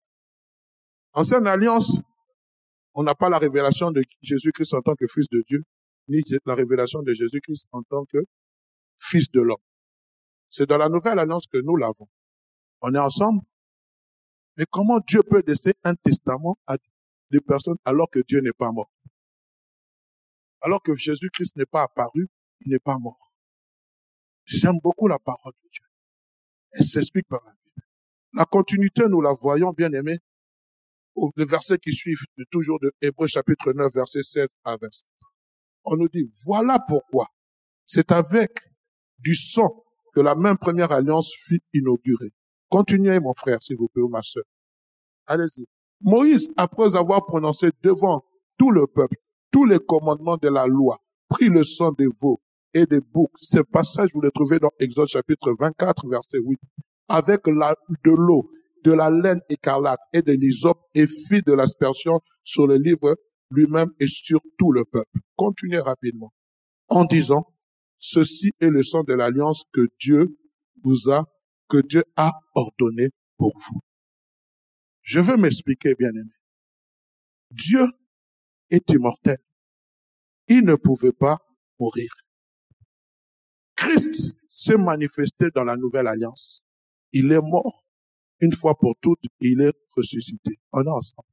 Ancienne 1.14 1.48
alliance, 1.48 2.00
on 2.94 3.04
n'a 3.04 3.16
pas 3.16 3.30
la 3.30 3.38
révélation 3.38 3.92
de 3.92 4.04
Jésus-Christ 4.22 4.74
en 4.74 4.82
tant 4.82 4.96
que 4.96 5.08
fils 5.08 5.28
de 5.30 5.44
Dieu, 5.48 5.64
ni 6.10 6.22
la 6.46 6.56
révélation 6.56 7.02
de 7.02 7.14
Jésus-Christ 7.14 7.68
en 7.72 7.84
tant 7.84 8.06
que 8.06 8.20
fils 8.98 9.32
de 9.32 9.42
l'homme. 9.42 9.62
C'est 10.50 10.68
dans 10.68 10.78
la 10.78 10.90
nouvelle 10.90 11.20
alliance 11.20 11.48
que 11.48 11.58
nous 11.58 11.78
l'avons. 11.78 12.08
On 12.82 12.94
est 12.94 13.00
ensemble. 13.00 13.42
Mais 14.58 14.66
comment 14.70 15.00
Dieu 15.00 15.22
peut 15.24 15.44
laisser 15.46 15.74
un 15.84 15.96
testament 15.96 16.58
à 16.68 16.78
des 17.32 17.42
personnes 17.42 17.78
alors 17.84 18.10
que 18.10 18.20
Dieu 18.20 18.42
n'est 18.42 18.54
pas 18.54 18.72
mort? 18.72 18.92
Alors 20.62 20.82
que 20.82 20.96
Jésus-Christ 20.96 21.56
n'est 21.58 21.66
pas 21.66 21.84
apparu, 21.84 22.28
il 22.62 22.72
n'est 22.72 22.80
pas 22.80 22.98
mort. 22.98 23.25
J'aime 24.46 24.80
beaucoup 24.82 25.08
la 25.08 25.20
parole 25.20 25.54
de 25.64 25.70
Dieu. 25.72 25.86
Elle 26.74 26.86
s'explique 26.86 27.28
par 27.28 27.44
la 27.46 27.52
Bible. 27.52 27.88
La 28.34 28.46
continuité, 28.46 29.04
nous 29.10 29.22
la 29.22 29.34
voyons, 29.34 29.72
bien 29.72 29.92
aimé, 29.94 30.20
au 31.16 31.32
verset 31.36 31.78
qui 31.78 31.94
suivent, 31.94 32.18
toujours 32.52 32.80
de 32.80 32.92
Hébreu 33.02 33.28
chapitre 33.28 33.74
9, 33.74 33.94
verset 33.94 34.24
16 34.24 34.48
à 34.66 34.78
27. 34.78 35.08
On 35.86 35.98
nous 35.98 36.10
dit, 36.10 36.30
voilà 36.46 36.80
pourquoi 36.88 37.28
c'est 37.86 38.12
avec 38.12 38.52
du 39.20 39.36
sang 39.36 39.84
que 40.14 40.22
la 40.22 40.36
même 40.36 40.58
première 40.58 40.92
alliance 40.92 41.32
fut 41.38 41.62
inaugurée. 41.74 42.32
Continuez, 42.70 43.20
mon 43.20 43.34
frère, 43.34 43.62
s'il 43.62 43.78
vous 43.78 43.88
plaît, 43.88 44.02
ou 44.02 44.10
ma 44.10 44.22
sœur. 44.22 44.44
Allez-y. 45.28 45.66
Moïse, 46.02 46.50
après 46.58 46.96
avoir 46.96 47.26
prononcé 47.26 47.70
devant 47.82 48.26
tout 48.58 48.72
le 48.72 48.88
peuple 48.88 49.18
tous 49.52 49.66
les 49.66 49.80
commandements 49.80 50.38
de 50.38 50.50
la 50.50 50.68
loi, 50.68 51.00
prit 51.30 51.48
le 51.48 51.64
sang 51.64 51.94
des 51.94 52.08
veaux 52.22 52.42
et 52.76 52.86
des 52.86 53.00
boucs. 53.00 53.32
Ce 53.40 53.60
passage, 53.60 54.10
vous 54.14 54.22
le 54.22 54.30
trouvez 54.30 54.60
dans 54.60 54.70
Exode 54.80 55.08
chapitre 55.08 55.56
24, 55.58 56.08
verset 56.10 56.38
8. 56.40 56.60
Avec 57.08 57.46
de 57.46 58.12
l'eau, 58.12 58.52
de 58.84 58.92
la 58.92 59.10
laine 59.10 59.42
écarlate 59.50 60.00
et 60.14 60.22
de 60.22 60.34
l'hysope 60.34 60.82
et 60.94 61.08
fit 61.08 61.42
de 61.42 61.54
l'aspersion 61.54 62.20
sur 62.44 62.68
le 62.68 62.76
livre 62.76 63.18
lui-même 63.50 63.90
et 64.00 64.08
sur 64.08 64.42
tout 64.60 64.72
le 64.72 64.84
peuple. 64.84 65.20
Continuez 65.36 65.80
rapidement. 65.80 66.34
En 66.90 67.06
disant, 67.06 67.46
ceci 67.98 68.52
est 68.60 68.70
le 68.70 68.84
sang 68.84 69.04
de 69.04 69.14
l'alliance 69.14 69.64
que 69.72 69.88
Dieu 70.00 70.38
vous 70.84 71.10
a, 71.10 71.26
que 71.70 71.78
Dieu 71.78 72.04
a 72.18 72.32
ordonné 72.54 73.10
pour 73.38 73.54
vous. 73.56 73.80
Je 75.02 75.20
veux 75.20 75.38
m'expliquer, 75.38 75.96
bien 75.98 76.10
aimé. 76.10 76.32
Dieu 77.52 77.86
est 78.70 78.90
immortel. 78.92 79.38
Il 80.48 80.66
ne 80.66 80.76
pouvait 80.76 81.14
pas 81.14 81.38
mourir. 81.80 82.10
S'est 84.58 84.78
manifesté 84.78 85.48
dans 85.54 85.64
la 85.64 85.76
nouvelle 85.76 86.08
alliance. 86.08 86.62
Il 87.12 87.32
est 87.32 87.42
mort 87.42 87.84
une 88.40 88.54
fois 88.54 88.76
pour 88.76 88.96
toutes 89.02 89.24
et 89.24 89.48
il 89.48 89.62
est 89.62 89.74
ressuscité. 89.96 90.60
On 90.72 90.84
est 90.84 90.90
ensemble. 90.90 91.28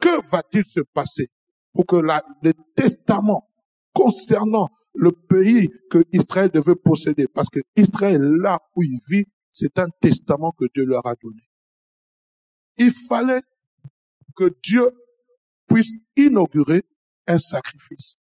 Que 0.00 0.28
va-t-il 0.28 0.64
se 0.64 0.80
passer 0.80 1.28
pour 1.72 1.86
que 1.86 1.96
le 1.96 2.52
testament 2.74 3.48
concernant 3.92 4.68
le 4.94 5.12
pays 5.12 5.68
que 5.90 6.02
Israël 6.12 6.50
devait 6.50 6.74
posséder, 6.74 7.26
parce 7.28 7.50
que 7.50 7.60
Israël, 7.76 8.22
là 8.22 8.58
où 8.74 8.82
il 8.82 8.98
vit, 9.08 9.26
c'est 9.52 9.78
un 9.78 9.88
testament 10.00 10.52
que 10.52 10.64
Dieu 10.74 10.86
leur 10.86 11.06
a 11.06 11.14
donné 11.22 11.42
il 12.78 12.90
fallait 13.08 13.42
que 14.36 14.50
Dieu 14.62 14.90
puisse 15.66 15.94
inaugurer 16.16 16.82
un 17.26 17.38
sacrifice. 17.38 18.16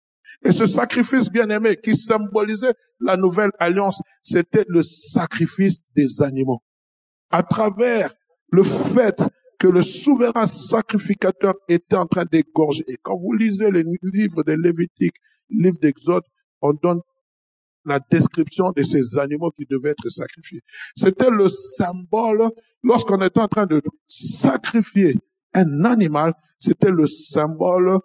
Et 0.44 0.52
ce 0.52 0.66
sacrifice 0.66 1.30
bien-aimé 1.30 1.78
qui 1.82 1.96
symbolisait 1.96 2.74
la 3.00 3.18
nouvelle 3.18 3.52
alliance, 3.60 4.02
c'était 4.24 4.66
le 4.68 4.84
sacrifice 4.84 5.82
des 5.96 6.22
animaux. 6.22 6.62
À 7.30 7.44
travers 7.44 8.14
le 8.52 8.64
fait 8.64 9.24
que 9.60 9.68
le 9.68 9.84
souverain 9.84 10.48
sacrificateur 10.48 11.54
était 11.70 11.96
en 11.96 12.06
train 12.06 12.26
d'égorger. 12.26 12.84
Et 12.88 12.98
quand 13.02 13.16
vous 13.16 13.34
lisez 13.34 13.72
les 13.72 13.84
livres 14.02 14.44
de 14.44 14.54
Lévitique, 14.54 15.16
livre 15.50 15.78
d'Exode, 15.80 16.24
on 16.62 16.74
donne 16.74 17.00
la 17.86 18.00
description 18.00 18.72
de 18.72 18.84
ces 18.84 19.18
animaux 19.18 19.52
qui 19.52 19.66
devaient 19.70 19.92
être 19.92 20.10
sacrifiés. 20.10 20.62
C'était 20.96 21.30
le 21.30 21.48
symbole, 21.50 22.50
lorsqu'on 22.84 23.22
était 23.22 23.40
en 23.40 23.48
train 23.48 23.66
de 23.66 23.82
sacrifier 24.08 25.18
un 25.54 25.84
animal, 25.86 26.34
c'était 26.60 26.92
le 26.92 27.08
symbole 27.08 28.00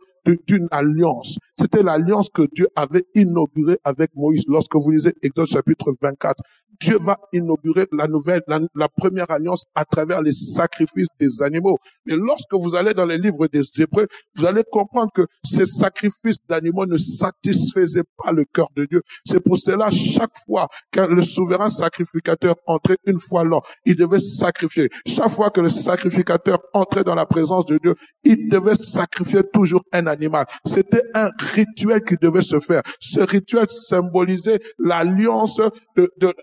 d'une 0.46 0.68
alliance. 0.70 1.38
C'était 1.58 1.82
l'alliance 1.82 2.28
que 2.30 2.42
Dieu 2.52 2.68
avait 2.76 3.06
inaugurée 3.14 3.78
avec 3.84 4.14
Moïse. 4.14 4.44
Lorsque 4.48 4.74
vous 4.74 4.90
lisez 4.90 5.14
Exode 5.22 5.46
chapitre 5.46 5.92
24, 6.00 6.42
Dieu 6.80 6.98
va 7.00 7.18
inaugurer 7.32 7.86
la 7.92 8.06
nouvelle, 8.06 8.42
la, 8.46 8.88
première 8.88 9.30
alliance 9.30 9.64
à 9.74 9.84
travers 9.84 10.22
les 10.22 10.32
sacrifices 10.32 11.08
des 11.18 11.42
animaux. 11.42 11.78
Et 12.08 12.14
lorsque 12.14 12.52
vous 12.52 12.74
allez 12.74 12.94
dans 12.94 13.06
les 13.06 13.18
livres 13.18 13.46
des 13.46 13.62
Hébreux, 13.80 14.06
vous 14.36 14.46
allez 14.46 14.62
comprendre 14.70 15.10
que 15.14 15.26
ces 15.44 15.66
sacrifices 15.66 16.38
d'animaux 16.48 16.86
ne 16.86 16.96
satisfaisaient 16.96 18.04
pas 18.16 18.32
le 18.32 18.44
cœur 18.44 18.68
de 18.76 18.84
Dieu. 18.84 19.02
C'est 19.24 19.40
pour 19.40 19.58
cela, 19.58 19.90
chaque 19.90 20.36
fois 20.46 20.68
que 20.90 21.00
le 21.00 21.22
souverain 21.22 21.70
sacrificateur 21.70 22.56
entrait 22.66 22.98
une 23.06 23.18
fois 23.18 23.44
là, 23.44 23.60
il 23.84 23.96
devait 23.96 24.20
sacrifier. 24.20 24.88
Chaque 25.06 25.30
fois 25.30 25.50
que 25.50 25.60
le 25.60 25.70
sacrificateur 25.70 26.58
entrait 26.72 27.04
dans 27.04 27.14
la 27.14 27.26
présence 27.26 27.66
de 27.66 27.78
Dieu, 27.78 27.94
il 28.24 28.48
devait 28.48 28.74
sacrifier 28.74 29.42
toujours 29.52 29.82
un 29.92 30.06
animal. 30.06 30.46
C'était 30.64 31.02
un 31.14 31.30
rituel 31.38 32.02
qui 32.04 32.16
devait 32.20 32.42
se 32.42 32.58
faire. 32.58 32.82
Ce 33.00 33.20
rituel 33.20 33.68
symbolisait 33.68 34.60
l'alliance 34.78 35.60
de, 35.96 36.10
de 36.18 36.34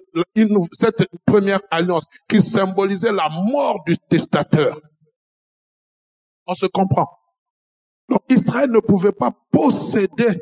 cette 0.73 1.07
première 1.25 1.61
alliance 1.71 2.05
qui 2.27 2.41
symbolisait 2.41 3.11
la 3.11 3.29
mort 3.29 3.83
du 3.85 3.97
testateur. 3.97 4.79
On 6.45 6.53
se 6.53 6.65
comprend. 6.65 7.07
Donc 8.09 8.21
Israël 8.29 8.69
ne 8.69 8.79
pouvait 8.79 9.11
pas 9.11 9.31
posséder 9.51 10.41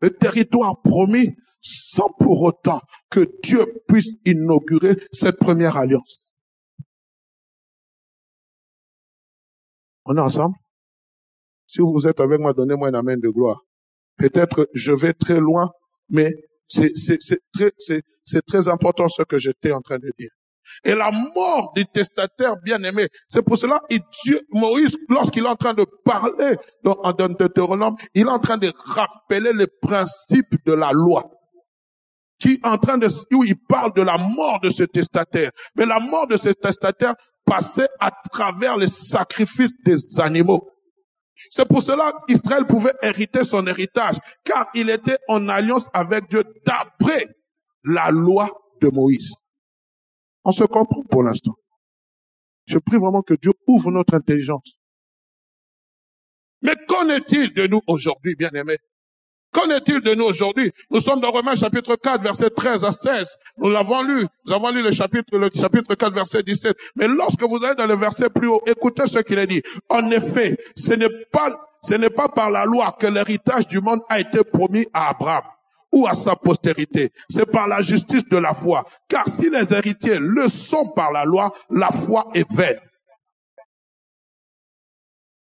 le 0.00 0.10
territoire 0.10 0.80
promis 0.82 1.34
sans 1.60 2.10
pour 2.18 2.42
autant 2.42 2.80
que 3.10 3.20
Dieu 3.42 3.64
puisse 3.86 4.14
inaugurer 4.24 4.96
cette 5.12 5.38
première 5.38 5.76
alliance. 5.76 6.32
On 10.04 10.16
est 10.16 10.20
ensemble? 10.20 10.56
Si 11.66 11.80
vous 11.80 12.06
êtes 12.06 12.20
avec 12.20 12.40
moi, 12.40 12.52
donnez-moi 12.52 12.88
un 12.88 12.94
amen 12.94 13.20
de 13.20 13.28
gloire. 13.28 13.60
Peut-être 14.16 14.68
je 14.74 14.92
vais 14.92 15.12
très 15.12 15.38
loin, 15.38 15.70
mais 16.08 16.32
c'est 16.72 18.46
très, 18.46 18.68
important 18.68 19.08
ce 19.08 19.22
que 19.22 19.38
j'étais 19.38 19.72
en 19.72 19.80
train 19.80 19.98
de 19.98 20.10
dire. 20.18 20.30
Et 20.84 20.94
la 20.94 21.10
mort 21.10 21.72
du 21.74 21.84
testataire 21.86 22.54
bien-aimé, 22.64 23.08
c'est 23.28 23.42
pour 23.42 23.58
cela 23.58 23.80
que 23.90 23.96
Dieu, 24.24 24.40
Moïse, 24.50 24.96
lorsqu'il 25.08 25.44
est 25.44 25.48
en 25.48 25.56
train 25.56 25.74
de 25.74 25.84
parler 26.04 26.56
dans, 26.84 26.94
dans 27.18 27.28
Deutéronome, 27.28 27.96
il 28.14 28.22
est 28.22 28.30
en 28.30 28.38
train 28.38 28.58
de 28.58 28.72
rappeler 28.76 29.52
les 29.52 29.66
principes 29.80 30.54
de 30.64 30.72
la 30.72 30.92
loi. 30.92 31.24
Qui 32.38 32.52
est 32.52 32.66
en 32.66 32.78
train 32.78 32.98
de, 32.98 33.08
où 33.34 33.44
il 33.44 33.56
parle 33.68 33.92
de 33.94 34.02
la 34.02 34.18
mort 34.18 34.60
de 34.62 34.70
ce 34.70 34.82
testataire. 34.84 35.50
Mais 35.76 35.86
la 35.86 36.00
mort 36.00 36.26
de 36.26 36.36
ce 36.36 36.48
testataire 36.50 37.14
passait 37.44 37.88
à 38.00 38.10
travers 38.32 38.76
les 38.76 38.88
sacrifices 38.88 39.74
des 39.84 40.20
animaux. 40.20 40.71
C'est 41.50 41.66
pour 41.66 41.82
cela 41.82 42.12
qu'Israël 42.26 42.66
pouvait 42.66 42.92
hériter 43.02 43.44
son 43.44 43.66
héritage, 43.66 44.16
car 44.44 44.68
il 44.74 44.90
était 44.90 45.18
en 45.28 45.48
alliance 45.48 45.88
avec 45.92 46.28
Dieu 46.28 46.44
d'après 46.64 47.26
la 47.84 48.10
loi 48.10 48.48
de 48.80 48.88
Moïse. 48.88 49.34
On 50.44 50.52
se 50.52 50.64
comprend 50.64 51.02
pour 51.10 51.22
l'instant. 51.22 51.54
Je 52.66 52.78
prie 52.78 52.98
vraiment 52.98 53.22
que 53.22 53.34
Dieu 53.34 53.52
ouvre 53.66 53.90
notre 53.90 54.14
intelligence. 54.14 54.74
Mais 56.62 56.74
qu'en 56.86 57.08
est-il 57.08 57.52
de 57.52 57.66
nous 57.66 57.80
aujourd'hui, 57.86 58.36
bien-aimés? 58.36 58.78
Qu'en 59.52 59.68
est-il 59.68 60.00
de 60.00 60.14
nous 60.14 60.24
aujourd'hui? 60.24 60.72
Nous 60.90 61.00
sommes 61.00 61.20
dans 61.20 61.30
Romains 61.30 61.56
chapitre 61.56 61.96
4, 61.96 62.22
verset 62.22 62.50
13 62.50 62.84
à 62.84 62.92
16. 62.92 63.36
Nous 63.58 63.70
l'avons 63.70 64.02
lu. 64.02 64.26
Nous 64.46 64.52
avons 64.52 64.70
lu 64.70 64.82
le 64.82 64.90
chapitre, 64.92 65.36
le 65.36 65.50
chapitre 65.54 65.94
4, 65.94 66.14
verset 66.14 66.42
17. 66.42 66.74
Mais 66.96 67.06
lorsque 67.06 67.42
vous 67.42 67.62
allez 67.62 67.74
dans 67.74 67.86
le 67.86 67.96
verset 67.96 68.30
plus 68.30 68.48
haut, 68.48 68.62
écoutez 68.66 69.06
ce 69.06 69.18
qu'il 69.18 69.38
est 69.38 69.46
dit. 69.46 69.62
En 69.90 70.10
effet, 70.10 70.56
ce 70.74 70.94
n'est 70.94 71.10
pas, 71.30 71.50
ce 71.82 71.94
n'est 71.94 72.10
pas 72.10 72.28
par 72.28 72.50
la 72.50 72.64
loi 72.64 72.96
que 72.98 73.06
l'héritage 73.06 73.66
du 73.68 73.80
monde 73.80 74.00
a 74.08 74.20
été 74.20 74.42
promis 74.42 74.86
à 74.94 75.10
Abraham. 75.10 75.44
ou 75.92 76.06
à 76.06 76.14
sa 76.14 76.34
postérité. 76.34 77.10
C'est 77.28 77.44
par 77.44 77.68
la 77.68 77.82
justice 77.82 78.26
de 78.26 78.38
la 78.38 78.54
foi. 78.54 78.84
Car 79.08 79.28
si 79.28 79.50
les 79.50 79.70
héritiers 79.74 80.18
le 80.18 80.48
sont 80.48 80.88
par 80.88 81.12
la 81.12 81.26
loi, 81.26 81.52
la 81.68 81.90
foi 81.90 82.28
est 82.32 82.50
vaine. 82.50 82.80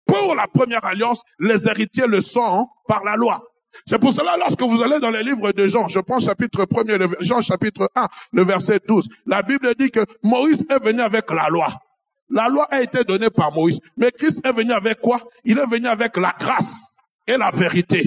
Pour 0.07 0.37
la 0.37 0.47
première 0.47 0.85
alliance, 0.85 1.23
les 1.41 1.69
héritiers 1.69 2.07
le 2.07 2.21
sont 2.21 2.69
par 2.87 3.03
la 3.03 3.17
loi. 3.17 3.43
C'est 3.87 3.99
pour 3.99 4.12
cela, 4.12 4.37
lorsque 4.37 4.62
vous 4.62 4.83
allez 4.83 4.99
dans 5.01 5.11
les 5.11 5.23
livres 5.23 5.53
de 5.53 5.69
Jean, 5.69 5.89
je 5.89 6.01
prends 6.01 6.21
chapitre 6.21 6.66
1 6.71 7.25
Jean 7.25 7.43
chapitre 7.43 7.91
1, 7.95 8.09
le 8.33 8.45
verset 8.45 8.81
12, 8.87 9.09
la 9.27 9.43
Bible 9.43 9.75
dit 9.75 9.91
que 9.91 10.01
Moïse 10.23 10.64
est 10.71 10.83
venu 10.83 11.01
avec 11.01 11.31
la 11.31 11.49
loi. 11.49 11.69
La 12.31 12.49
loi 12.49 12.66
a 12.71 12.83
été 12.83 13.05
donnée 13.05 13.31
par 13.31 13.53
Moïse. 13.53 13.81
Mais 13.97 14.11
Christ 14.11 14.45
est 14.45 14.53
venu 14.53 14.73
avec 14.73 15.01
quoi? 15.01 15.21
Il 15.45 15.59
est 15.59 15.66
venu 15.66 15.87
avec 15.87 16.16
la 16.16 16.35
grâce 16.39 16.93
et 17.27 17.37
la 17.37 17.51
vérité. 17.51 18.03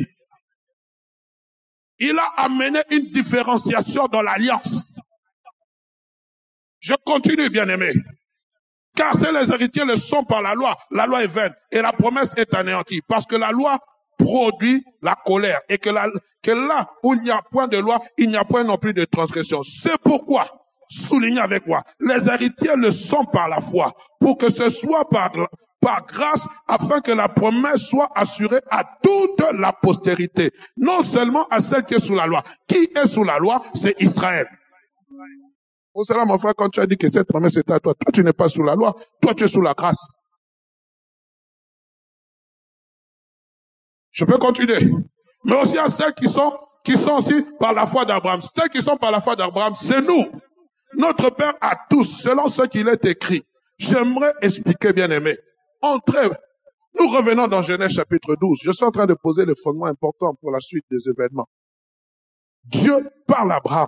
Il 1.98 2.18
a 2.18 2.26
amené 2.38 2.80
une 2.92 3.12
différenciation 3.12 4.08
dans 4.08 4.22
l'alliance. 4.22 4.86
Je 6.80 6.94
continue, 7.06 7.50
bien 7.50 7.68
aimé. 7.70 7.94
Car 8.96 9.16
si 9.16 9.26
les 9.32 9.52
héritiers 9.52 9.86
le 9.86 9.96
sont 9.96 10.24
par 10.24 10.42
la 10.42 10.54
loi, 10.54 10.76
la 10.92 11.06
loi 11.06 11.24
est 11.24 11.28
vaine 11.28 11.54
et 11.72 11.82
la 11.82 11.94
promesse 11.94 12.34
est 12.38 12.54
anéantie. 12.54 13.02
Parce 13.08 13.26
que 13.26 13.36
la 13.36 13.52
loi 13.52 13.80
produit 14.24 14.84
la 15.02 15.16
colère 15.26 15.60
et 15.70 15.78
que, 15.78 15.90
que 16.42 16.52
là 16.52 16.88
où 17.04 17.14
il 17.14 17.22
n'y 17.22 17.32
a 17.32 17.42
point 17.52 17.68
de 17.68 17.78
loi, 17.78 18.00
il 18.18 18.30
n'y 18.30 18.36
a 18.36 18.44
point 18.44 18.64
non 18.64 18.78
plus 18.78 18.94
de 18.94 19.06
transgression. 19.06 19.64
C'est 19.64 19.98
pourquoi, 19.98 20.48
soulignez 20.90 21.42
avec 21.42 21.68
moi, 21.68 21.82
les 22.00 22.30
héritiers 22.30 22.76
le 22.76 22.92
sont 22.92 23.26
par 23.26 23.50
la 23.50 23.60
foi, 23.60 23.92
pour 24.20 24.38
que 24.38 24.52
ce 24.52 24.70
soit 24.70 25.08
par, 25.10 25.32
par 25.80 26.06
grâce, 26.06 26.48
afin 26.68 27.02
que 27.02 27.12
la 27.12 27.30
promesse 27.30 27.88
soit 27.88 28.10
assurée 28.16 28.62
à 28.70 28.84
toute 29.02 29.44
la 29.54 29.74
postérité, 29.74 30.52
non 30.78 31.02
seulement 31.02 31.46
à 31.50 31.60
celle 31.60 31.84
qui 31.84 31.96
est 31.96 32.00
sous 32.00 32.16
la 32.16 32.28
loi. 32.28 32.44
Qui 32.68 32.90
est 32.96 33.08
sous 33.08 33.24
la 33.24 33.40
loi? 33.40 33.64
C'est 33.74 34.00
Israël. 34.00 34.48
Pour 35.94 36.06
cela, 36.06 36.24
mon 36.24 36.38
frère, 36.38 36.54
quand 36.56 36.70
tu 36.70 36.80
as 36.80 36.86
dit 36.86 36.98
que 36.98 37.10
cette 37.10 37.28
promesse 37.28 37.58
est 37.58 37.70
à 37.70 37.80
toi, 37.80 37.94
toi 37.94 38.12
tu 38.14 38.24
n'es 38.24 38.32
pas 38.32 38.48
sous 38.48 38.64
la 38.64 38.76
loi, 38.76 38.96
toi 39.22 39.34
tu 39.34 39.44
es 39.44 39.48
sous 39.48 39.62
la 39.62 39.74
grâce. 39.74 40.08
Je 44.12 44.26
peux 44.26 44.38
continuer. 44.38 44.92
Mais 45.46 45.60
aussi 45.62 45.78
à 45.78 45.90
celles 45.90 46.14
qui 46.14 46.28
sont, 46.28 46.58
qui 46.84 46.98
sont 46.98 47.18
aussi 47.18 47.44
par 47.60 47.74
la 47.74 47.88
foi 47.88 48.06
d'Abraham. 48.06 48.42
Celles 48.56 48.70
qui 48.70 48.82
sont 48.82 48.98
par 48.98 49.12
la 49.12 49.22
foi 49.22 49.36
d'Abraham, 49.36 49.74
c'est 49.76 50.02
nous. 50.02 50.26
Notre 50.96 51.30
Père 51.30 51.54
à 51.62 51.76
tous, 51.90 52.22
selon 52.22 52.48
ce 52.50 52.64
qu'il 52.64 52.88
est 52.88 53.06
écrit. 53.06 53.44
J'aimerais 53.78 54.34
expliquer, 54.42 54.94
bien 54.94 55.10
aimé. 55.10 55.36
Entrez. 55.82 56.30
Nous 57.00 57.08
revenons 57.08 57.48
dans 57.48 57.62
Genèse 57.62 57.92
chapitre 57.92 58.36
12. 58.40 58.60
Je 58.64 58.72
suis 58.72 58.84
en 58.84 58.92
train 58.92 59.06
de 59.06 59.14
poser 59.14 59.46
le 59.46 59.56
fondement 59.56 59.86
important 59.86 60.36
pour 60.36 60.52
la 60.52 60.60
suite 60.60 60.86
des 60.92 61.10
événements. 61.10 61.48
Dieu 62.66 63.10
parle 63.26 63.54
à 63.54 63.56
Abraham. 63.56 63.88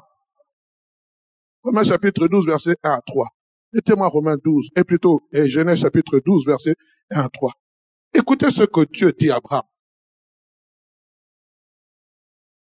Romains 1.63 1.84
chapitre 1.84 2.28
12, 2.28 2.47
verset 2.47 2.76
1 2.82 2.91
à 2.91 3.01
3. 3.05 3.28
Mettez-moi 3.74 4.07
Romains 4.07 4.38
12, 4.43 4.69
et 4.76 4.84
plutôt 4.84 5.21
et 5.32 5.49
Genèse 5.49 5.82
chapitre 5.82 6.19
12, 6.26 6.45
verset 6.45 6.76
1 7.11 7.21
à 7.21 7.30
3. 7.30 7.51
Écoutez 8.13 8.49
ce 8.51 8.63
que 8.63 8.86
Dieu 8.86 9.13
dit 9.17 9.30
à 9.30 9.36
Abraham. 9.38 9.63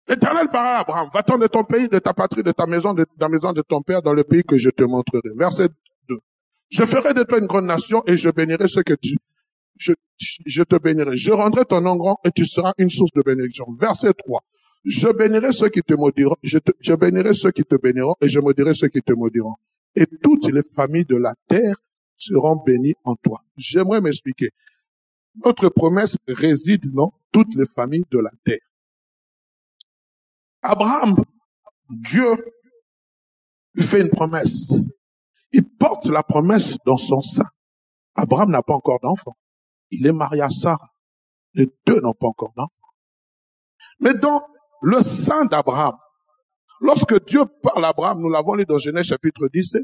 L'Éternel 0.08 0.48
parle 0.52 0.76
à 0.76 0.80
Abraham, 0.80 1.08
va-t'en 1.14 1.38
de 1.38 1.46
ton 1.46 1.64
pays, 1.64 1.88
de 1.88 1.98
ta 1.98 2.12
patrie, 2.12 2.42
de 2.42 2.52
ta 2.52 2.66
maison, 2.66 2.92
de, 2.92 3.06
la 3.18 3.28
maison 3.28 3.52
de 3.52 3.62
ton 3.62 3.80
père, 3.80 4.02
dans 4.02 4.12
le 4.12 4.22
pays 4.22 4.42
que 4.42 4.58
je 4.58 4.68
te 4.68 4.84
montrerai. 4.84 5.30
Verset 5.34 5.68
2. 6.08 6.18
Je 6.70 6.84
ferai 6.84 7.14
de 7.14 7.22
toi 7.22 7.38
une 7.38 7.46
grande 7.46 7.64
nation 7.64 8.02
et 8.06 8.16
je 8.16 8.28
bénirai 8.28 8.68
ce 8.68 8.80
que 8.80 8.92
tu, 8.94 9.16
je, 9.78 9.92
je 10.18 10.62
te 10.62 10.76
bénirai. 10.76 11.16
Je 11.16 11.32
rendrai 11.32 11.64
ton 11.64 11.80
nom 11.80 11.96
grand 11.96 12.18
et 12.24 12.30
tu 12.30 12.46
seras 12.46 12.72
une 12.76 12.90
source 12.90 13.12
de 13.12 13.22
bénédiction. 13.22 13.66
Verset 13.78 14.12
3. 14.12 14.40
Je 14.84 15.08
bénirai 15.08 15.52
ceux 15.52 15.70
qui 15.70 15.80
te 15.80 15.94
maudiront, 15.94 16.36
je, 16.42 16.58
te, 16.58 16.72
je 16.80 16.92
bénirai 16.92 17.32
ceux 17.32 17.50
qui 17.50 17.62
te 17.62 17.76
béniront 17.76 18.16
et 18.20 18.28
je 18.28 18.38
maudirai 18.40 18.74
ceux 18.74 18.88
qui 18.88 19.00
te 19.00 19.14
maudiront. 19.14 19.54
Et 19.96 20.06
toutes 20.22 20.52
les 20.52 20.62
familles 20.76 21.06
de 21.06 21.16
la 21.16 21.32
terre 21.48 21.76
seront 22.18 22.62
bénies 22.66 22.94
en 23.04 23.14
toi. 23.16 23.42
J'aimerais 23.56 24.02
m'expliquer. 24.02 24.50
Notre 25.44 25.70
promesse 25.70 26.18
réside 26.28 26.92
dans 26.92 27.14
toutes 27.32 27.54
les 27.54 27.66
familles 27.66 28.04
de 28.10 28.18
la 28.18 28.30
terre. 28.44 28.60
Abraham, 30.64 31.14
Dieu 31.90 32.34
lui 33.74 33.84
fait 33.84 34.00
une 34.00 34.10
promesse. 34.10 34.72
Il 35.52 35.68
porte 35.76 36.06
la 36.06 36.22
promesse 36.22 36.78
dans 36.86 36.96
son 36.96 37.20
sein. 37.20 37.46
Abraham 38.14 38.50
n'a 38.50 38.62
pas 38.62 38.74
encore 38.74 38.98
d'enfant. 39.00 39.36
Il 39.90 40.06
est 40.06 40.12
marié 40.12 40.40
à 40.40 40.48
Sarah. 40.48 40.88
Les 41.52 41.66
deux 41.86 42.00
n'ont 42.00 42.14
pas 42.14 42.28
encore 42.28 42.52
d'enfant. 42.56 42.72
Mais 44.00 44.14
dans 44.14 44.42
le 44.82 45.02
sein 45.02 45.44
d'Abraham, 45.44 45.94
lorsque 46.80 47.24
Dieu 47.26 47.44
parle 47.62 47.84
à 47.84 47.88
Abraham, 47.88 48.20
nous 48.20 48.30
l'avons 48.30 48.54
lu 48.54 48.64
dans 48.64 48.78
Genèse 48.78 49.06
chapitre 49.06 49.48
17, 49.52 49.82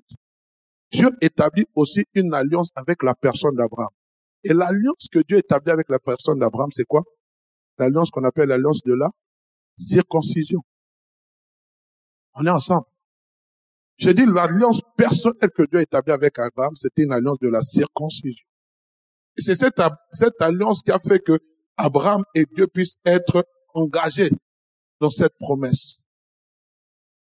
Dieu 0.92 1.10
établit 1.20 1.66
aussi 1.74 2.04
une 2.14 2.32
alliance 2.32 2.70
avec 2.74 3.02
la 3.02 3.14
personne 3.14 3.54
d'Abraham. 3.54 3.90
Et 4.44 4.54
l'alliance 4.54 5.08
que 5.12 5.18
Dieu 5.20 5.36
établit 5.36 5.72
avec 5.72 5.90
la 5.90 5.98
personne 5.98 6.38
d'Abraham, 6.38 6.70
c'est 6.72 6.86
quoi? 6.86 7.02
L'alliance 7.78 8.10
qu'on 8.10 8.24
appelle 8.24 8.48
l'alliance 8.48 8.82
de 8.84 8.94
la 8.94 9.10
circoncision. 9.80 10.60
On 12.34 12.46
est 12.46 12.50
ensemble. 12.50 12.86
J'ai 13.96 14.14
dit 14.14 14.24
l'alliance 14.26 14.80
personnelle 14.96 15.50
que 15.50 15.62
Dieu 15.64 15.78
a 15.78 15.82
établie 15.82 16.12
avec 16.12 16.38
Abraham, 16.38 16.74
c'était 16.74 17.02
une 17.02 17.12
alliance 17.12 17.38
de 17.40 17.48
la 17.48 17.62
circoncision. 17.62 18.46
C'est 19.36 19.54
cette, 19.54 19.80
cette 20.10 20.40
alliance 20.40 20.82
qui 20.82 20.90
a 20.90 20.98
fait 20.98 21.20
que 21.20 21.38
Abraham 21.76 22.24
et 22.34 22.44
Dieu 22.46 22.66
puissent 22.66 22.98
être 23.04 23.44
engagés 23.74 24.30
dans 25.00 25.10
cette 25.10 25.36
promesse. 25.38 25.98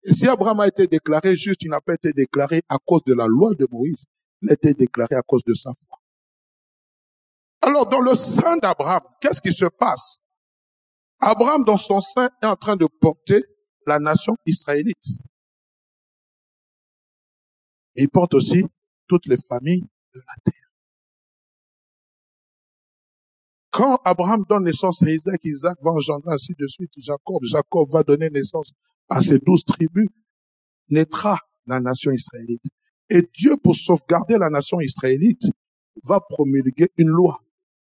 Et 0.04 0.12
si 0.12 0.28
Abraham 0.28 0.60
a 0.60 0.68
été 0.68 0.86
déclaré 0.86 1.36
juste, 1.36 1.62
il 1.62 1.70
n'a 1.70 1.80
pas 1.80 1.94
été 1.94 2.12
déclaré 2.12 2.62
à 2.68 2.76
cause 2.78 3.02
de 3.04 3.14
la 3.14 3.26
loi 3.26 3.52
de 3.54 3.66
Moïse, 3.70 4.04
il 4.42 4.50
a 4.50 4.52
été 4.54 4.74
déclaré 4.74 5.14
à 5.14 5.22
cause 5.22 5.42
de 5.44 5.54
sa 5.54 5.72
foi. 5.72 5.98
Alors, 7.62 7.88
dans 7.88 8.00
le 8.00 8.14
sein 8.14 8.58
d'Abraham, 8.58 9.02
qu'est-ce 9.20 9.40
qui 9.40 9.52
se 9.52 9.64
passe? 9.64 10.18
Abraham, 11.20 11.64
dans 11.64 11.78
son 11.78 12.00
sein, 12.00 12.28
est 12.42 12.46
en 12.46 12.56
train 12.56 12.76
de 12.76 12.86
porter 12.86 13.40
la 13.86 13.98
nation 13.98 14.34
israélite. 14.46 15.18
Il 17.96 18.08
porte 18.08 18.34
aussi 18.34 18.64
toutes 19.06 19.26
les 19.26 19.36
familles 19.36 19.84
de 20.14 20.20
la 20.20 20.34
terre. 20.44 20.64
Quand 23.70 24.00
Abraham 24.04 24.44
donne 24.48 24.64
naissance 24.64 25.02
à 25.02 25.10
Isaac, 25.10 25.40
Isaac 25.44 25.76
va 25.82 25.90
engendrer 25.90 26.34
ainsi 26.34 26.54
de 26.58 26.66
suite 26.68 26.92
Jacob. 26.96 27.42
Jacob 27.42 27.90
va 27.90 28.02
donner 28.04 28.30
naissance 28.30 28.70
à 29.08 29.20
ses 29.20 29.38
douze 29.38 29.64
tribus. 29.64 30.08
Naîtra 30.90 31.38
la 31.66 31.80
nation 31.80 32.12
israélite. 32.12 32.62
Et 33.10 33.28
Dieu, 33.34 33.56
pour 33.56 33.74
sauvegarder 33.74 34.38
la 34.38 34.48
nation 34.48 34.80
israélite, 34.80 35.50
va 36.04 36.20
promulguer 36.20 36.90
une 36.98 37.08
loi 37.08 37.38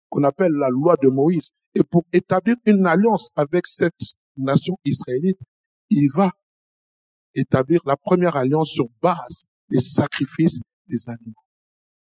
qu'on 0.10 0.24
appelle 0.24 0.54
la 0.54 0.70
loi 0.70 0.96
de 1.02 1.10
Moïse. 1.10 1.52
Et 1.76 1.84
pour 1.84 2.04
établir 2.12 2.56
une 2.66 2.86
alliance 2.86 3.30
avec 3.36 3.68
cette 3.68 3.94
nation 4.38 4.78
israélite, 4.86 5.40
il 5.90 6.10
va 6.14 6.32
établir 7.34 7.82
la 7.86 7.96
première 7.96 8.36
alliance 8.36 8.70
sur 8.70 8.88
base 9.02 9.46
des 9.70 9.80
sacrifices 9.80 10.60
des 10.88 11.10
animaux. 11.10 11.46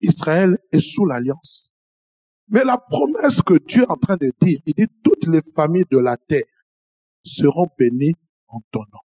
Israël 0.00 0.58
est 0.72 0.80
sous 0.80 1.06
l'alliance. 1.06 1.70
Mais 2.48 2.64
la 2.64 2.78
promesse 2.78 3.42
que 3.42 3.58
Dieu 3.64 3.82
est 3.82 3.90
en 3.90 3.96
train 3.96 4.16
de 4.16 4.32
dire, 4.40 4.58
il 4.66 4.74
dit 4.74 4.92
toutes 5.04 5.26
les 5.26 5.42
familles 5.54 5.84
de 5.90 5.98
la 5.98 6.16
terre 6.16 6.42
seront 7.24 7.68
bénies 7.78 8.14
en 8.48 8.60
ton 8.72 8.80
nom. 8.80 9.00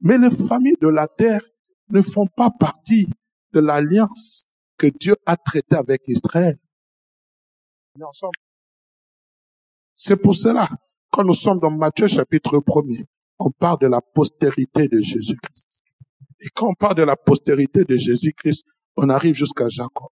Mais 0.00 0.18
les 0.18 0.30
familles 0.30 0.78
de 0.80 0.88
la 0.88 1.06
terre 1.06 1.42
ne 1.90 2.02
font 2.02 2.26
pas 2.26 2.50
partie 2.50 3.06
de 3.52 3.60
l'alliance 3.60 4.46
que 4.76 4.88
Dieu 4.88 5.14
a 5.26 5.36
traitée 5.36 5.76
avec 5.76 6.02
Israël. 6.08 6.56
ensemble. 8.02 8.38
C'est 10.02 10.16
pour 10.16 10.34
cela, 10.34 10.66
quand 11.12 11.24
nous 11.24 11.34
sommes 11.34 11.58
dans 11.58 11.70
Matthieu 11.70 12.08
chapitre 12.08 12.56
1er, 12.56 13.04
on 13.38 13.50
parle 13.50 13.80
de 13.80 13.86
la 13.86 14.00
postérité 14.00 14.88
de 14.88 14.98
Jésus-Christ. 14.98 15.82
Et 16.40 16.48
quand 16.54 16.68
on 16.68 16.74
parle 16.74 16.94
de 16.94 17.02
la 17.02 17.16
postérité 17.16 17.84
de 17.84 17.98
Jésus-Christ, 17.98 18.64
on 18.96 19.10
arrive 19.10 19.34
jusqu'à 19.34 19.68
Jacob. 19.68 20.08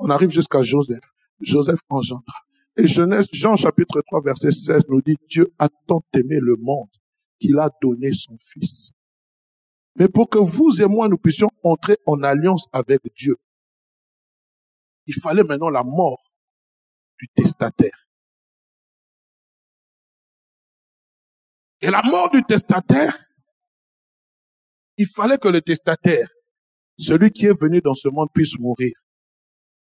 On 0.00 0.10
arrive 0.10 0.30
jusqu'à 0.30 0.62
Joseph. 0.62 1.04
Joseph 1.40 1.78
engendra. 1.88 2.34
Et 2.76 2.88
Genèse, 2.88 3.28
Jean 3.32 3.54
chapitre 3.54 4.02
3 4.08 4.22
verset 4.24 4.50
16 4.50 4.88
nous 4.88 5.02
dit, 5.02 5.14
Dieu 5.28 5.46
a 5.60 5.68
tant 5.86 6.02
aimé 6.14 6.40
le 6.42 6.56
monde 6.58 6.90
qu'il 7.38 7.60
a 7.60 7.70
donné 7.80 8.10
son 8.10 8.36
Fils. 8.40 8.90
Mais 10.00 10.08
pour 10.08 10.28
que 10.28 10.38
vous 10.38 10.82
et 10.82 10.86
moi 10.86 11.06
nous 11.06 11.16
puissions 11.16 11.50
entrer 11.62 11.96
en 12.06 12.24
alliance 12.24 12.66
avec 12.72 13.02
Dieu, 13.16 13.36
il 15.06 15.14
fallait 15.14 15.44
maintenant 15.44 15.70
la 15.70 15.84
mort 15.84 16.32
du 17.20 17.28
testataire. 17.36 18.07
Et 21.80 21.90
la 21.90 22.02
mort 22.02 22.30
du 22.30 22.42
testataire, 22.42 23.16
il 24.96 25.06
fallait 25.06 25.38
que 25.38 25.48
le 25.48 25.62
testataire, 25.62 26.28
celui 26.98 27.30
qui 27.30 27.46
est 27.46 27.60
venu 27.60 27.80
dans 27.80 27.94
ce 27.94 28.08
monde, 28.08 28.28
puisse 28.34 28.58
mourir. 28.58 28.92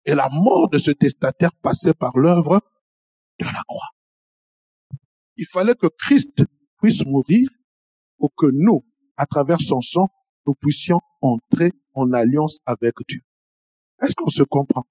Et 0.06 0.16
la 0.16 0.30
mort 0.30 0.70
de 0.70 0.78
ce 0.78 0.92
testataire 0.92 1.54
passait 1.62 1.94
par 1.94 2.18
l'œuvre 2.18 2.62
de 3.40 3.46
la 3.46 3.62
croix. 3.68 3.90
Il 5.36 5.46
fallait 5.46 5.76
que 5.76 5.88
Christ 5.98 6.46
puisse 6.82 7.06
mourir 7.06 7.50
pour 8.18 8.34
que 8.36 8.48
nous, 8.52 8.82
à 9.18 9.26
travers 9.26 9.60
son 9.60 9.82
sang, 9.82 10.08
nous 10.48 10.56
puissions 10.56 11.00
entrer 11.20 11.74
en 11.94 12.14
alliance 12.14 12.60
avec 12.66 12.94
Dieu. 13.08 13.22
Est-ce 14.02 14.16
qu'on 14.16 14.30
se 14.30 14.44
comprend? 14.44 14.84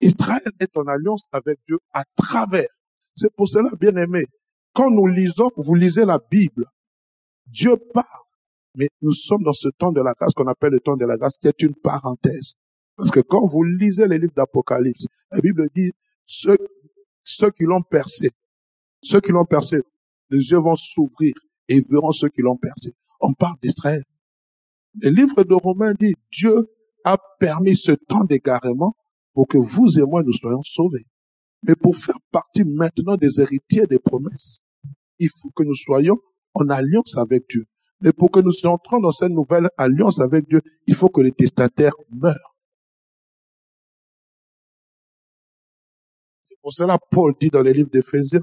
Israël 0.00 0.52
est 0.58 0.76
en 0.76 0.86
alliance 0.86 1.24
avec 1.30 1.58
Dieu 1.66 1.78
à 1.92 2.04
travers. 2.16 2.68
C'est 3.14 3.32
pour 3.34 3.48
cela, 3.48 3.68
bien 3.78 3.94
aimé, 3.96 4.24
quand 4.72 4.90
nous 4.90 5.06
lisons, 5.06 5.50
vous 5.56 5.74
lisez 5.74 6.04
la 6.04 6.18
Bible, 6.30 6.66
Dieu 7.46 7.76
parle, 7.92 8.06
mais 8.76 8.88
nous 9.02 9.12
sommes 9.12 9.42
dans 9.42 9.52
ce 9.52 9.68
temps 9.68 9.92
de 9.92 10.00
la 10.00 10.12
grâce 10.12 10.32
qu'on 10.34 10.46
appelle 10.46 10.72
le 10.72 10.80
temps 10.80 10.96
de 10.96 11.04
la 11.04 11.16
grâce, 11.16 11.36
qui 11.38 11.48
est 11.48 11.62
une 11.62 11.74
parenthèse. 11.74 12.54
Parce 12.96 13.10
que 13.10 13.20
quand 13.20 13.44
vous 13.46 13.62
lisez 13.64 14.06
les 14.06 14.18
livres 14.18 14.34
d'Apocalypse, 14.36 15.06
la 15.32 15.40
Bible 15.40 15.68
dit, 15.74 15.90
ceux, 16.26 16.56
ceux 17.24 17.50
qui 17.50 17.64
l'ont 17.64 17.82
percé, 17.82 18.30
ceux 19.02 19.20
qui 19.20 19.32
l'ont 19.32 19.44
percé, 19.46 19.80
les 20.30 20.50
yeux 20.50 20.58
vont 20.58 20.76
s'ouvrir 20.76 21.32
et 21.68 21.80
verront 21.90 22.12
ceux 22.12 22.28
qui 22.28 22.42
l'ont 22.42 22.56
percé. 22.56 22.92
On 23.20 23.32
parle 23.32 23.56
d'Israël. 23.62 24.02
Le 25.02 25.10
livre 25.10 25.42
de 25.44 25.54
Romains 25.54 25.94
dit, 25.98 26.14
Dieu 26.30 26.68
a 27.04 27.16
permis 27.38 27.76
ce 27.76 27.92
temps 27.92 28.24
d'égarement 28.24 28.94
pour 29.32 29.46
que 29.48 29.58
vous 29.58 29.98
et 29.98 30.02
moi 30.02 30.22
nous 30.22 30.32
soyons 30.32 30.62
sauvés. 30.62 31.06
Mais 31.62 31.74
pour 31.74 31.94
faire 31.94 32.18
partie 32.30 32.64
maintenant 32.64 33.16
des 33.16 33.40
héritiers 33.40 33.86
des 33.86 33.98
promesses, 33.98 34.60
il 35.18 35.28
faut 35.28 35.50
que 35.50 35.62
nous 35.62 35.74
soyons 35.74 36.18
en 36.54 36.68
alliance 36.68 37.16
avec 37.16 37.48
Dieu. 37.48 37.66
Mais 38.00 38.12
pour 38.12 38.30
que 38.30 38.40
nous 38.40 38.52
entrons 38.64 38.98
dans 38.98 39.12
cette 39.12 39.30
nouvelle 39.30 39.68
alliance 39.76 40.20
avec 40.20 40.48
Dieu, 40.48 40.62
il 40.86 40.94
faut 40.94 41.10
que 41.10 41.20
les 41.20 41.32
testataires 41.32 41.92
meurent. 42.10 42.56
C'est 46.42 46.58
pour 46.62 46.72
cela 46.72 46.98
Paul 47.10 47.34
dit 47.38 47.50
dans 47.50 47.62
les 47.62 47.74
livres 47.74 47.90
d'Éphésiens, 47.90 48.40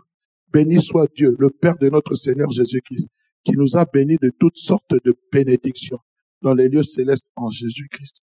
béni 0.53 0.79
soit 0.79 1.07
Dieu, 1.15 1.35
le 1.39 1.49
Père 1.49 1.77
de 1.77 1.89
notre 1.89 2.13
Seigneur 2.13 2.51
Jésus-Christ, 2.51 3.09
qui 3.43 3.57
nous 3.57 3.77
a 3.77 3.85
bénis 3.85 4.17
de 4.21 4.31
toutes 4.39 4.57
sortes 4.57 4.93
de 5.03 5.15
bénédictions 5.31 5.99
dans 6.41 6.53
les 6.53 6.69
lieux 6.69 6.83
célestes 6.83 7.31
en 7.35 7.49
Jésus-Christ. 7.49 8.21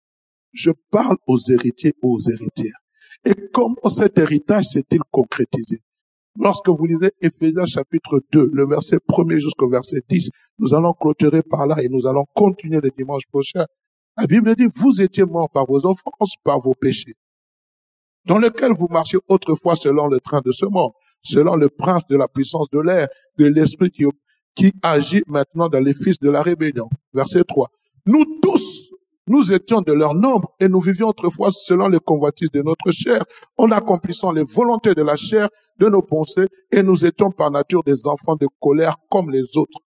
Je 0.52 0.72
parle 0.90 1.18
aux 1.28 1.40
héritiers, 1.40 1.94
aux 2.02 2.20
héritières. 2.20 2.81
Et 3.26 3.34
comment 3.54 3.90
cet 3.90 4.18
héritage 4.18 4.66
s'est-il 4.66 5.00
concrétisé? 5.12 5.80
Lorsque 6.40 6.70
vous 6.70 6.86
lisez 6.86 7.12
Éphésiens 7.22 7.66
chapitre 7.66 8.22
2, 8.32 8.52
le 8.54 8.66
verset 8.66 9.00
1 9.10 9.38
jusqu'au 9.38 9.70
verset 9.70 10.02
10, 10.08 10.30
nous 10.60 10.74
allons 10.74 10.94
clôturer 10.94 11.42
par 11.42 11.68
là 11.68 11.76
et 11.82 11.90
nous 11.90 12.08
allons 12.08 12.26
continuer 12.34 12.80
le 12.82 12.90
dimanche 12.90 13.24
prochain. 13.28 13.66
La 14.18 14.28
Bible 14.28 14.56
dit, 14.56 14.68
vous 14.74 15.02
étiez 15.02 15.26
morts 15.26 15.50
par 15.50 15.66
vos 15.66 15.86
offenses, 15.86 16.36
par 16.44 16.60
vos 16.60 16.74
péchés, 16.74 17.16
dans 18.26 18.38
lesquels 18.38 18.72
vous 18.72 18.88
marchiez 18.90 19.20
autrefois 19.28 19.76
selon 19.76 20.08
le 20.08 20.20
train 20.20 20.42
de 20.44 20.52
ce 20.52 20.66
monde, 20.66 20.92
selon 21.22 21.56
le 21.56 21.70
prince 21.70 22.08
de 22.08 22.16
la 22.16 22.28
puissance 22.28 22.70
de 22.72 22.80
l'air, 22.80 23.08
de 23.38 23.46
l'esprit 23.46 23.90
qui, 23.90 24.06
qui 24.56 24.74
agit 24.82 25.24
maintenant 25.28 25.68
dans 25.68 25.80
les 25.80 25.94
fils 25.94 26.18
de 26.20 26.30
la 26.30 26.42
rébellion. 26.42 26.90
Verset 27.14 27.44
3. 27.44 27.68
Nous 28.06 28.24
tous, 28.42 28.94
nous 29.28 29.54
étions 29.54 29.82
de 29.82 29.94
leur 29.94 30.14
nombre 30.14 30.54
et 30.60 30.68
nous 30.68 30.80
vivions 30.80 31.08
autrefois 31.08 31.52
selon 31.52 31.88
les 31.88 32.00
convoitises 32.00 32.52
de 32.52 32.62
notre 32.62 32.92
chair, 32.92 33.24
en 33.58 33.72
accomplissant 33.72 34.32
les 34.32 34.44
volontés 34.44 34.94
de 34.94 35.04
la 35.04 35.16
chair, 35.16 35.50
de 35.80 35.88
nos 35.88 36.02
pensées, 36.02 36.48
et 36.72 36.84
nous 36.84 37.06
étions 37.06 37.32
par 37.32 37.52
nature 37.52 37.84
des 37.84 38.08
enfants 38.08 38.36
de 38.36 38.48
colère 38.60 38.96
comme 39.10 39.30
les 39.30 39.44
autres. 39.58 39.80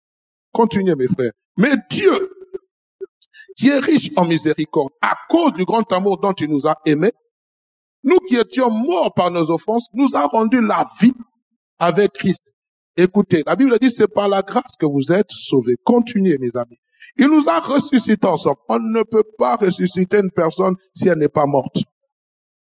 Continuez 0.51 0.95
mes 0.95 1.07
frères. 1.07 1.31
Mais 1.57 1.71
Dieu, 1.89 2.11
qui 3.57 3.69
est 3.69 3.79
riche 3.79 4.11
en 4.15 4.25
miséricorde, 4.25 4.91
à 5.01 5.15
cause 5.29 5.53
du 5.53 5.65
grand 5.65 5.91
amour 5.91 6.19
dont 6.19 6.33
il 6.33 6.49
nous 6.49 6.67
a 6.67 6.75
aimés, 6.85 7.13
nous 8.03 8.19
qui 8.19 8.35
étions 8.35 8.69
morts 8.69 9.13
par 9.13 9.31
nos 9.31 9.49
offenses, 9.49 9.87
nous 9.93 10.15
a 10.15 10.27
rendu 10.27 10.61
la 10.61 10.85
vie 11.01 11.13
avec 11.79 12.11
Christ. 12.13 12.53
Écoutez, 12.95 13.43
la 13.45 13.55
Bible 13.55 13.77
dit 13.79 13.89
c'est 13.89 14.07
par 14.07 14.29
la 14.29 14.41
grâce 14.41 14.75
que 14.79 14.85
vous 14.85 15.11
êtes 15.11 15.31
sauvés. 15.31 15.75
Continuez 15.83 16.37
mes 16.37 16.55
amis. 16.55 16.77
Il 17.17 17.27
nous 17.27 17.47
a 17.49 17.59
ressuscités 17.59 18.27
ensemble. 18.27 18.57
On 18.69 18.79
ne 18.79 19.03
peut 19.03 19.23
pas 19.37 19.55
ressusciter 19.55 20.19
une 20.19 20.31
personne 20.31 20.75
si 20.93 21.07
elle 21.07 21.19
n'est 21.19 21.29
pas 21.29 21.45
morte. 21.45 21.77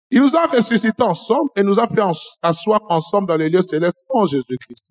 Il 0.09 0.21
nous 0.21 0.35
a 0.35 0.45
ressuscités 0.45 1.03
ensemble 1.03 1.49
et 1.55 1.63
nous 1.63 1.79
a 1.79 1.87
fait 1.87 2.01
asseoir 2.41 2.81
ensemble 2.89 3.27
dans 3.27 3.35
les 3.35 3.49
lieux 3.49 3.61
célestes 3.61 3.97
en 4.09 4.25
Jésus-Christ. 4.25 4.85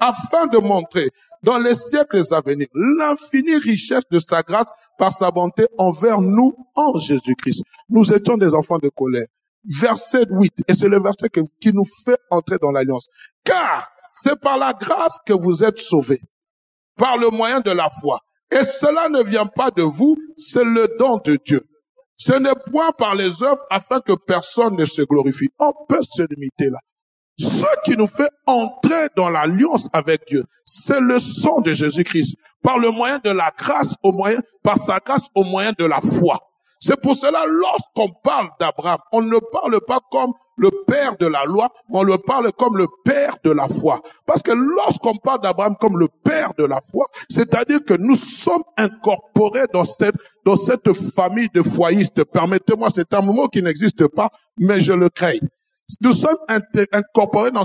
Afin 0.00 0.46
de 0.48 0.58
montrer 0.58 1.10
dans 1.42 1.58
les 1.58 1.74
siècles 1.74 2.22
à 2.32 2.40
venir 2.40 2.66
l'infinie 2.74 3.56
richesse 3.56 4.02
de 4.10 4.18
sa 4.18 4.42
grâce 4.42 4.66
par 4.98 5.12
sa 5.12 5.30
bonté 5.30 5.66
envers 5.78 6.20
nous 6.20 6.54
en 6.74 6.98
Jésus-Christ. 6.98 7.62
Nous 7.88 8.12
étions 8.12 8.36
des 8.36 8.52
enfants 8.54 8.78
de 8.78 8.88
colère. 8.88 9.26
Verset 9.64 10.26
8, 10.30 10.64
et 10.68 10.74
c'est 10.74 10.88
le 10.88 11.00
verset 11.00 11.28
qui 11.60 11.72
nous 11.72 11.84
fait 12.04 12.18
entrer 12.30 12.56
dans 12.60 12.72
l'alliance. 12.72 13.08
Car 13.44 13.90
c'est 14.12 14.40
par 14.40 14.58
la 14.58 14.72
grâce 14.72 15.18
que 15.26 15.32
vous 15.32 15.62
êtes 15.62 15.78
sauvés, 15.78 16.20
par 16.96 17.18
le 17.18 17.28
moyen 17.28 17.60
de 17.60 17.70
la 17.70 17.88
foi. 17.90 18.20
Et 18.52 18.64
cela 18.64 19.08
ne 19.08 19.22
vient 19.22 19.46
pas 19.46 19.70
de 19.70 19.82
vous, 19.82 20.16
c'est 20.36 20.64
le 20.64 20.96
don 20.98 21.20
de 21.24 21.38
Dieu. 21.44 21.62
Ce 22.16 22.32
n'est 22.32 22.54
point 22.70 22.92
par 22.92 23.14
les 23.14 23.42
œuvres 23.42 23.62
afin 23.70 24.00
que 24.00 24.12
personne 24.12 24.76
ne 24.76 24.84
se 24.84 25.02
glorifie. 25.02 25.48
On 25.58 25.72
peut 25.88 26.02
se 26.02 26.22
limiter 26.22 26.68
là. 26.70 26.78
Ce 27.38 27.64
qui 27.84 27.96
nous 27.96 28.06
fait 28.06 28.28
entrer 28.46 29.08
dans 29.16 29.30
l'alliance 29.30 29.88
avec 29.94 30.26
Dieu, 30.26 30.44
c'est 30.66 31.00
le 31.00 31.18
sang 31.18 31.62
de 31.62 31.72
Jésus-Christ. 31.72 32.36
Par 32.62 32.78
le 32.78 32.90
moyen 32.90 33.18
de 33.24 33.30
la 33.30 33.50
grâce, 33.56 33.94
au 34.02 34.12
moyen, 34.12 34.38
par 34.62 34.76
sa 34.76 34.98
grâce, 34.98 35.28
au 35.34 35.44
moyen 35.44 35.72
de 35.78 35.86
la 35.86 36.00
foi. 36.00 36.36
C'est 36.78 37.00
pour 37.00 37.16
cela, 37.16 37.44
lorsqu'on 37.46 38.10
parle 38.22 38.48
d'Abraham, 38.58 38.98
on 39.12 39.22
ne 39.22 39.38
parle 39.52 39.80
pas 39.86 40.00
comme 40.10 40.32
le 40.60 40.70
père 40.86 41.16
de 41.18 41.26
la 41.26 41.44
loi, 41.44 41.70
on 41.88 42.02
le 42.02 42.18
parle 42.18 42.52
comme 42.52 42.76
le 42.76 42.86
père 43.04 43.36
de 43.42 43.50
la 43.50 43.66
foi. 43.66 44.00
Parce 44.26 44.42
que 44.42 44.52
lorsqu'on 44.52 45.16
parle 45.16 45.40
d'Abraham 45.40 45.74
comme 45.80 45.98
le 45.98 46.08
père 46.22 46.52
de 46.58 46.64
la 46.64 46.80
foi, 46.80 47.06
c'est-à-dire 47.30 47.82
que 47.84 47.94
nous 47.94 48.14
sommes 48.14 48.62
incorporés 48.76 49.66
dans 49.72 49.86
cette, 49.86 50.14
dans 50.44 50.56
cette 50.56 50.92
famille 51.14 51.48
de 51.54 51.62
foyistes. 51.62 52.24
Permettez-moi, 52.24 52.88
c'est 52.94 53.12
un 53.14 53.22
mot 53.22 53.48
qui 53.48 53.62
n'existe 53.62 54.06
pas, 54.08 54.28
mais 54.58 54.80
je 54.80 54.92
le 54.92 55.08
crée. 55.08 55.40
Nous 56.02 56.12
sommes 56.12 56.38
incorporés 56.92 57.50
dans 57.50 57.64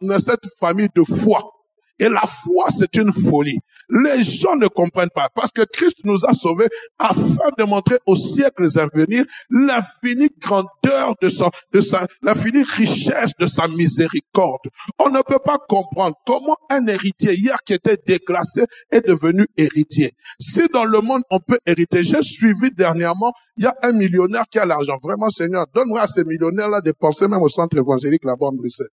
dans 0.00 0.18
cette 0.18 0.46
famille 0.58 0.88
de 0.94 1.04
foi. 1.04 1.59
Et 2.00 2.08
la 2.08 2.22
foi, 2.22 2.70
c'est 2.70 2.96
une 2.96 3.12
folie. 3.12 3.58
Les 3.90 4.22
gens 4.22 4.56
ne 4.56 4.68
comprennent 4.68 5.10
pas 5.14 5.28
parce 5.34 5.52
que 5.52 5.60
Christ 5.62 5.98
nous 6.04 6.24
a 6.24 6.32
sauvés 6.32 6.68
afin 6.98 7.50
de 7.58 7.64
montrer 7.64 7.98
aux 8.06 8.16
siècles 8.16 8.68
à 8.78 8.86
venir 8.94 9.26
l'infinie 9.50 10.30
grandeur 10.38 11.14
de 11.20 11.28
sa, 11.28 11.50
de 11.74 11.80
sa, 11.80 12.06
l'infinie 12.22 12.62
richesse 12.62 13.32
de 13.38 13.46
sa 13.46 13.68
miséricorde. 13.68 14.62
On 14.98 15.10
ne 15.10 15.20
peut 15.20 15.40
pas 15.44 15.58
comprendre 15.68 16.16
comment 16.24 16.56
un 16.70 16.86
héritier 16.86 17.34
hier 17.34 17.58
qui 17.66 17.74
était 17.74 17.98
déclassé 18.06 18.64
est 18.90 19.06
devenu 19.06 19.46
héritier. 19.58 20.12
Si 20.40 20.66
dans 20.72 20.86
le 20.86 21.02
monde 21.02 21.22
on 21.30 21.38
peut 21.38 21.58
hériter, 21.66 22.02
j'ai 22.02 22.22
suivi 22.22 22.70
dernièrement, 22.70 23.32
il 23.58 23.64
y 23.64 23.66
a 23.66 23.74
un 23.82 23.92
millionnaire 23.92 24.44
qui 24.50 24.58
a 24.58 24.64
l'argent. 24.64 24.96
Vraiment, 25.02 25.28
Seigneur, 25.28 25.66
donne-moi 25.74 26.00
à 26.00 26.06
ces 26.06 26.24
millionnaires-là 26.24 26.80
de 26.80 26.92
penser 26.92 27.28
même 27.28 27.42
au 27.42 27.50
centre 27.50 27.76
évangélique 27.76 28.24
là-bas 28.24 28.46
en 28.46 28.52
Bruxelles. 28.52 28.88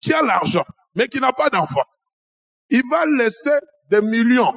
Qui 0.00 0.12
a 0.12 0.22
l'argent, 0.22 0.64
mais 0.96 1.06
qui 1.06 1.20
n'a 1.20 1.32
pas 1.32 1.50
d'enfant 1.50 1.84
il 2.70 2.82
va 2.90 3.06
laisser 3.06 3.58
des 3.90 4.00
millions 4.00 4.56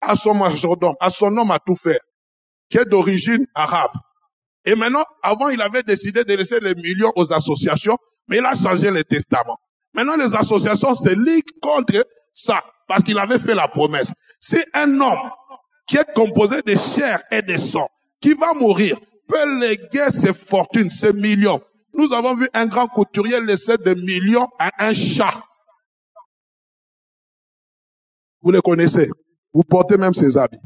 à 0.00 0.16
son 0.16 0.34
majordome, 0.34 0.94
à 1.00 1.10
son 1.10 1.36
homme 1.36 1.50
à 1.50 1.58
tout 1.58 1.76
faire, 1.76 2.00
qui 2.68 2.78
est 2.78 2.84
d'origine 2.84 3.46
arabe. 3.54 3.92
Et 4.64 4.74
maintenant, 4.74 5.04
avant, 5.22 5.48
il 5.48 5.60
avait 5.60 5.82
décidé 5.82 6.24
de 6.24 6.34
laisser 6.34 6.60
les 6.60 6.74
millions 6.74 7.12
aux 7.16 7.32
associations, 7.32 7.96
mais 8.28 8.38
il 8.38 8.46
a 8.46 8.54
changé 8.54 8.90
le 8.90 9.04
testament. 9.04 9.56
Maintenant, 9.94 10.16
les 10.16 10.34
associations 10.34 10.94
se 10.94 11.10
liguent 11.10 11.60
contre 11.60 12.04
ça, 12.32 12.62
parce 12.88 13.02
qu'il 13.02 13.18
avait 13.18 13.38
fait 13.38 13.54
la 13.54 13.68
promesse. 13.68 14.12
C'est 14.40 14.64
un 14.74 15.00
homme 15.00 15.30
qui 15.86 15.96
est 15.96 16.14
composé 16.14 16.62
de 16.62 16.74
chair 16.76 17.22
et 17.30 17.42
de 17.42 17.56
sang, 17.56 17.88
qui 18.20 18.34
va 18.34 18.54
mourir, 18.54 18.98
peut 19.28 19.60
léguer 19.60 20.08
ses 20.12 20.32
fortunes, 20.32 20.90
ses 20.90 21.12
millions. 21.12 21.60
Nous 21.94 22.12
avons 22.12 22.36
vu 22.36 22.48
un 22.54 22.66
grand 22.66 22.86
couturier 22.86 23.40
laisser 23.40 23.76
des 23.78 23.94
millions 23.94 24.48
à 24.58 24.70
un 24.78 24.94
chat. 24.94 25.42
Vous 28.42 28.50
les 28.50 28.60
connaissez. 28.60 29.08
Vous 29.52 29.62
portez 29.62 29.96
même 29.96 30.14
ses 30.14 30.36
habits. 30.36 30.60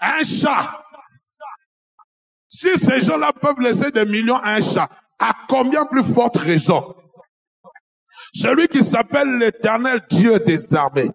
Un 0.00 0.22
chat. 0.24 0.82
Si 2.48 2.78
ces 2.78 3.00
gens-là 3.00 3.32
peuvent 3.32 3.60
laisser 3.60 3.90
des 3.90 4.04
millions 4.04 4.36
à 4.36 4.54
un 4.54 4.60
chat, 4.60 4.88
à 5.18 5.32
combien 5.48 5.84
plus 5.86 6.02
forte 6.02 6.36
raison? 6.36 6.94
Celui 8.34 8.68
qui 8.68 8.82
s'appelle 8.84 9.38
l'éternel 9.38 10.00
Dieu 10.10 10.38
des 10.40 10.74
armées, 10.74 11.08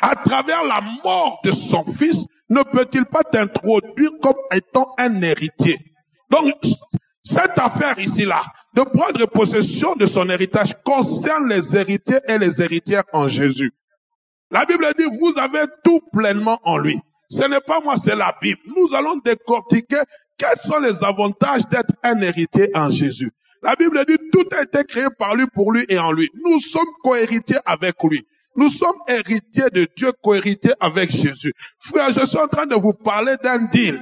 à 0.00 0.14
travers 0.16 0.64
la 0.64 0.80
mort 1.04 1.40
de 1.44 1.50
son 1.50 1.84
fils, 1.84 2.26
ne 2.48 2.62
peut-il 2.62 3.04
pas 3.06 3.22
t'introduire 3.22 4.10
comme 4.22 4.36
étant 4.52 4.94
un 4.98 5.22
héritier? 5.22 5.78
Donc, 6.30 6.54
cette 7.26 7.58
affaire 7.58 7.98
ici-là, 7.98 8.40
de 8.74 8.82
prendre 8.82 9.26
possession 9.26 9.96
de 9.96 10.06
son 10.06 10.30
héritage, 10.30 10.74
concerne 10.84 11.48
les 11.48 11.74
héritiers 11.74 12.20
et 12.28 12.38
les 12.38 12.62
héritières 12.62 13.02
en 13.12 13.26
Jésus. 13.26 13.72
La 14.52 14.64
Bible 14.64 14.86
dit, 14.96 15.04
vous 15.18 15.34
avez 15.36 15.64
tout 15.82 16.00
pleinement 16.12 16.60
en 16.62 16.78
lui. 16.78 16.96
Ce 17.28 17.42
n'est 17.48 17.60
pas 17.60 17.80
moi, 17.80 17.96
c'est 17.96 18.14
la 18.14 18.32
Bible. 18.40 18.60
Nous 18.68 18.94
allons 18.94 19.16
décortiquer 19.24 19.98
quels 20.38 20.60
sont 20.64 20.78
les 20.78 21.02
avantages 21.02 21.66
d'être 21.68 21.92
un 22.04 22.20
héritier 22.20 22.70
en 22.76 22.90
Jésus. 22.90 23.32
La 23.60 23.74
Bible 23.74 23.98
dit 24.06 24.18
tout 24.32 24.46
a 24.56 24.62
été 24.62 24.84
créé 24.84 25.06
par 25.18 25.34
lui, 25.34 25.46
pour 25.52 25.72
lui 25.72 25.84
et 25.88 25.98
en 25.98 26.12
lui. 26.12 26.30
Nous 26.44 26.60
sommes 26.60 26.86
cohéritiers 27.02 27.58
avec 27.66 27.96
lui. 28.04 28.24
Nous 28.54 28.68
sommes 28.68 28.96
héritiers 29.08 29.68
de 29.72 29.88
Dieu, 29.96 30.12
cohéritiers 30.22 30.74
avec 30.78 31.10
Jésus. 31.10 31.52
Frère, 31.80 32.12
je 32.12 32.24
suis 32.24 32.38
en 32.38 32.46
train 32.46 32.66
de 32.66 32.76
vous 32.76 32.92
parler 32.92 33.34
d'un 33.42 33.64
deal. 33.66 34.00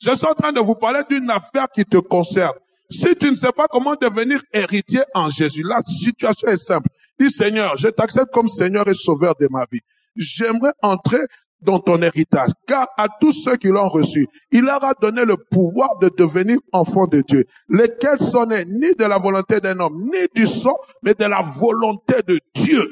Je 0.00 0.14
suis 0.14 0.26
en 0.26 0.34
train 0.34 0.52
de 0.52 0.60
vous 0.60 0.74
parler 0.74 1.02
d'une 1.08 1.30
affaire 1.30 1.68
qui 1.74 1.84
te 1.84 1.98
concerne. 1.98 2.54
Si 2.90 3.14
tu 3.16 3.30
ne 3.30 3.36
sais 3.36 3.52
pas 3.52 3.66
comment 3.68 3.94
devenir 3.94 4.42
héritier 4.52 5.02
en 5.14 5.30
Jésus, 5.30 5.62
la 5.62 5.80
situation 5.82 6.48
est 6.48 6.56
simple. 6.56 6.88
Dis 7.18 7.30
Seigneur, 7.30 7.76
je 7.76 7.88
t'accepte 7.88 8.32
comme 8.32 8.48
Seigneur 8.48 8.88
et 8.88 8.94
Sauveur 8.94 9.34
de 9.38 9.46
ma 9.50 9.66
vie. 9.70 9.80
J'aimerais 10.16 10.72
entrer 10.82 11.20
dans 11.60 11.78
ton 11.78 12.00
héritage, 12.00 12.50
car 12.66 12.88
à 12.96 13.06
tous 13.20 13.32
ceux 13.32 13.56
qui 13.56 13.68
l'ont 13.68 13.90
reçu, 13.90 14.26
il 14.50 14.62
leur 14.62 14.82
a 14.82 14.94
donné 14.94 15.26
le 15.26 15.36
pouvoir 15.36 15.98
de 15.98 16.08
devenir 16.08 16.58
enfants 16.72 17.06
de 17.06 17.20
Dieu, 17.20 17.44
lesquels 17.68 18.20
sont 18.20 18.46
nés 18.46 18.64
ni 18.64 18.94
de 18.94 19.04
la 19.04 19.18
volonté 19.18 19.60
d'un 19.60 19.78
homme, 19.78 20.02
ni 20.04 20.26
du 20.34 20.46
sang, 20.46 20.76
mais 21.02 21.12
de 21.12 21.26
la 21.26 21.42
volonté 21.42 22.14
de 22.26 22.40
Dieu. 22.54 22.82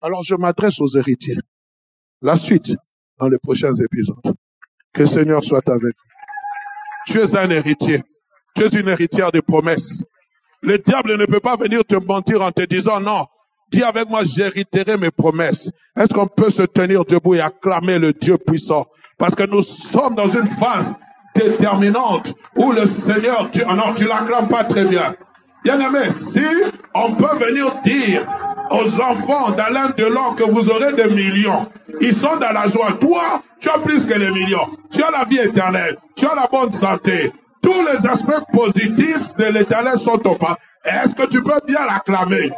Alors 0.00 0.24
je 0.24 0.34
m'adresse 0.34 0.80
aux 0.80 0.98
héritiers. 0.98 1.38
La 2.20 2.36
suite 2.36 2.74
dans 3.18 3.28
les 3.28 3.38
prochains 3.38 3.74
épisodes. 3.74 4.34
Que 4.94 5.02
le 5.02 5.06
Seigneur 5.06 5.42
soit 5.42 5.68
avec 5.68 5.82
vous. 5.82 7.12
Tu 7.12 7.18
es 7.20 7.36
un 7.36 7.50
héritier. 7.50 8.02
Tu 8.54 8.62
es 8.62 8.68
une 8.68 8.88
héritière 8.88 9.32
de 9.32 9.40
promesses. 9.40 10.04
Le 10.62 10.78
diable 10.78 11.16
ne 11.16 11.26
peut 11.26 11.40
pas 11.40 11.56
venir 11.56 11.84
te 11.84 11.96
mentir 11.96 12.40
en 12.40 12.50
te 12.50 12.62
disant 12.62 13.00
non. 13.00 13.26
Dis 13.70 13.82
avec 13.82 14.08
moi, 14.08 14.22
j'hériterai 14.24 14.96
mes 14.96 15.10
promesses. 15.10 15.70
Est-ce 15.96 16.14
qu'on 16.14 16.28
peut 16.28 16.50
se 16.50 16.62
tenir 16.62 17.04
debout 17.04 17.34
et 17.34 17.40
acclamer 17.40 17.98
le 17.98 18.12
Dieu 18.12 18.38
puissant? 18.38 18.86
Parce 19.18 19.34
que 19.34 19.42
nous 19.44 19.62
sommes 19.62 20.14
dans 20.14 20.28
une 20.28 20.46
phase 20.46 20.94
déterminante 21.34 22.34
où 22.56 22.72
le 22.72 22.86
Seigneur, 22.86 23.50
tu, 23.50 23.62
oh 23.68 23.74
non, 23.74 23.94
tu 23.94 24.04
l'acclames 24.04 24.48
pas 24.48 24.64
très 24.64 24.84
bien. 24.84 25.14
Bien 25.64 25.80
aimé, 25.80 26.12
si 26.12 26.44
on 26.94 27.14
peut 27.14 27.36
venir 27.42 27.74
dire 27.82 28.26
aux 28.70 29.00
enfants 29.00 29.50
d'Alain 29.52 29.90
Delon 29.96 30.34
que 30.34 30.44
vous 30.44 30.68
aurez 30.68 30.92
des 30.92 31.08
millions, 31.08 31.66
ils 32.02 32.12
sont 32.12 32.36
dans 32.36 32.52
la 32.52 32.68
joie. 32.68 32.92
Toi, 33.00 33.42
tu 33.60 33.70
as 33.70 33.78
plus 33.78 34.04
que 34.04 34.12
les 34.12 34.30
millions. 34.30 34.68
Tu 34.92 35.02
as 35.02 35.10
la 35.10 35.24
vie 35.24 35.38
éternelle. 35.38 35.96
Tu 36.14 36.26
as 36.26 36.34
la 36.34 36.46
bonne 36.52 36.70
santé. 36.70 37.32
Tous 37.62 37.82
les 37.90 38.06
aspects 38.06 38.44
positifs 38.52 39.34
de 39.36 39.46
l'éternel 39.46 39.96
sont 39.96 40.20
au 40.26 40.34
pas. 40.34 40.58
Est-ce 40.84 41.14
que 41.14 41.26
tu 41.26 41.42
peux 41.42 41.58
bien 41.66 41.86
l'acclamer? 41.86 42.50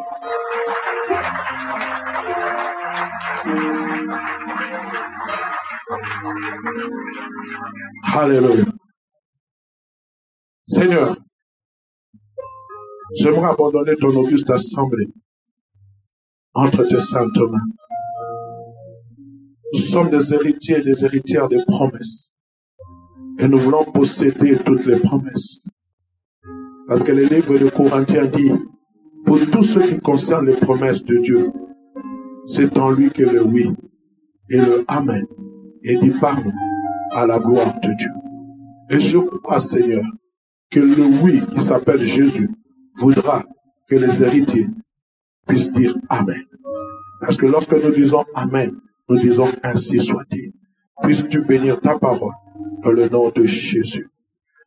Alléluia. 8.19 8.65
Seigneur, 10.67 11.15
j'aimerais 13.15 13.51
abandonner 13.51 13.97
ton 13.97 14.15
auguste 14.17 14.51
assemblée 14.51 15.07
entre 16.55 16.85
tes 16.85 17.01
saintes 17.01 17.37
mains. 17.37 17.59
Nous 19.73 19.79
sommes 19.81 20.11
des 20.11 20.33
héritiers 20.33 20.79
et 20.79 20.83
des 20.83 21.05
héritières 21.05 21.49
des 21.49 21.63
promesses. 21.67 22.31
Et 23.39 23.49
nous 23.49 23.59
voulons 23.59 23.85
posséder 23.85 24.59
toutes 24.65 24.87
les 24.87 24.99
promesses. 24.99 25.67
Parce 26.89 27.05
que 27.05 27.13
le 27.13 27.25
livre 27.25 27.59
de 27.59 27.69
Corinthiens 27.69 28.27
dit, 28.27 28.53
pour 29.27 29.39
tout 29.51 29.63
ce 29.63 29.81
qui 29.81 29.99
concerne 29.99 30.47
les 30.47 30.57
promesses 30.57 31.05
de 31.05 31.17
Dieu, 31.19 31.53
c'est 32.47 32.79
en 32.79 32.91
lui 32.91 33.11
que 33.11 33.25
le 33.25 33.43
oui 33.43 33.71
et 34.51 34.59
le 34.59 34.85
Amen 34.89 35.27
est 35.85 35.97
dit 35.97 36.13
par 36.21 36.43
nous 36.43 36.53
à 37.13 37.27
la 37.27 37.39
gloire 37.41 37.75
de 37.81 37.91
Dieu. 37.99 38.11
Et 38.91 39.01
je 39.01 39.19
crois, 39.19 39.61
Seigneur, 39.61 40.05
que 40.71 40.81
le 40.81 41.05
oui 41.23 41.43
qui 41.53 41.61
s'appelle 41.61 42.03
Jésus 42.03 42.49
voudra 42.99 43.45
que 43.89 43.97
les 43.97 44.23
héritiers 44.23 44.67
puissent 45.47 45.73
dire 45.73 45.95
Amen. 46.09 46.43
Parce 47.21 47.37
que 47.37 47.47
lorsque 47.47 47.73
nous 47.73 47.93
disons 47.93 48.25
Amen, 48.35 48.73
nous 49.09 49.19
disons 49.19 49.51
ainsi 49.63 50.01
soit-il. 50.01 50.53
Puisses-tu 51.03 51.43
bénir 51.43 51.81
ta 51.81 51.99
parole 51.99 52.33
dans 52.83 52.91
le 52.91 53.09
nom 53.09 53.31
de 53.31 53.45
Jésus. 53.45 54.09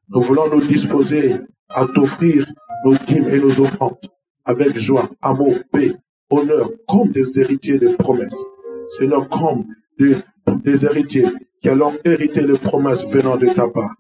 Nous 0.10 0.22
voulons 0.22 0.50
nous 0.50 0.66
disposer 0.66 1.36
à 1.70 1.86
t'offrir 1.86 2.46
nos 2.86 2.96
dîmes 2.96 3.28
et 3.28 3.40
nos 3.40 3.60
offrandes 3.62 3.98
avec 4.46 4.78
joie, 4.78 5.10
amour, 5.22 5.56
paix, 5.72 5.94
honneur, 6.30 6.70
comme 6.88 7.10
des 7.10 7.40
héritiers 7.40 7.78
de 7.78 7.90
promesses. 7.90 8.44
Seigneur, 8.88 9.28
comme 9.30 9.66
des, 10.00 10.18
des 10.64 10.86
héritiers 10.86 11.28
qui 11.62 11.70
allons 11.70 11.98
hériter 12.06 12.46
les 12.46 12.58
promesses 12.58 13.06
venant 13.14 13.38
de 13.38 13.48
ta 13.48 13.68
part. 13.68 13.96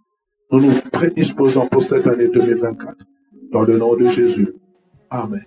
Nous 0.52 0.62
nous 0.62 0.82
prédisposons 0.92 1.68
pour 1.68 1.84
cette 1.84 2.08
année 2.08 2.30
2024. 2.30 2.96
Dans 3.52 3.64
le 3.64 3.78
nom 3.78 3.96
de 3.96 4.08
Jésus. 4.10 4.54
Amen. 5.10 5.44